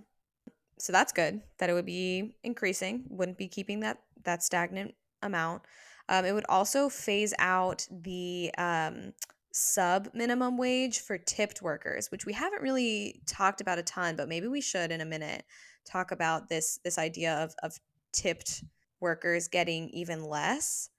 so 0.80 0.92
that's 0.92 1.12
good 1.12 1.40
that 1.58 1.70
it 1.70 1.74
would 1.74 1.86
be 1.86 2.34
increasing 2.42 3.04
wouldn't 3.08 3.38
be 3.38 3.48
keeping 3.48 3.80
that 3.80 3.98
that 4.24 4.42
stagnant 4.42 4.94
amount 5.22 5.62
um, 6.08 6.24
it 6.24 6.32
would 6.32 6.46
also 6.48 6.88
phase 6.88 7.34
out 7.38 7.86
the 7.90 8.50
um, 8.56 9.12
sub 9.58 10.08
minimum 10.14 10.56
wage 10.56 11.00
for 11.00 11.18
tipped 11.18 11.60
workers 11.60 12.10
which 12.10 12.24
we 12.24 12.32
haven't 12.32 12.62
really 12.62 13.20
talked 13.26 13.60
about 13.60 13.78
a 13.78 13.82
ton 13.82 14.14
but 14.14 14.28
maybe 14.28 14.46
we 14.46 14.60
should 14.60 14.92
in 14.92 15.00
a 15.00 15.04
minute 15.04 15.44
talk 15.84 16.12
about 16.12 16.48
this 16.48 16.78
this 16.84 16.98
idea 16.98 17.34
of, 17.34 17.54
of 17.62 17.78
tipped 18.12 18.62
workers 19.00 19.48
getting 19.48 19.88
even 19.90 20.22
less 20.24 20.90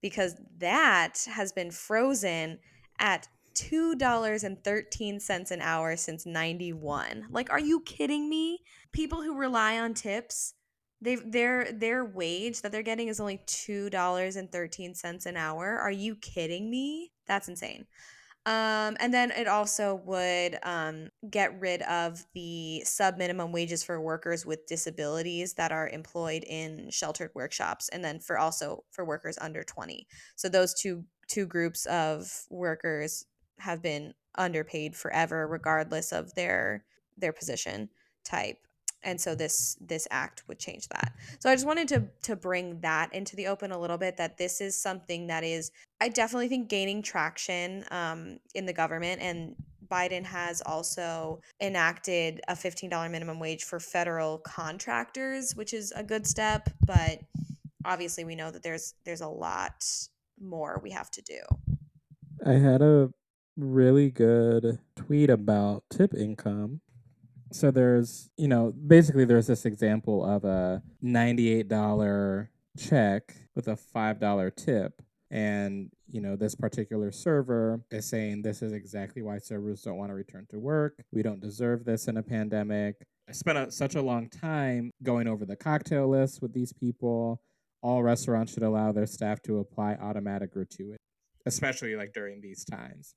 because 0.00 0.36
that 0.58 1.26
has 1.28 1.52
been 1.52 1.70
frozen 1.70 2.58
at 2.98 3.28
$2.13 3.54 5.50
an 5.50 5.60
hour 5.60 5.96
since 5.96 6.24
91. 6.24 7.26
Like 7.30 7.50
are 7.50 7.60
you 7.60 7.80
kidding 7.80 8.28
me? 8.28 8.60
People 8.92 9.22
who 9.22 9.36
rely 9.36 9.78
on 9.78 9.94
tips, 9.94 10.54
they 11.00 11.16
their 11.16 11.72
their 11.72 12.04
wage 12.04 12.62
that 12.62 12.72
they're 12.72 12.82
getting 12.82 13.08
is 13.08 13.20
only 13.20 13.38
$2.13 13.46 15.26
an 15.26 15.36
hour. 15.36 15.78
Are 15.78 15.90
you 15.90 16.16
kidding 16.16 16.70
me? 16.70 17.12
That's 17.26 17.48
insane. 17.48 17.86
Um, 18.46 18.96
and 18.98 19.12
then 19.12 19.30
it 19.32 19.46
also 19.46 19.96
would 20.06 20.58
um, 20.62 21.10
get 21.28 21.60
rid 21.60 21.82
of 21.82 22.24
the 22.34 22.82
sub 22.84 23.18
minimum 23.18 23.52
wages 23.52 23.84
for 23.84 24.00
workers 24.00 24.46
with 24.46 24.66
disabilities 24.66 25.52
that 25.54 25.70
are 25.70 25.88
employed 25.88 26.44
in 26.44 26.88
sheltered 26.90 27.30
workshops, 27.34 27.90
and 27.90 28.02
then 28.02 28.20
for 28.20 28.38
also 28.38 28.84
for 28.90 29.04
workers 29.04 29.36
under 29.40 29.62
20. 29.62 30.06
So 30.36 30.48
those 30.48 30.72
two 30.72 31.04
two 31.28 31.46
groups 31.46 31.84
of 31.86 32.44
workers 32.48 33.26
have 33.58 33.82
been 33.82 34.14
underpaid 34.36 34.96
forever, 34.96 35.46
regardless 35.46 36.12
of 36.12 36.34
their 36.34 36.84
their 37.18 37.32
position 37.32 37.90
type 38.24 38.67
and 39.02 39.20
so 39.20 39.34
this 39.34 39.76
this 39.80 40.06
act 40.10 40.42
would 40.48 40.58
change 40.58 40.88
that. 40.88 41.12
So 41.38 41.50
i 41.50 41.54
just 41.54 41.66
wanted 41.66 41.88
to 41.88 42.04
to 42.22 42.36
bring 42.36 42.80
that 42.80 43.12
into 43.14 43.36
the 43.36 43.46
open 43.46 43.72
a 43.72 43.78
little 43.78 43.98
bit 43.98 44.16
that 44.16 44.38
this 44.38 44.60
is 44.60 44.80
something 44.80 45.26
that 45.28 45.44
is 45.44 45.70
i 46.00 46.08
definitely 46.08 46.48
think 46.48 46.68
gaining 46.68 47.02
traction 47.02 47.84
um, 47.90 48.38
in 48.54 48.66
the 48.66 48.72
government 48.72 49.20
and 49.22 49.54
biden 49.90 50.24
has 50.24 50.60
also 50.66 51.40
enacted 51.62 52.42
a 52.48 52.52
$15 52.52 53.10
minimum 53.10 53.40
wage 53.40 53.64
for 53.64 53.80
federal 53.80 54.38
contractors 54.38 55.56
which 55.56 55.72
is 55.72 55.92
a 55.96 56.02
good 56.02 56.26
step 56.26 56.68
but 56.84 57.20
obviously 57.84 58.24
we 58.24 58.34
know 58.34 58.50
that 58.50 58.62
there's 58.62 58.94
there's 59.04 59.20
a 59.20 59.28
lot 59.28 59.84
more 60.40 60.80
we 60.82 60.90
have 60.90 61.10
to 61.12 61.22
do. 61.22 61.40
I 62.44 62.52
had 62.52 62.82
a 62.82 63.10
really 63.56 64.10
good 64.10 64.78
tweet 64.94 65.30
about 65.30 65.84
tip 65.90 66.14
income 66.14 66.80
so 67.52 67.70
there's, 67.70 68.30
you 68.36 68.48
know, 68.48 68.72
basically 68.86 69.24
there's 69.24 69.46
this 69.46 69.64
example 69.64 70.24
of 70.24 70.44
a 70.44 70.82
$98 71.04 72.48
check 72.78 73.34
with 73.54 73.68
a 73.68 73.76
$5 73.76 74.56
tip. 74.56 75.02
And, 75.30 75.90
you 76.10 76.20
know, 76.20 76.36
this 76.36 76.54
particular 76.54 77.12
server 77.12 77.80
is 77.90 78.06
saying 78.06 78.42
this 78.42 78.62
is 78.62 78.72
exactly 78.72 79.22
why 79.22 79.38
servers 79.38 79.82
don't 79.82 79.96
want 79.96 80.10
to 80.10 80.14
return 80.14 80.46
to 80.50 80.58
work. 80.58 81.02
We 81.12 81.22
don't 81.22 81.40
deserve 81.40 81.84
this 81.84 82.08
in 82.08 82.16
a 82.16 82.22
pandemic. 82.22 82.96
I 83.28 83.32
spent 83.32 83.58
a, 83.58 83.70
such 83.70 83.94
a 83.94 84.02
long 84.02 84.30
time 84.30 84.90
going 85.02 85.28
over 85.28 85.44
the 85.44 85.56
cocktail 85.56 86.08
list 86.08 86.40
with 86.40 86.54
these 86.54 86.72
people. 86.72 87.42
All 87.82 88.02
restaurants 88.02 88.54
should 88.54 88.62
allow 88.62 88.92
their 88.92 89.06
staff 89.06 89.42
to 89.42 89.58
apply 89.58 89.94
automatic 90.00 90.52
gratuity, 90.52 90.96
especially 91.44 91.94
like 91.94 92.12
during 92.14 92.40
these 92.40 92.64
times. 92.64 93.14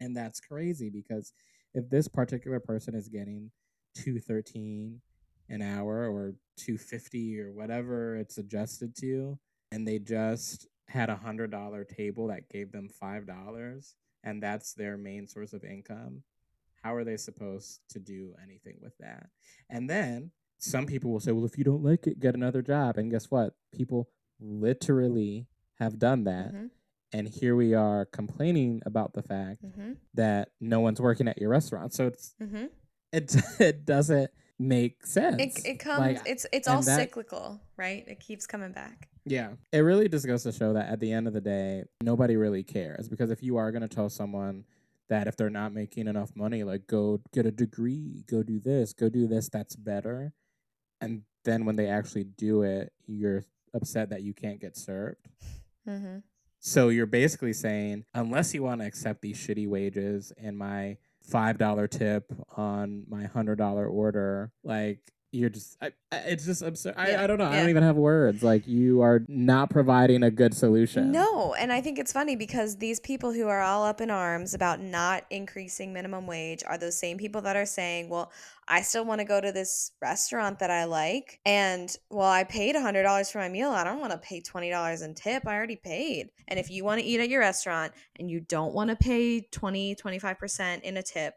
And 0.00 0.14
that's 0.14 0.40
crazy 0.40 0.90
because 0.90 1.32
if 1.74 1.88
this 1.90 2.08
particular 2.08 2.60
person 2.60 2.94
is 2.94 3.08
getting 3.08 3.50
213 3.96 5.00
an 5.48 5.62
hour 5.62 6.08
or 6.10 6.34
250 6.56 7.40
or 7.40 7.52
whatever 7.52 8.16
it's 8.16 8.38
adjusted 8.38 8.94
to 8.96 9.38
and 9.70 9.86
they 9.86 9.98
just 9.98 10.66
had 10.88 11.10
a 11.10 11.16
hundred 11.16 11.50
dollar 11.50 11.84
table 11.84 12.28
that 12.28 12.48
gave 12.48 12.72
them 12.72 12.88
five 12.88 13.26
dollars 13.26 13.94
and 14.24 14.42
that's 14.42 14.72
their 14.74 14.96
main 14.96 15.26
source 15.26 15.52
of 15.52 15.64
income 15.64 16.22
how 16.82 16.94
are 16.94 17.04
they 17.04 17.16
supposed 17.16 17.80
to 17.90 17.98
do 17.98 18.34
anything 18.42 18.76
with 18.80 18.96
that? 18.98 19.26
And 19.70 19.88
then 19.88 20.30
some 20.58 20.86
people 20.86 21.10
will 21.10 21.20
say 21.20 21.32
well 21.32 21.44
if 21.44 21.58
you 21.58 21.64
don't 21.64 21.82
like 21.82 22.06
it 22.06 22.20
get 22.20 22.34
another 22.34 22.62
job. 22.62 22.98
And 22.98 23.10
guess 23.10 23.30
what? 23.30 23.54
People 23.74 24.08
literally 24.40 25.46
have 25.78 25.98
done 25.98 26.24
that. 26.24 26.48
Mm-hmm 26.48 26.66
and 27.12 27.28
here 27.28 27.54
we 27.54 27.74
are 27.74 28.06
complaining 28.06 28.80
about 28.86 29.12
the 29.12 29.22
fact 29.22 29.64
mm-hmm. 29.64 29.92
that 30.14 30.50
no 30.60 30.80
one's 30.80 31.00
working 31.00 31.28
at 31.28 31.38
your 31.38 31.50
restaurant. 31.50 31.92
So 31.92 32.06
it's 32.06 32.34
mm-hmm. 32.42 32.66
it 33.12 33.36
it 33.60 33.84
doesn't 33.84 34.30
make 34.58 35.04
sense. 35.06 35.40
It, 35.40 35.66
it 35.66 35.78
comes. 35.78 35.98
Like, 35.98 36.22
it's 36.26 36.46
it's 36.52 36.68
all 36.68 36.82
that, 36.82 36.98
cyclical, 36.98 37.60
right? 37.76 38.04
It 38.06 38.20
keeps 38.20 38.46
coming 38.46 38.72
back. 38.72 39.08
Yeah, 39.24 39.50
it 39.72 39.78
really 39.78 40.08
just 40.08 40.26
goes 40.26 40.42
to 40.44 40.52
show 40.52 40.72
that 40.72 40.88
at 40.88 41.00
the 41.00 41.12
end 41.12 41.28
of 41.28 41.32
the 41.32 41.40
day, 41.40 41.84
nobody 42.02 42.36
really 42.36 42.62
cares 42.62 43.08
because 43.08 43.30
if 43.30 43.42
you 43.42 43.56
are 43.56 43.70
going 43.70 43.82
to 43.82 43.88
tell 43.88 44.08
someone 44.08 44.64
that 45.08 45.28
if 45.28 45.36
they're 45.36 45.50
not 45.50 45.72
making 45.72 46.08
enough 46.08 46.30
money, 46.34 46.64
like 46.64 46.86
go 46.86 47.20
get 47.32 47.46
a 47.46 47.52
degree, 47.52 48.24
go 48.28 48.42
do 48.42 48.58
this, 48.58 48.92
go 48.92 49.08
do 49.08 49.28
this, 49.28 49.48
that's 49.48 49.76
better, 49.76 50.32
and 51.00 51.22
then 51.44 51.64
when 51.64 51.76
they 51.76 51.88
actually 51.88 52.24
do 52.24 52.62
it, 52.62 52.92
you're 53.06 53.44
upset 53.74 54.10
that 54.10 54.22
you 54.22 54.32
can't 54.32 54.60
get 54.60 54.76
served. 54.76 55.28
Mm-hmm. 55.88 56.18
So 56.64 56.90
you're 56.90 57.06
basically 57.06 57.54
saying, 57.54 58.04
unless 58.14 58.54
you 58.54 58.62
want 58.62 58.82
to 58.82 58.86
accept 58.86 59.20
these 59.20 59.36
shitty 59.36 59.66
wages 59.66 60.32
and 60.38 60.56
my 60.56 60.96
$5 61.28 61.90
tip 61.90 62.32
on 62.56 63.02
my 63.08 63.24
$100 63.24 63.90
order, 63.90 64.52
like 64.62 65.00
you're 65.32 65.48
just 65.48 65.78
I, 65.80 65.92
it's 66.12 66.44
just 66.44 66.60
absurd 66.60 66.94
I, 66.96 67.24
I 67.24 67.26
don't 67.26 67.38
know 67.38 67.44
yeah. 67.44 67.56
i 67.56 67.60
don't 67.60 67.70
even 67.70 67.82
have 67.82 67.96
words. 67.96 68.42
Like 68.42 68.66
you 68.68 69.00
are 69.00 69.24
not 69.28 69.70
providing 69.70 70.22
a 70.22 70.30
good 70.30 70.54
solution. 70.54 71.10
No 71.10 71.54
and 71.54 71.72
i 71.72 71.80
think 71.80 71.98
it's 71.98 72.12
funny 72.12 72.36
because 72.36 72.76
these 72.76 73.00
people 73.00 73.32
who 73.32 73.48
are 73.48 73.60
all 73.60 73.84
up 73.84 74.00
in 74.00 74.10
arms 74.10 74.52
about 74.52 74.80
not 74.80 75.24
increasing 75.30 75.92
minimum 75.92 76.26
wage 76.26 76.62
are 76.66 76.76
those 76.76 76.98
same 76.98 77.16
people 77.16 77.40
that 77.42 77.56
are 77.56 77.64
saying 77.64 78.10
well 78.10 78.30
i 78.68 78.82
still 78.82 79.04
want 79.04 79.20
to 79.20 79.24
go 79.24 79.40
to 79.40 79.50
this 79.50 79.92
restaurant 80.02 80.58
that 80.58 80.70
i 80.70 80.84
like 80.84 81.40
and 81.46 81.96
well 82.10 82.28
i 82.28 82.44
paid 82.44 82.76
$100 82.76 83.32
for 83.32 83.38
my 83.38 83.48
meal 83.48 83.70
i 83.70 83.82
don't 83.82 84.00
want 84.00 84.12
to 84.12 84.18
pay 84.18 84.40
$20 84.40 85.02
in 85.02 85.14
tip 85.14 85.46
i 85.46 85.54
already 85.54 85.76
paid. 85.76 86.28
And 86.48 86.58
if 86.58 86.70
you 86.70 86.84
want 86.84 87.00
to 87.00 87.06
eat 87.06 87.20
at 87.20 87.30
your 87.30 87.40
restaurant 87.40 87.92
and 88.18 88.30
you 88.30 88.40
don't 88.40 88.74
want 88.74 88.90
to 88.90 88.96
pay 88.96 89.40
20 89.40 89.94
25% 89.94 90.82
in 90.82 90.98
a 90.98 91.02
tip 91.02 91.34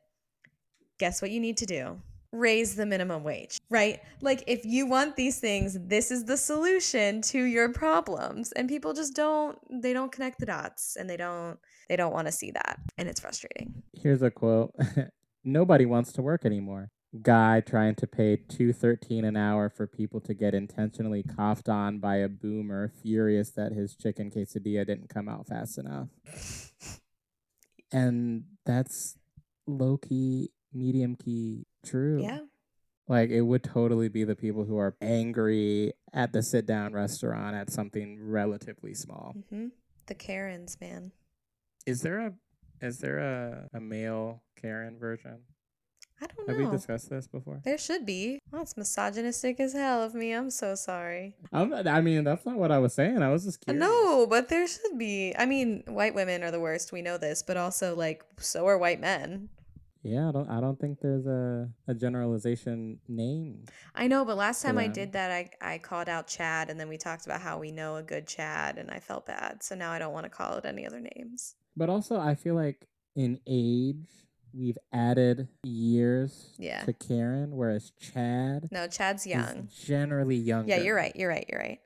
guess 0.98 1.22
what 1.22 1.32
you 1.32 1.39
need 1.39 1.58
to 1.58 1.66
do 1.66 2.02
raise 2.36 2.75
the 2.75 2.86
minimum 2.86 3.23
wage, 3.23 3.59
right? 3.69 4.01
Like 4.21 4.43
if 4.47 4.65
you 4.65 4.86
want 4.86 5.15
these 5.15 5.39
things, 5.39 5.77
this 5.79 6.11
is 6.11 6.25
the 6.25 6.38
solution 6.38 7.21
to 7.23 7.43
your 7.43 7.69
problems. 7.69 8.51
And 8.53 8.67
people 8.67 8.93
just 8.93 9.15
don't 9.15 9.57
they 9.81 9.93
don't 9.93 10.11
connect 10.11 10.39
the 10.39 10.45
dots 10.45 10.95
and 10.99 11.09
they 11.09 11.17
don't 11.17 11.57
they 11.89 11.95
don't 11.95 12.13
want 12.13 12.27
to 12.27 12.31
see 12.31 12.51
that 12.51 12.79
and 12.97 13.07
it's 13.07 13.19
frustrating. 13.19 13.83
Here's 13.93 14.21
a 14.21 14.31
quote. 14.31 14.73
Nobody 15.43 15.86
wants 15.86 16.11
to 16.13 16.21
work 16.21 16.45
anymore. 16.45 16.89
Guy 17.21 17.61
trying 17.61 17.95
to 17.95 18.07
pay 18.07 18.36
213 18.36 19.23
an 19.23 19.38
hour 19.38 19.69
for 19.69 19.88
people 19.88 20.19
to 20.21 20.33
get 20.33 20.53
intentionally 20.53 21.23
coughed 21.23 21.69
on 21.69 21.99
by 21.99 22.17
a 22.17 22.27
boomer 22.27 22.91
furious 23.01 23.51
that 23.51 23.71
his 23.71 23.95
chicken 23.95 24.29
quesadilla 24.29 24.86
didn't 24.86 25.07
come 25.07 25.29
out 25.29 25.47
fast 25.47 25.77
enough. 25.77 26.09
and 27.91 28.43
that's 28.65 29.17
low 29.67 29.97
key 29.97 30.49
medium 30.73 31.15
key 31.15 31.65
true. 31.86 32.21
Yeah. 32.21 32.39
Like 33.07 33.29
it 33.29 33.41
would 33.41 33.63
totally 33.63 34.09
be 34.09 34.23
the 34.23 34.36
people 34.36 34.65
who 34.65 34.77
are 34.77 34.95
angry 35.01 35.93
at 36.13 36.33
the 36.33 36.41
sit 36.41 36.65
down 36.65 36.93
restaurant 36.93 37.55
at 37.55 37.69
something 37.69 38.17
relatively 38.19 38.93
small. 38.93 39.36
Mm-hmm. 39.38 39.67
The 40.07 40.15
Karens, 40.15 40.77
man. 40.81 41.11
Is 41.86 42.01
there 42.01 42.19
a 42.19 42.33
is 42.81 42.99
there 42.99 43.19
a, 43.19 43.69
a 43.73 43.79
male 43.79 44.43
Karen 44.59 44.97
version? 44.99 45.39
I 46.21 46.27
don't 46.27 46.47
know. 46.47 46.53
Have 46.53 46.71
we 46.71 46.77
discussed 46.77 47.09
this 47.09 47.27
before? 47.27 47.61
There 47.63 47.77
should 47.77 48.05
be. 48.05 48.39
That's 48.51 48.77
misogynistic 48.77 49.59
as 49.59 49.73
hell 49.73 50.01
of 50.01 50.13
me. 50.15 50.31
I'm 50.31 50.49
so 50.49 50.73
sorry. 50.75 51.36
I'm, 51.51 51.73
I 51.73 51.99
mean, 51.99 52.23
that's 52.23 52.45
not 52.45 52.55
what 52.55 52.71
I 52.71 52.79
was 52.79 52.93
saying. 52.93 53.21
I 53.21 53.29
was 53.29 53.43
just 53.43 53.59
curious. 53.61 53.81
No, 53.81 54.25
but 54.25 54.47
there 54.47 54.65
should 54.65 54.97
be. 54.97 55.33
I 55.38 55.45
mean, 55.45 55.83
white 55.88 56.15
women 56.15 56.41
are 56.43 56.51
the 56.51 56.59
worst. 56.59 56.93
We 56.93 57.01
know 57.01 57.17
this, 57.17 57.43
but 57.43 57.57
also 57.57 57.95
like 57.95 58.23
so 58.38 58.65
are 58.67 58.77
white 58.77 59.01
men. 59.01 59.49
Yeah, 60.06 60.30
I 60.30 60.32
don't. 60.32 60.47
I 60.47 60.62
don't 60.62 60.80
think 60.80 60.99
there's 61.01 61.26
a, 61.26 61.68
a 61.88 61.95
generalization 61.95 62.99
name. 63.08 63.66
I 63.95 64.06
know, 64.08 64.24
but 64.24 64.38
last 64.38 64.62
time 64.62 64.78
I 64.78 64.88
did 64.88 65.14
that, 65.14 65.32
I 65.32 65.49
I 65.60 65.78
called 65.80 66.08
out 66.08 66.28
Chad, 66.28 66.70
and 66.70 66.80
then 66.80 66.88
we 66.88 66.97
talked 66.97 67.26
about 67.26 67.41
how 67.41 67.58
we 67.58 67.72
know 67.72 67.95
a 67.95 68.03
good 68.03 68.28
Chad, 68.28 68.78
and 68.78 68.91
I 68.91 68.99
felt 68.99 69.26
bad. 69.26 69.64
So 69.64 69.74
now 69.74 69.91
I 69.91 69.97
don't 69.97 70.14
want 70.14 70.26
to 70.26 70.30
call 70.30 70.58
it 70.58 70.66
any 70.66 70.86
other 70.86 70.99
names. 70.99 71.56
But 71.76 71.89
also, 71.89 72.20
I 72.20 72.36
feel 72.36 72.53
like 72.53 72.86
in 73.16 73.39
age, 73.47 74.06
we've 74.53 74.78
added 74.93 75.47
years 75.64 76.53
yeah. 76.60 76.84
to 76.84 76.93
Karen, 76.93 77.56
whereas 77.56 77.91
Chad. 77.99 78.70
No, 78.72 78.88
Chad's 78.88 79.26
young. 79.26 79.70
generally 79.76 80.38
younger. 80.38 80.70
Yeah, 80.70 80.82
you're 80.82 80.95
right. 80.95 81.16
You're 81.16 81.30
right. 81.30 81.49
You're 81.49 81.60
right. 81.60 81.80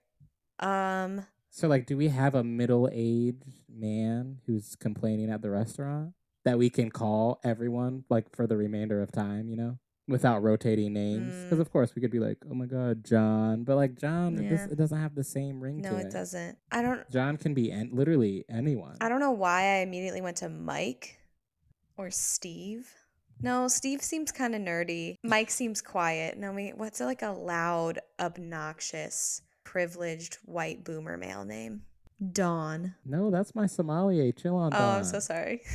Um. 0.60 1.26
So, 1.52 1.70
like, 1.70 1.86
do 1.86 1.96
we 1.96 2.10
have 2.10 2.36
a 2.36 2.44
middle-aged 2.44 3.46
man 3.74 4.40
who's 4.46 4.76
complaining 4.76 5.32
at 5.32 5.42
the 5.42 5.50
restaurant? 5.50 6.14
That 6.50 6.58
we 6.58 6.72
can 6.72 6.90
call 6.90 7.40
everyone 7.44 8.06
like 8.10 8.36
for 8.36 8.48
the 8.48 8.58
remainder 8.58 9.04
of 9.04 9.12
time, 9.12 9.50
you 9.50 9.56
know, 9.56 9.78
without 10.08 10.42
rotating 10.42 10.94
names. 10.94 11.44
Because 11.44 11.60
mm. 11.60 11.62
of 11.62 11.72
course 11.72 11.94
we 11.94 12.02
could 12.02 12.10
be 12.10 12.18
like, 12.18 12.40
oh 12.50 12.56
my 12.56 12.66
god, 12.66 13.04
John, 13.06 13.64
but 13.64 13.76
like 13.76 13.94
John, 13.94 14.36
yeah. 14.36 14.42
it, 14.42 14.50
does, 14.50 14.72
it, 14.72 14.76
doesn't 14.76 15.00
have 15.00 15.14
the 15.14 15.24
same 15.24 15.60
ring. 15.60 15.80
No, 15.82 15.96
it, 15.98 16.08
it 16.08 16.12
doesn't. 16.12 16.58
I 16.72 16.82
don't. 16.82 17.08
John 17.12 17.38
can 17.38 17.54
be 17.54 17.72
en- 17.72 17.92
literally 17.94 18.46
anyone. 18.50 18.98
I 19.00 19.10
don't 19.10 19.20
know 19.20 19.30
why 19.30 19.62
I 19.62 19.76
immediately 19.82 20.22
went 20.22 20.38
to 20.38 20.50
Mike 20.50 21.20
or 21.98 22.10
Steve. 22.10 22.92
No, 23.44 23.68
Steve 23.68 24.02
seems 24.02 24.32
kind 24.32 24.56
of 24.56 24.62
nerdy. 24.62 25.18
Mike 25.24 25.52
seems 25.52 25.84
quiet. 25.84 26.36
No, 26.36 26.52
me, 26.52 26.74
what's 26.76 27.00
it 27.00 27.06
like 27.06 27.22
a 27.22 27.30
loud, 27.30 28.00
obnoxious, 28.20 29.44
privileged 29.64 30.40
white 30.46 30.84
boomer 30.84 31.16
male 31.16 31.46
name? 31.46 31.84
Don. 32.34 32.96
No, 33.06 33.30
that's 33.30 33.54
my 33.54 33.68
sommelier. 33.68 34.32
Chill 34.32 34.56
on. 34.56 34.74
Oh, 34.74 34.78
Don. 34.80 34.98
I'm 34.98 35.04
so 35.04 35.20
sorry. 35.20 35.62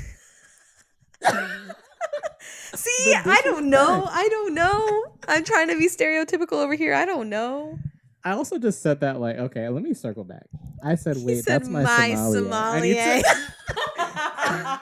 See, 2.74 3.14
I 3.14 3.40
don't 3.44 3.70
know. 3.70 4.06
I 4.10 4.28
don't 4.28 4.54
know. 4.54 5.04
I'm 5.28 5.44
trying 5.44 5.68
to 5.68 5.78
be 5.78 5.88
stereotypical 5.88 6.54
over 6.54 6.74
here. 6.74 6.92
I 6.94 7.04
don't 7.06 7.28
know. 7.28 7.78
I 8.24 8.32
also 8.32 8.58
just 8.58 8.82
said 8.82 9.00
that 9.00 9.20
like, 9.20 9.36
okay, 9.36 9.68
let 9.68 9.82
me 9.82 9.94
circle 9.94 10.24
back. 10.24 10.46
I 10.82 10.94
said, 10.96 11.16
wait, 11.20 11.44
said 11.44 11.60
that's 11.62 11.68
my, 11.68 11.82
my 11.82 12.14
sommelier. 12.14 12.54
I 12.54 12.80
need 12.80 12.96
sommelier. 12.96 13.22
to, 13.22 14.80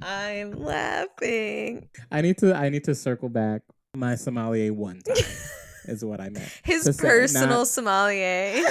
I'm 0.02 0.52
laughing. 0.64 1.88
I 2.10 2.20
need 2.22 2.38
to, 2.38 2.54
I 2.54 2.68
need 2.68 2.84
to 2.84 2.94
circle 2.94 3.28
back. 3.28 3.62
My 3.94 4.14
sommelier 4.14 4.72
one 4.72 5.00
time 5.00 5.16
is 5.86 6.04
what 6.04 6.20
I 6.20 6.28
meant. 6.30 6.50
His 6.62 6.84
To 6.84 6.92
say 6.92 7.02
personal 7.02 7.48
not- 7.48 7.68
sommelier. 7.68 8.62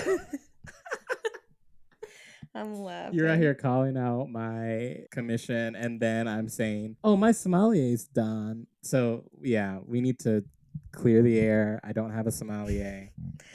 I'm 2.57 2.75
laughing. 2.75 3.13
You're 3.13 3.29
out 3.29 3.37
here 3.37 3.53
calling 3.53 3.97
out 3.97 4.29
my 4.29 5.03
commission, 5.11 5.75
and 5.75 5.99
then 5.99 6.27
I'm 6.27 6.49
saying, 6.49 6.97
"Oh, 7.03 7.15
my 7.15 7.31
sommelier's 7.31 8.05
done." 8.05 8.67
So 8.81 9.25
yeah, 9.41 9.79
we 9.85 10.01
need 10.01 10.19
to 10.19 10.43
clear 10.91 11.21
the 11.21 11.39
air. 11.39 11.79
I 11.83 11.93
don't 11.93 12.11
have 12.11 12.27
a 12.27 12.31
sommelier. 12.31 13.11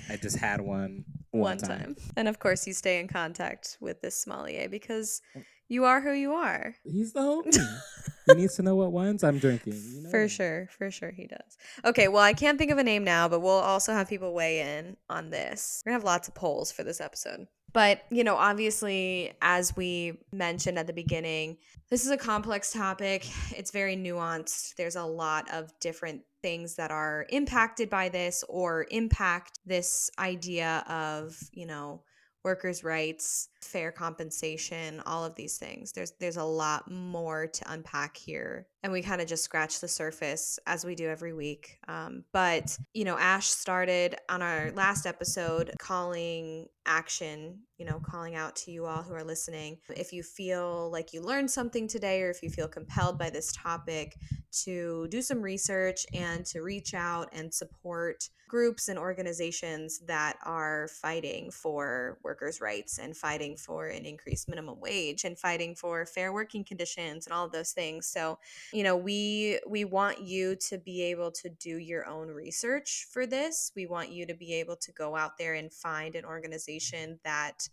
I 0.09 0.17
just 0.17 0.39
had 0.39 0.61
one 0.61 1.05
one 1.33 1.59
time. 1.59 1.97
And 2.17 2.29
of 2.29 2.39
course, 2.39 2.67
you 2.67 2.73
stay 2.73 3.01
in 3.01 3.09
contact 3.09 3.79
with 3.81 4.01
this 4.01 4.17
sommelier 4.17 4.69
because 4.69 5.21
oh. 5.37 5.43
you 5.69 5.85
are 5.85 6.01
who 6.01 6.13
you 6.13 6.33
are. 6.35 6.75
He's 6.85 7.13
the 7.13 7.21
homie. 7.21 7.59
he 8.27 8.35
needs 8.35 8.57
to 8.57 8.63
know 8.63 8.77
what 8.77 8.93
wines 8.93 9.25
I'm 9.25 9.39
drinking. 9.39 9.75
You 9.75 10.03
know 10.03 10.11
For 10.11 10.23
that. 10.23 10.31
sure, 10.31 10.69
for 10.71 10.91
sure 10.91 11.11
he 11.11 11.27
does. 11.27 11.57
Okay, 11.85 12.09
well, 12.09 12.23
I 12.23 12.35
can't 12.35 12.59
think 12.59 12.71
of 12.71 12.79
a 12.79 12.85
name 12.85 13.05
now, 13.05 13.29
but 13.29 13.41
we'll 13.41 13.53
also 13.53 13.93
have 13.93 14.09
people 14.09 14.35
weigh 14.35 14.61
in 14.61 14.97
on 15.09 15.31
this. 15.31 15.83
We're 15.85 15.91
gonna 15.91 16.01
have 16.01 16.05
lots 16.05 16.29
of 16.29 16.35
polls 16.35 16.71
for 16.71 16.85
this 16.85 17.01
episode. 17.01 17.47
But, 17.73 18.03
you 18.11 18.23
know, 18.23 18.37
obviously, 18.37 19.33
as 19.41 19.75
we 19.77 20.19
mentioned 20.31 20.79
at 20.79 20.87
the 20.87 20.93
beginning, 20.93 21.57
this 21.89 22.05
is 22.05 22.11
a 22.11 22.17
complex 22.19 22.73
topic. 22.73 23.27
It's 23.57 23.71
very 23.71 23.97
nuanced. 23.97 24.75
There's 24.77 24.97
a 24.97 25.05
lot 25.05 25.51
of 25.53 25.73
different 25.81 26.23
things 26.43 26.75
that 26.77 26.91
are 26.91 27.27
impacted 27.31 27.89
by 27.89 28.11
this 28.11 28.45
or 28.49 28.87
impact 28.91 29.59
this 29.65 30.11
idea 30.19 30.85
of, 30.89 31.39
you 31.53 31.67
know, 31.67 32.03
workers' 32.45 32.83
rights, 32.83 33.49
fair 33.61 33.93
compensation, 33.93 35.01
all 35.07 35.25
of 35.25 35.35
these 35.35 35.59
things. 35.59 35.93
There's 35.93 36.13
there's 36.19 36.37
a 36.37 36.45
lot 36.45 36.91
more 36.91 37.47
to 37.47 37.73
unpack 37.73 38.17
here, 38.17 38.67
and 38.83 38.93
we 38.93 39.03
kind 39.03 39.21
of 39.21 39.29
just 39.29 39.45
scratch 39.45 39.81
the 39.81 39.89
surface 39.89 40.59
as 40.67 40.85
we 40.85 40.95
do 40.95 41.09
every 41.09 41.33
week. 41.33 41.79
Um, 41.89 42.25
but 42.33 42.77
you 42.95 43.05
know, 43.05 43.17
Ash 43.19 43.47
started 43.47 44.17
on 44.29 44.43
our 44.43 44.73
last 44.73 45.07
episode 45.07 45.73
calling 45.79 46.69
action. 46.87 47.61
You 47.79 47.87
know, 47.87 48.01
calling 48.01 48.37
out 48.37 48.55
to 48.57 48.71
you 48.71 48.87
all 48.87 49.03
who 49.03 49.13
are 49.15 49.25
listening. 49.25 49.79
If 49.97 50.13
you 50.13 50.23
feel 50.23 50.91
like 50.93 51.13
you 51.13 51.21
learned 51.21 51.51
something 51.51 51.89
today, 51.89 52.23
or 52.23 52.31
if 52.31 52.43
you 52.43 52.51
feel 52.51 52.69
compelled 52.69 53.19
by 53.19 53.31
this 53.31 53.53
topic, 53.53 54.17
to 54.65 55.09
do 55.09 55.23
some 55.23 55.41
research 55.41 56.07
and 56.13 56.45
to 56.47 56.61
reach 56.61 56.95
out 56.95 57.29
and 57.33 57.53
support 57.53 58.29
groups 58.49 58.89
and 58.89 58.99
organizations 58.99 60.01
that 60.01 60.37
are 60.45 60.87
fighting 61.01 61.51
for 61.51 62.19
workers' 62.23 62.61
rights 62.61 62.99
and 62.99 63.17
fighting 63.17 63.57
for 63.57 63.87
an 63.87 64.05
increased 64.05 64.47
minimum 64.47 64.79
wage 64.79 65.25
and 65.25 65.39
fighting 65.39 65.75
for 65.75 66.05
fair 66.05 66.35
working 66.35 66.63
conditions 66.63 67.27
and 67.27 67.33
all 67.33 67.47
of 67.47 67.53
those 67.53 67.73
things. 67.73 68.07
So, 68.07 68.39
you 68.73 68.83
know, 68.83 68.95
we 68.95 69.59
we 69.67 69.87
want 69.87 70.21
you 70.21 70.55
to 70.69 70.77
be 70.77 71.03
able 71.05 71.31
to 71.33 71.49
do 71.49 71.79
your 71.79 72.07
own 72.07 72.29
research 72.29 73.07
for 73.11 73.27
this. 73.27 73.73
We 73.75 73.87
want 73.87 74.11
you 74.11 74.27
to 74.27 74.35
be 74.35 74.53
able 74.55 74.77
to 74.77 74.93
go 74.93 75.17
out 75.17 75.39
there 75.39 75.55
and 75.55 75.73
find 75.73 76.15
an 76.15 76.27
organization 76.27 77.19
that 77.25 77.67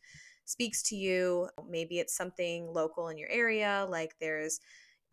speaks 0.46 0.82
to 0.84 0.96
you. 0.96 1.50
Maybe 1.70 2.00
it's 2.00 2.16
something 2.16 2.72
local 2.74 3.10
in 3.10 3.18
your 3.18 3.30
area, 3.30 3.86
like 3.90 4.16
there's 4.22 4.62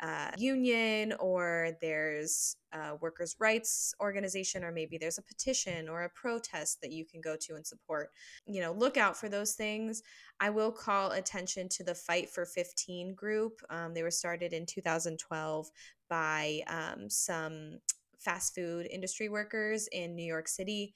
uh, 0.01 0.30
union 0.36 1.14
or 1.18 1.70
there's 1.80 2.57
a 2.72 2.97
workers' 2.97 3.36
rights 3.38 3.94
organization 4.01 4.62
or 4.62 4.70
maybe 4.70 4.99
there's 4.99 5.18
a 5.18 5.22
petition 5.22 5.88
or 5.88 6.03
a 6.03 6.11
protest 6.11 6.80
that 6.82 6.92
you 6.92 7.05
can 7.05 7.20
go 7.20 7.36
to 7.40 7.55
and 7.55 7.66
support. 7.66 8.11
You 8.47 8.61
know 8.61 8.72
look 8.72 8.97
out 8.97 9.16
for 9.16 9.28
those 9.28 9.55
things. 9.55 10.03
I 10.38 10.51
will 10.51 10.70
call 10.70 11.12
attention 11.12 11.68
to 11.70 11.84
the 11.84 11.94
fight 11.94 12.28
for 12.28 12.44
15 12.44 13.14
group. 13.14 13.61
Um, 13.70 13.94
they 13.94 14.03
were 14.03 14.11
started 14.11 14.53
in 14.53 14.66
2012 14.66 15.70
by 16.11 16.61
um, 16.66 17.09
some 17.09 17.78
fast 18.18 18.55
food 18.55 18.86
industry 18.90 19.28
workers 19.28 19.88
in 19.92 20.14
new 20.14 20.26
york 20.26 20.49
city. 20.49 20.94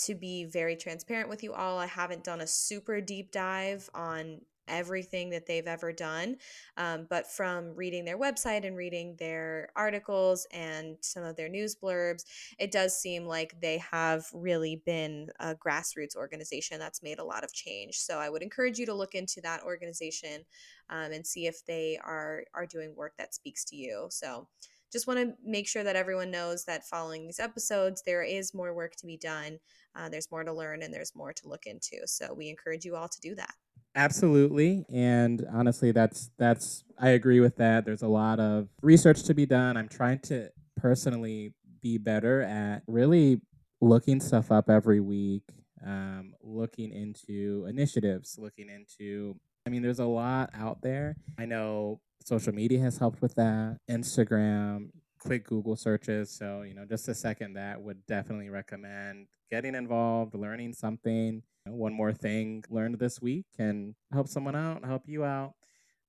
To 0.00 0.14
be 0.14 0.44
very 0.44 0.76
transparent 0.76 1.30
with 1.30 1.42
you 1.42 1.54
all 1.54 1.78
i 1.78 1.86
haven't 1.86 2.22
done 2.22 2.42
a 2.42 2.46
super 2.46 3.00
deep 3.00 3.32
dive 3.32 3.88
on 3.94 4.42
everything 4.68 5.30
that 5.30 5.46
they've 5.46 5.66
ever 5.66 5.92
done. 5.92 6.36
Um, 6.76 7.06
but 7.08 7.26
from 7.26 7.74
reading 7.74 8.04
their 8.04 8.18
website 8.18 8.66
and 8.66 8.76
reading 8.76 9.16
their 9.18 9.70
articles 9.76 10.46
and 10.52 10.96
some 11.00 11.22
of 11.22 11.36
their 11.36 11.48
news 11.48 11.76
blurbs, 11.76 12.24
it 12.58 12.70
does 12.70 12.96
seem 12.96 13.26
like 13.26 13.60
they 13.60 13.78
have 13.90 14.26
really 14.32 14.82
been 14.84 15.28
a 15.40 15.54
grassroots 15.54 16.16
organization 16.16 16.78
that's 16.78 17.02
made 17.02 17.18
a 17.18 17.24
lot 17.24 17.44
of 17.44 17.52
change. 17.52 17.96
So 17.98 18.18
I 18.18 18.28
would 18.28 18.42
encourage 18.42 18.78
you 18.78 18.86
to 18.86 18.94
look 18.94 19.14
into 19.14 19.40
that 19.42 19.62
organization 19.62 20.44
um, 20.90 21.12
and 21.12 21.26
see 21.26 21.46
if 21.46 21.64
they 21.66 21.98
are 22.04 22.44
are 22.54 22.66
doing 22.66 22.94
work 22.94 23.14
that 23.18 23.34
speaks 23.34 23.64
to 23.66 23.76
you. 23.76 24.06
So 24.10 24.48
just 24.92 25.06
want 25.06 25.18
to 25.18 25.34
make 25.44 25.66
sure 25.66 25.82
that 25.84 25.96
everyone 25.96 26.30
knows 26.30 26.64
that 26.64 26.86
following 26.86 27.26
these 27.26 27.40
episodes, 27.40 28.02
there 28.06 28.22
is 28.22 28.54
more 28.54 28.72
work 28.72 28.94
to 28.96 29.06
be 29.06 29.16
done. 29.16 29.58
Uh, 29.94 30.08
there's 30.08 30.30
more 30.30 30.44
to 30.44 30.52
learn 30.52 30.82
and 30.82 30.92
there's 30.94 31.14
more 31.14 31.32
to 31.32 31.48
look 31.48 31.66
into. 31.66 31.96
So 32.06 32.32
we 32.32 32.48
encourage 32.48 32.84
you 32.84 32.96
all 32.96 33.08
to 33.08 33.20
do 33.20 33.34
that. 33.34 33.54
Absolutely, 33.96 34.84
and 34.92 35.46
honestly, 35.50 35.90
that's 35.90 36.30
that's 36.38 36.84
I 36.98 37.10
agree 37.10 37.40
with 37.40 37.56
that. 37.56 37.86
There's 37.86 38.02
a 38.02 38.08
lot 38.08 38.38
of 38.38 38.68
research 38.82 39.22
to 39.24 39.34
be 39.34 39.46
done. 39.46 39.78
I'm 39.78 39.88
trying 39.88 40.18
to 40.24 40.50
personally 40.76 41.54
be 41.80 41.96
better 41.96 42.42
at 42.42 42.82
really 42.86 43.40
looking 43.80 44.20
stuff 44.20 44.52
up 44.52 44.68
every 44.68 45.00
week, 45.00 45.44
um, 45.84 46.34
looking 46.42 46.92
into 46.92 47.66
initiatives, 47.70 48.36
looking 48.38 48.68
into. 48.68 49.34
I 49.66 49.70
mean, 49.70 49.80
there's 49.80 49.98
a 49.98 50.04
lot 50.04 50.50
out 50.52 50.82
there. 50.82 51.16
I 51.38 51.46
know 51.46 52.00
social 52.22 52.52
media 52.52 52.80
has 52.80 52.98
helped 52.98 53.22
with 53.22 53.34
that. 53.36 53.78
Instagram, 53.90 54.90
quick 55.18 55.44
Google 55.46 55.76
searches. 55.76 56.30
So, 56.30 56.62
you 56.62 56.74
know, 56.74 56.84
just 56.84 57.08
a 57.08 57.14
second 57.14 57.54
that 57.54 57.80
would 57.80 58.04
definitely 58.06 58.48
recommend 58.50 59.26
getting 59.50 59.74
involved, 59.74 60.34
learning 60.34 60.72
something. 60.72 61.42
You 61.64 61.72
know, 61.72 61.74
one 61.74 61.92
more 61.92 62.12
thing 62.12 62.64
learned 62.70 62.98
this 62.98 63.20
week 63.20 63.46
can 63.56 63.94
help 64.12 64.28
someone 64.28 64.56
out, 64.56 64.84
help 64.84 65.02
you 65.06 65.24
out. 65.24 65.54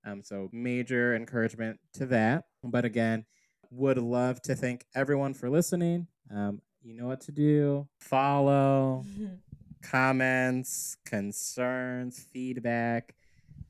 Um, 0.05 0.23
so, 0.23 0.49
major 0.51 1.15
encouragement 1.15 1.79
to 1.93 2.05
that. 2.07 2.45
But 2.63 2.85
again, 2.85 3.25
would 3.71 3.97
love 3.97 4.41
to 4.43 4.55
thank 4.55 4.85
everyone 4.95 5.33
for 5.33 5.49
listening. 5.49 6.07
Um, 6.33 6.61
you 6.81 6.93
know 6.93 7.07
what 7.07 7.21
to 7.21 7.31
do. 7.31 7.87
Follow, 7.99 9.03
comments, 9.81 10.97
concerns, 11.05 12.19
feedback, 12.31 13.15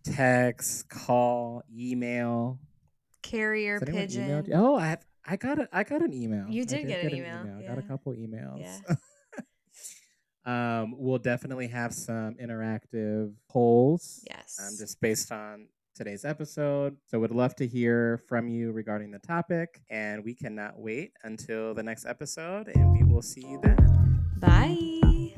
text, 0.03 0.89
call, 0.89 1.63
email. 1.75 2.59
Carrier 3.23 3.79
pigeon. 3.79 4.29
emailed? 4.29 4.51
Oh, 4.53 4.75
I 4.75 4.87
have, 4.87 5.05
I 5.27 5.35
got 5.35 5.59
a, 5.59 5.67
I 5.73 5.83
got 5.83 6.01
an 6.01 6.13
email. 6.13 6.45
You 6.49 6.61
I 6.61 6.65
did 6.65 6.87
get 6.87 7.03
an 7.03 7.15
email, 7.15 7.59
I 7.59 7.67
got 7.67 7.77
a 7.77 7.81
couple 7.81 8.13
emails. 8.13 8.61
Yeah. 8.61 8.95
um, 10.81 10.95
we'll 10.97 11.17
definitely 11.17 11.67
have 11.67 11.93
some 11.93 12.35
interactive 12.41 13.33
polls. 13.49 14.23
Yes. 14.29 14.57
Um, 14.61 14.75
just 14.77 15.01
based 15.01 15.33
on 15.33 15.67
today's 15.95 16.23
episode. 16.23 16.95
So 17.07 17.19
we'd 17.19 17.31
love 17.31 17.55
to 17.55 17.67
hear 17.67 18.21
from 18.29 18.47
you 18.47 18.71
regarding 18.71 19.11
the 19.11 19.19
topic, 19.19 19.81
and 19.89 20.23
we 20.23 20.33
cannot 20.33 20.79
wait 20.79 21.11
until 21.23 21.73
the 21.73 21.83
next 21.83 22.05
episode, 22.05 22.69
and 22.69 22.93
we 22.93 23.03
will 23.03 23.21
see 23.21 23.45
you 23.45 23.59
then. 23.61 24.23
Bye. 24.37 25.33